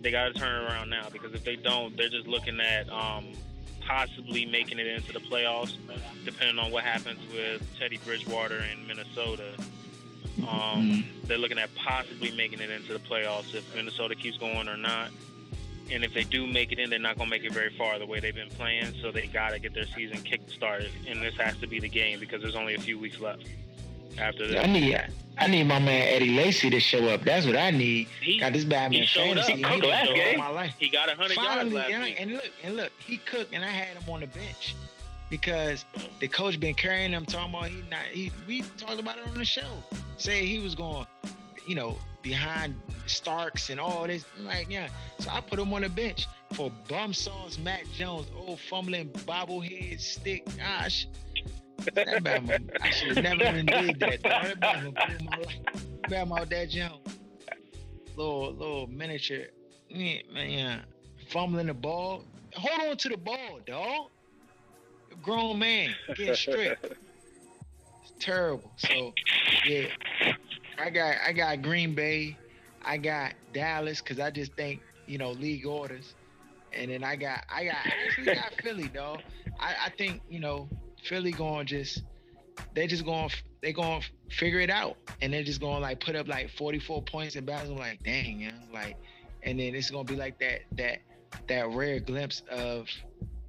They 0.01 0.11
got 0.11 0.33
to 0.33 0.33
turn 0.33 0.63
it 0.63 0.69
around 0.69 0.89
now 0.89 1.07
because 1.13 1.33
if 1.33 1.45
they 1.45 1.55
don't, 1.55 1.95
they're 1.95 2.09
just 2.09 2.27
looking 2.27 2.59
at 2.59 2.89
um, 2.89 3.25
possibly 3.87 4.45
making 4.45 4.77
it 4.77 4.85
into 4.87 5.13
the 5.13 5.19
playoffs, 5.19 5.77
depending 6.25 6.59
on 6.59 6.71
what 6.71 6.83
happens 6.83 7.19
with 7.33 7.65
Teddy 7.79 7.97
Bridgewater 8.03 8.57
in 8.73 8.85
Minnesota. 8.85 9.45
Um, 10.47 11.05
they're 11.25 11.37
looking 11.37 11.59
at 11.59 11.73
possibly 11.75 12.31
making 12.31 12.59
it 12.59 12.69
into 12.69 12.93
the 12.93 12.99
playoffs 12.99 13.53
if 13.53 13.75
Minnesota 13.75 14.15
keeps 14.15 14.37
going 14.37 14.67
or 14.67 14.77
not. 14.77 15.09
And 15.91 16.03
if 16.03 16.13
they 16.13 16.23
do 16.23 16.47
make 16.47 16.71
it 16.71 16.79
in, 16.79 16.89
they're 16.89 16.97
not 16.97 17.17
going 17.17 17.29
to 17.29 17.35
make 17.35 17.43
it 17.43 17.51
very 17.51 17.69
far 17.77 17.99
the 17.99 18.05
way 18.05 18.19
they've 18.19 18.33
been 18.33 18.49
playing. 18.49 18.93
So 19.01 19.11
they 19.11 19.27
got 19.27 19.51
to 19.51 19.59
get 19.59 19.73
their 19.73 19.85
season 19.85 20.17
kick 20.23 20.41
started, 20.47 20.89
and 21.07 21.21
this 21.21 21.35
has 21.35 21.57
to 21.57 21.67
be 21.67 21.79
the 21.79 21.89
game 21.89 22.19
because 22.19 22.41
there's 22.41 22.55
only 22.55 22.73
a 22.75 22.79
few 22.79 22.97
weeks 22.97 23.19
left 23.19 23.45
after 24.17 24.47
this. 24.47 24.63
I 24.63 24.67
need 24.67 24.99
I 25.37 25.47
need 25.47 25.63
my 25.65 25.79
man 25.79 26.07
Eddie 26.13 26.35
Lacy 26.35 26.69
to 26.69 26.79
show 26.79 27.07
up. 27.09 27.23
That's 27.23 27.45
what 27.45 27.57
I 27.57 27.71
need. 27.71 28.07
He, 28.21 28.39
Got 28.39 28.53
this 28.53 28.63
bad 28.63 28.91
man 28.91 29.01
he 29.01 29.05
showed 29.05 29.37
up. 29.37 29.45
He 29.45 29.61
Cooked 29.61 29.85
last 29.85 30.13
game. 30.13 30.37
My 30.39 30.49
life. 30.49 30.75
he 30.79 30.89
got 30.89 31.07
100 31.07 31.35
yards 31.35 31.47
Finally, 31.49 31.75
last 31.75 31.89
yeah, 31.89 32.03
week. 32.03 32.15
and 32.19 32.31
look, 32.33 32.49
and 32.63 32.75
look, 32.77 32.91
he 32.99 33.17
cooked, 33.17 33.53
and 33.53 33.63
I 33.65 33.69
had 33.69 33.97
him 33.97 34.09
on 34.13 34.19
the 34.21 34.27
bench 34.27 34.75
because 35.33 35.83
the 36.19 36.27
coach 36.27 36.59
been 36.59 36.75
carrying 36.75 37.11
him, 37.11 37.25
talking 37.25 37.55
about 37.55 37.67
he 37.67 37.81
not. 37.89 38.03
He 38.11 38.31
we 38.47 38.61
talked 38.77 38.99
about 38.99 39.17
it 39.17 39.27
on 39.27 39.33
the 39.33 39.43
show, 39.43 39.65
saying 40.17 40.45
he 40.45 40.59
was 40.59 40.75
going, 40.75 41.07
you 41.67 41.73
know, 41.73 41.97
behind 42.21 42.79
Starks 43.07 43.71
and 43.71 43.79
all 43.79 44.05
this. 44.05 44.25
Like, 44.41 44.69
yeah. 44.69 44.89
So 45.17 45.31
I 45.31 45.41
put 45.41 45.57
him 45.57 45.73
on 45.73 45.81
the 45.81 45.89
bench 45.89 46.27
for 46.53 46.71
bum 46.87 47.15
sauce 47.15 47.57
Matt 47.57 47.81
Jones, 47.95 48.27
old 48.35 48.59
fumbling 48.59 49.09
bobblehead 49.09 49.99
stick. 49.99 50.45
Gosh. 50.55 51.07
That 51.95 52.23
Bama, 52.23 52.69
I 52.79 52.91
should 52.91 53.23
never 53.23 53.43
even 53.43 53.65
did 53.65 53.99
that. 54.01 54.21
That 54.21 54.59
Bama 54.59 54.93
blew 54.93 55.27
my 55.27 55.37
life. 55.37 55.87
Bam 56.09 56.31
out 56.31 56.47
that 56.51 56.69
jump. 56.69 57.09
Little 58.15 58.53
little 58.53 58.85
miniature, 58.85 59.47
man, 59.89 60.21
yeah. 60.31 60.81
fumbling 61.29 61.65
the 61.65 61.73
ball. 61.73 62.23
Hold 62.53 62.91
on 62.91 62.97
to 62.97 63.09
the 63.09 63.17
ball, 63.17 63.61
dog. 63.65 64.11
Grown 65.23 65.57
man, 65.57 65.95
get 66.15 66.35
stripped. 66.35 66.85
It's 68.03 68.13
terrible. 68.19 68.71
So 68.75 69.13
yeah, 69.65 69.87
I 70.77 70.89
got 70.89 71.15
I 71.25 71.31
got 71.31 71.61
Green 71.61 71.95
Bay, 71.95 72.37
I 72.83 72.97
got 72.97 73.33
Dallas 73.53 74.01
because 74.01 74.19
I 74.19 74.29
just 74.31 74.53
think 74.53 74.81
you 75.07 75.17
know 75.17 75.31
league 75.31 75.65
orders, 75.65 76.13
and 76.73 76.91
then 76.91 77.03
I 77.03 77.15
got 77.15 77.45
I 77.49 77.65
got 77.65 77.75
I 77.75 77.91
actually 78.07 78.35
got 78.35 78.53
Philly, 78.61 78.89
dog. 78.89 79.21
I, 79.59 79.75
I 79.85 79.89
think 79.89 80.21
you 80.29 80.39
know 80.39 80.67
Philly 81.03 81.31
going 81.31 81.67
just 81.67 82.03
they 82.73 82.87
just 82.87 83.05
going 83.05 83.29
they 83.61 83.71
going 83.71 84.01
to 84.01 84.35
figure 84.35 84.59
it 84.59 84.69
out, 84.69 84.97
and 85.21 85.33
they're 85.33 85.43
just 85.43 85.61
going 85.61 85.75
to 85.75 85.81
like 85.81 85.99
put 85.99 86.15
up 86.15 86.27
like 86.27 86.49
44 86.49 87.01
points 87.03 87.35
in 87.35 87.45
battles. 87.45 87.71
I'm 87.71 87.77
like, 87.77 88.03
dang, 88.03 88.41
yeah, 88.41 88.51
like, 88.73 88.97
and 89.43 89.59
then 89.59 89.73
it's 89.73 89.89
gonna 89.89 90.03
be 90.03 90.15
like 90.15 90.37
that 90.39 90.61
that 90.73 90.99
that 91.47 91.69
rare 91.71 91.99
glimpse 91.99 92.43
of 92.49 92.87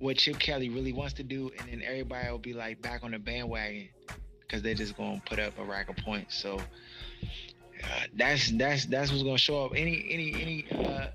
what 0.05 0.19
Chip 0.19 0.39
Kelly 0.39 0.69
really 0.69 0.93
wants 0.93 1.15
to 1.15 1.23
do, 1.23 1.51
and 1.59 1.67
then 1.71 1.83
everybody 1.83 2.31
will 2.31 2.37
be 2.37 2.53
like 2.53 2.83
back 2.83 3.03
on 3.05 3.13
the 3.13 3.19
bandwagon 3.19 3.89
because 4.41 4.61
they're 4.61 4.75
just 4.75 4.99
gonna 4.99 5.23
put 5.25 5.39
up 5.39 5.59
a 5.59 5.65
rack 5.65 5.89
of 5.89 5.97
points. 5.97 6.37
So 6.37 6.59
uh, 6.59 7.87
that's 8.15 8.51
that's 8.51 8.85
that's 8.85 9.11
what's 9.11 9.23
gonna 9.23 9.39
show 9.39 9.65
up. 9.65 9.73
Any 9.75 10.07
any 10.11 10.35
any 10.35 10.87
uh, 10.87 11.07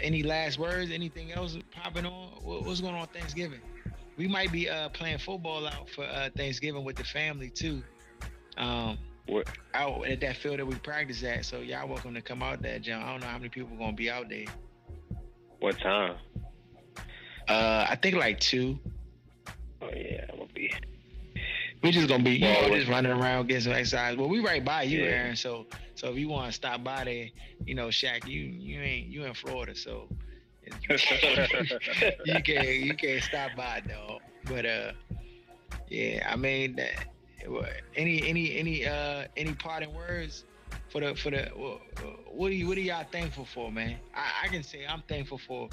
any 0.00 0.22
last 0.22 0.58
words? 0.58 0.90
Anything 0.90 1.32
else 1.32 1.58
popping 1.70 2.06
on? 2.06 2.28
What, 2.42 2.64
what's 2.64 2.80
going 2.80 2.94
on 2.94 3.08
Thanksgiving? 3.08 3.60
We 4.16 4.26
might 4.26 4.50
be 4.50 4.70
uh, 4.70 4.88
playing 4.88 5.18
football 5.18 5.66
out 5.66 5.90
for 5.90 6.04
uh, 6.04 6.30
Thanksgiving 6.34 6.84
with 6.84 6.96
the 6.96 7.04
family 7.04 7.50
too. 7.50 7.82
Um, 8.56 8.96
What? 9.26 9.48
out 9.74 10.06
at 10.06 10.18
that 10.22 10.38
field 10.38 10.60
that 10.60 10.66
we 10.66 10.76
practice 10.76 11.22
at. 11.24 11.44
So 11.44 11.58
y'all 11.58 11.86
welcome 11.86 12.14
to 12.14 12.22
come 12.22 12.42
out 12.42 12.62
there, 12.62 12.78
John. 12.78 13.02
I 13.02 13.12
don't 13.12 13.20
know 13.20 13.26
how 13.26 13.36
many 13.36 13.50
people 13.50 13.76
gonna 13.76 13.92
be 13.92 14.10
out 14.10 14.30
there. 14.30 14.46
What 15.60 15.78
time? 15.78 16.16
Uh, 17.48 17.86
I 17.88 17.96
think 17.96 18.16
like 18.16 18.40
two. 18.40 18.78
Oh 19.80 19.90
yeah, 19.94 20.24
I'm 20.30 20.38
gonna 20.38 20.52
be. 20.54 20.72
We 21.82 21.90
just 21.90 22.08
gonna 22.08 22.22
be, 22.22 22.32
you 22.32 22.46
Well, 22.46 22.68
know, 22.68 22.76
just 22.76 22.88
running 22.88 23.10
around 23.10 23.48
getting 23.48 23.62
some 23.64 23.72
exercise. 23.72 24.16
Well, 24.16 24.28
we 24.28 24.38
right 24.40 24.64
by 24.64 24.82
you, 24.84 25.00
Yeah. 25.00 25.10
Aaron. 25.10 25.36
So, 25.36 25.66
so 25.96 26.10
if 26.10 26.16
you 26.16 26.28
want 26.28 26.46
to 26.46 26.52
stop 26.52 26.84
by 26.84 27.04
there, 27.04 27.26
you 27.66 27.74
know, 27.74 27.88
Shaq, 27.88 28.26
you 28.26 28.40
you 28.40 28.80
ain't 28.80 29.08
you 29.08 29.24
in 29.24 29.34
Florida, 29.34 29.74
so 29.74 30.08
you 32.24 32.42
can't 32.42 32.68
you 32.68 32.96
can't 32.96 33.22
stop 33.22 33.56
by, 33.56 33.80
dog. 33.80 34.20
But 34.44 34.64
uh, 34.64 34.92
yeah, 35.88 36.28
I 36.30 36.36
mean, 36.36 36.76
that, 36.76 37.06
any 37.96 38.24
any 38.26 38.56
any 38.56 38.86
uh 38.86 39.26
any 39.36 39.54
parting 39.54 39.92
words 39.92 40.44
for 40.88 41.00
the 41.00 41.16
for 41.16 41.30
the 41.30 41.46
what 42.30 42.50
are 42.50 42.54
you 42.54 42.68
what 42.68 42.78
are 42.78 42.82
y'all 42.82 43.04
thankful 43.10 43.44
for, 43.44 43.72
man? 43.72 43.98
I, 44.14 44.44
I 44.44 44.48
can 44.48 44.62
say 44.62 44.86
I'm 44.86 45.02
thankful 45.08 45.38
for 45.38 45.68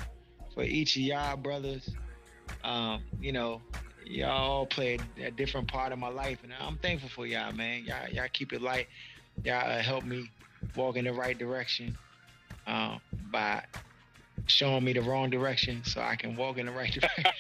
for 0.60 0.66
each 0.66 0.98
of 0.98 1.04
y'all 1.04 1.38
brothers. 1.38 1.90
Um, 2.66 3.02
you 3.22 3.32
know, 3.32 3.62
y'all 4.06 4.52
all 4.52 4.66
play 4.66 5.00
a, 5.18 5.32
different 5.32 5.70
part 5.70 5.94
of 5.94 6.00
my 6.00 6.10
life, 6.10 6.40
and 6.44 6.52
I'm 6.60 6.78
thankful 6.78 7.08
for 7.08 7.26
y'all, 7.26 7.54
man. 7.54 7.86
Y'all 7.86 8.10
y'all 8.12 8.28
keep 8.34 8.52
it 8.52 8.62
light. 8.62 8.88
Y'all 9.46 9.72
uh, 9.72 9.80
help 9.80 10.04
me 10.04 10.30
walk 10.76 10.98
in 10.98 11.06
the 11.06 11.14
right 11.14 11.38
direction 11.38 11.98
um, 12.68 13.00
by 13.32 13.64
showing 14.48 14.84
me 14.84 14.92
the 14.92 15.02
wrong 15.02 15.30
direction 15.30 15.82
so 15.86 16.02
I 16.02 16.18
can 16.18 16.36
walk 16.36 16.58
in 16.58 16.66
the 16.66 16.74
right 16.74 16.92
direction. 17.00 17.32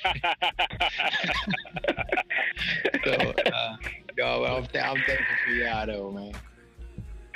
so, 3.03 3.11
uh, 3.51 3.76
yo, 4.17 4.45
I'm, 4.45 4.65
th- 4.67 4.84
I'm 4.84 5.03
thankful 5.05 5.36
for 5.45 5.51
y'all, 5.51 5.86
though, 5.88 6.11
man. 6.11 6.34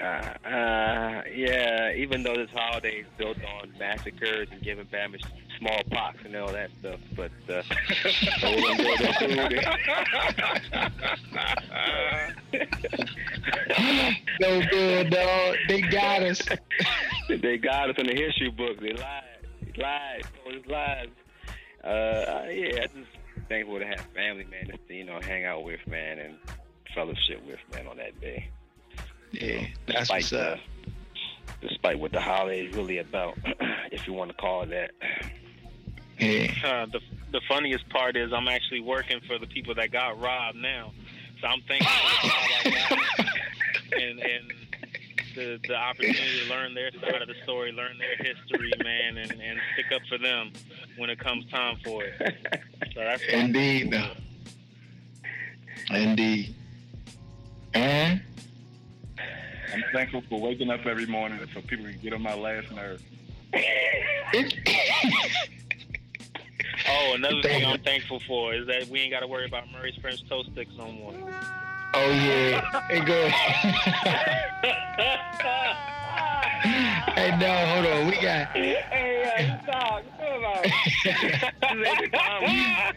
Uh, 0.04 0.22
uh, 0.46 1.22
yeah, 1.34 1.94
even 1.96 2.24
though 2.24 2.36
this 2.36 2.50
holiday 2.54 2.98
is 2.98 3.06
built 3.18 3.38
on 3.46 3.72
massacres 3.80 4.50
and 4.52 4.62
giving 4.62 4.86
families 4.88 5.22
smallpox 5.58 6.18
and 6.26 6.36
all 6.36 6.52
that 6.52 6.70
stuff, 6.80 7.00
but 7.16 7.32
uh, 7.48 7.64
we'll 8.44 8.72
enjoy 8.72 8.98
the 8.98 9.14
food. 9.20 9.64
No 14.42 14.62
good, 14.70 15.10
dog. 15.10 15.56
They 15.70 15.80
got 15.82 16.24
us. 16.24 16.42
they 17.30 17.58
got 17.58 17.90
us 17.90 17.96
in 17.98 18.08
the 18.08 18.16
history 18.16 18.50
book. 18.50 18.82
They 18.82 18.92
lied. 18.94 19.24
They 19.62 19.72
lied. 19.82 20.24
Told 20.44 20.56
us 20.58 20.66
lies. 20.68 21.08
Uh, 21.82 21.88
uh, 21.88 22.48
yeah, 22.52 22.84
I 22.84 22.88
just 22.88 23.08
thankful 23.48 23.80
to 23.80 23.86
have 23.86 24.02
family, 24.14 24.44
man, 24.52 24.68
just 24.68 24.86
to, 24.88 24.94
you 24.94 25.06
know, 25.06 25.22
hang 25.22 25.46
out 25.46 25.64
with, 25.64 25.88
man, 25.88 26.20
and 26.20 26.38
fellowship 26.94 27.42
with, 27.46 27.60
man, 27.74 27.88
on 27.88 27.96
that 27.98 28.20
day. 28.20 28.50
Yeah, 29.34 29.68
that's 29.88 30.10
despite 30.10 30.24
what's 30.24 30.34
up. 30.34 30.60
The, 31.62 31.68
despite 31.68 32.00
what 32.00 32.12
the 32.12 32.22
holiday 32.22 32.68
is 32.68 32.76
really 32.76 33.00
about, 33.00 33.38
if 33.92 34.08
you 34.08 34.14
want 34.14 34.32
to 34.32 34.38
call 34.38 34.64
it 34.64 34.70
that. 34.70 34.92
Yeah. 36.20 36.54
Uh, 36.64 36.86
the 36.86 37.00
the 37.32 37.42
funniest 37.48 37.90
part 37.90 38.16
is 38.16 38.32
I'm 38.32 38.48
actually 38.48 38.82
working 38.82 39.20
for 39.28 39.38
the 39.40 39.48
people 39.48 39.74
that 39.76 39.92
got 39.92 40.20
robbed 40.22 40.58
now, 40.58 40.94
so 41.42 41.48
I'm 41.48 41.62
thankful 41.68 41.92
for 41.92 42.28
the 42.28 42.30
job 42.30 42.44
I 42.66 43.18
got 43.18 44.02
and 44.02 44.20
and 44.20 44.54
the 45.36 45.60
the 45.68 45.76
opportunity 45.76 46.42
to 46.44 46.50
learn 46.50 46.76
their 46.76 46.92
side 46.92 47.22
of 47.22 47.28
the 47.28 47.36
story, 47.44 47.72
learn 47.72 47.98
their 47.98 48.16
history, 48.18 48.72
man, 48.84 49.18
and 49.18 49.32
and 49.32 49.60
stick 49.74 49.92
up 49.94 50.02
for 50.08 50.18
them 50.18 50.54
when 50.98 51.10
it 51.10 51.20
comes 51.20 51.46
time 51.48 51.78
for 51.84 52.04
it. 52.04 52.14
So 52.94 53.00
that's 53.00 53.26
what 53.26 53.36
I'm 53.36 53.46
Indeed. 53.48 53.96
Indeed. 55.90 56.56
And 57.74 58.22
I'm 59.74 59.84
thankful 59.92 60.24
for 60.30 60.40
waking 60.40 60.70
up 60.70 60.86
every 60.86 61.06
morning 61.06 61.40
so 61.54 61.62
people 61.62 61.86
can 61.86 62.00
get 62.00 62.14
on 62.14 62.22
my 62.22 62.36
last 62.36 62.72
nerve. 62.72 63.02
Oh, 66.90 67.14
another 67.16 67.42
thing 67.42 67.66
I'm 67.66 67.80
thankful 67.80 68.20
for 68.28 68.54
is 68.54 68.68
that 68.68 68.88
we 68.88 69.00
ain't 69.00 69.12
got 69.12 69.22
to 69.22 69.28
worry 69.28 69.46
about 69.46 69.72
Murray's 69.72 69.96
French 69.96 70.28
toast 70.28 70.52
sticks 70.52 70.72
no 70.78 70.92
more. 70.92 71.14
oh 71.94 72.12
yeah, 72.12 72.62
hey 72.88 73.00
go. 73.02 73.30
hey 76.64 77.38
no, 77.38 77.66
hold 77.68 77.86
on, 77.86 78.08
we 78.08 78.14
got. 78.22 78.48
Hey, 78.54 79.60
dog, 79.66 80.04
Come 80.20 80.46
on. 80.46 80.64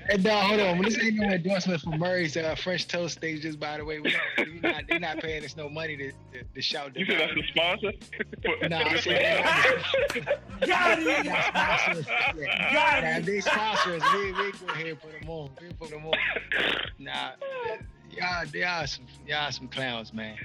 Hey 0.08 0.16
no, 0.18 0.36
hold 0.40 0.60
on. 0.60 0.82
This 0.82 0.98
ain't 1.02 1.16
no 1.16 1.28
endorsement 1.28 1.80
for 1.80 1.90
Murray's 1.90 2.36
uh, 2.36 2.54
French 2.54 2.86
toast 2.88 3.18
sticks. 3.18 3.40
Just 3.40 3.58
by 3.58 3.78
the 3.78 3.84
way, 3.84 3.98
we 4.00 4.12
don't, 4.12 4.48
we 4.52 4.60
not, 4.60 4.84
they're 4.88 4.98
not 5.00 5.18
paying 5.18 5.44
us 5.44 5.56
no 5.56 5.68
money 5.68 5.96
to, 5.96 6.10
to, 6.10 6.44
to 6.54 6.62
shout 6.62 6.94
them 6.94 7.02
You 7.02 7.06
said 7.06 7.20
that's 7.20 7.32
a 7.32 7.46
sponsor? 7.48 7.92
No, 8.68 8.76
I 8.78 8.96
said 9.00 9.12
they're 9.12 9.44
not- 9.44 10.68
Got 10.68 10.98
it. 11.00 11.26
not 11.26 11.44
sponsors. 11.44 12.06
Yeah. 12.38 12.72
Got 12.72 13.04
it. 13.04 13.18
if 13.18 13.26
they 13.26 13.40
sponsor 13.40 13.94
us, 13.96 14.02
we, 14.14 14.32
we 14.32 14.52
go 14.52 14.66
ahead 14.72 14.86
and 14.86 15.00
put 15.00 15.20
them 15.20 15.28
on. 15.30 15.50
We 15.60 15.68
put 15.74 15.90
them 15.90 16.06
on. 16.06 16.14
Nah, 16.98 17.30
y'all, 18.10 18.46
y'all 18.46 18.86
some, 18.86 19.04
y'all 19.26 19.50
some 19.50 19.68
clowns, 19.68 20.12
man. 20.14 20.36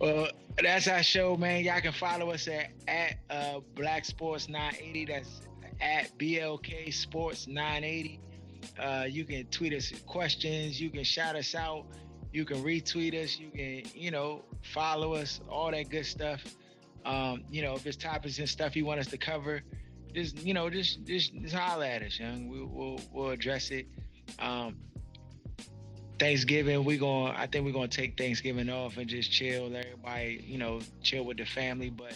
Well, 0.00 0.28
that's 0.62 0.88
our 0.88 1.02
show, 1.02 1.36
man. 1.36 1.62
Y'all 1.62 1.80
can 1.80 1.92
follow 1.92 2.30
us 2.30 2.48
at 2.48 2.70
at 2.88 3.18
uh, 3.28 3.60
Black 3.74 4.06
Sports 4.06 4.48
980. 4.48 5.04
That's 5.04 5.42
at 5.80 6.16
BLK 6.18 6.92
Sports 6.92 7.46
980. 7.46 8.18
Uh, 8.78 9.04
you 9.08 9.24
can 9.24 9.44
tweet 9.46 9.74
us 9.74 9.92
questions. 10.06 10.80
You 10.80 10.88
can 10.88 11.04
shout 11.04 11.36
us 11.36 11.54
out. 11.54 11.84
You 12.32 12.46
can 12.46 12.62
retweet 12.62 13.14
us. 13.14 13.38
You 13.38 13.50
can, 13.50 13.90
you 13.94 14.10
know, 14.10 14.42
follow 14.62 15.14
us. 15.14 15.40
All 15.50 15.70
that 15.70 15.90
good 15.90 16.06
stuff. 16.06 16.42
Um, 17.04 17.44
you 17.50 17.60
know, 17.62 17.74
if 17.74 17.82
there's 17.82 17.96
topics 17.96 18.38
and 18.38 18.48
stuff 18.48 18.76
you 18.76 18.86
want 18.86 19.00
us 19.00 19.06
to 19.08 19.18
cover, 19.18 19.62
just 20.14 20.38
you 20.38 20.54
know, 20.54 20.70
just 20.70 21.04
just 21.04 21.34
just 21.34 21.54
holler 21.54 21.84
at 21.84 22.02
us, 22.02 22.18
young. 22.18 22.48
We, 22.48 22.62
we'll 22.62 23.00
we'll 23.12 23.30
address 23.30 23.70
it. 23.70 23.86
Um, 24.38 24.76
Thanksgiving, 26.20 26.84
we 26.84 26.98
going 26.98 27.34
I 27.34 27.46
think 27.46 27.64
we're 27.64 27.72
gonna 27.72 27.88
take 27.88 28.18
Thanksgiving 28.18 28.68
off 28.68 28.98
and 28.98 29.08
just 29.08 29.32
chill. 29.32 29.74
Everybody, 29.74 30.44
you 30.46 30.58
know, 30.58 30.80
chill 31.02 31.24
with 31.24 31.38
the 31.38 31.46
family. 31.46 31.88
But 31.88 32.14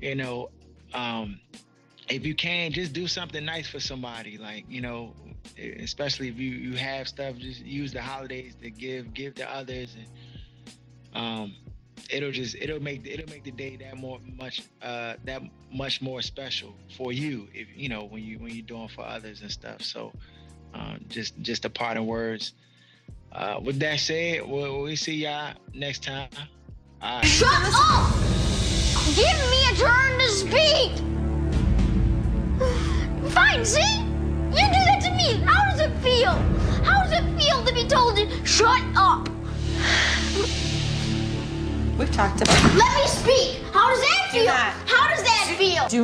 you 0.00 0.14
know, 0.14 0.50
um, 0.94 1.40
if 2.08 2.24
you 2.24 2.36
can, 2.36 2.70
just 2.70 2.92
do 2.92 3.08
something 3.08 3.44
nice 3.44 3.68
for 3.68 3.80
somebody. 3.80 4.38
Like 4.38 4.66
you 4.68 4.80
know, 4.80 5.14
especially 5.58 6.28
if 6.28 6.38
you 6.38 6.50
you 6.50 6.76
have 6.76 7.08
stuff, 7.08 7.36
just 7.38 7.64
use 7.64 7.92
the 7.92 8.00
holidays 8.00 8.54
to 8.62 8.70
give 8.70 9.12
give 9.12 9.34
to 9.34 9.52
others, 9.52 9.96
and 9.96 11.20
um, 11.20 11.56
it'll 12.08 12.30
just 12.30 12.54
it'll 12.54 12.80
make 12.80 13.04
it'll 13.04 13.28
make 13.28 13.42
the 13.42 13.50
day 13.50 13.74
that 13.78 13.96
more 13.96 14.20
much 14.38 14.62
uh 14.80 15.14
that 15.24 15.42
much 15.72 16.00
more 16.00 16.22
special 16.22 16.72
for 16.96 17.12
you. 17.12 17.48
If 17.52 17.66
you 17.74 17.88
know 17.88 18.04
when 18.04 18.22
you 18.22 18.38
when 18.38 18.54
you're 18.54 18.64
doing 18.64 18.88
for 18.88 19.04
others 19.04 19.42
and 19.42 19.50
stuff. 19.50 19.82
So. 19.82 20.12
Um, 20.74 21.04
just 21.10 21.38
just 21.42 21.66
a 21.66 21.68
parting 21.68 22.06
words. 22.06 22.54
Uh, 23.34 23.58
with 23.62 23.78
that 23.80 23.98
said, 23.98 24.46
we'll, 24.46 24.82
we 24.82 24.94
see 24.96 25.14
y'all 25.14 25.54
next 25.74 26.02
time. 26.04 26.28
All 27.00 27.16
right. 27.16 27.24
Shut 27.24 27.48
up! 27.50 28.12
Give 29.16 29.38
me 29.50 29.64
a 29.70 29.74
turn 29.74 30.18
to 30.18 30.28
speak! 30.28 30.92
Fine, 33.32 33.64
see? 33.64 33.80
You 34.50 34.66
do 34.68 34.80
that 34.84 35.00
to 35.04 35.10
me! 35.16 35.42
How 35.46 35.70
does 35.70 35.80
it 35.80 35.90
feel? 36.00 36.32
How 36.84 37.02
does 37.04 37.12
it 37.12 37.24
feel 37.40 37.64
to 37.64 37.72
be 37.72 37.86
told 37.88 38.16
to 38.16 38.46
shut 38.46 38.82
up? 38.96 39.28
We've 41.98 42.12
talked 42.12 42.42
about 42.42 42.74
Let 42.74 42.94
me 42.96 43.06
speak. 43.06 43.62
How 43.72 43.88
does 43.90 44.00
that 44.00 44.28
Do 44.32 44.38
feel? 44.38 44.46
not. 44.46 44.72
How 44.86 45.08
does 45.08 45.22
that 45.22 45.54
feel? 45.58 45.88
Do 45.88 45.96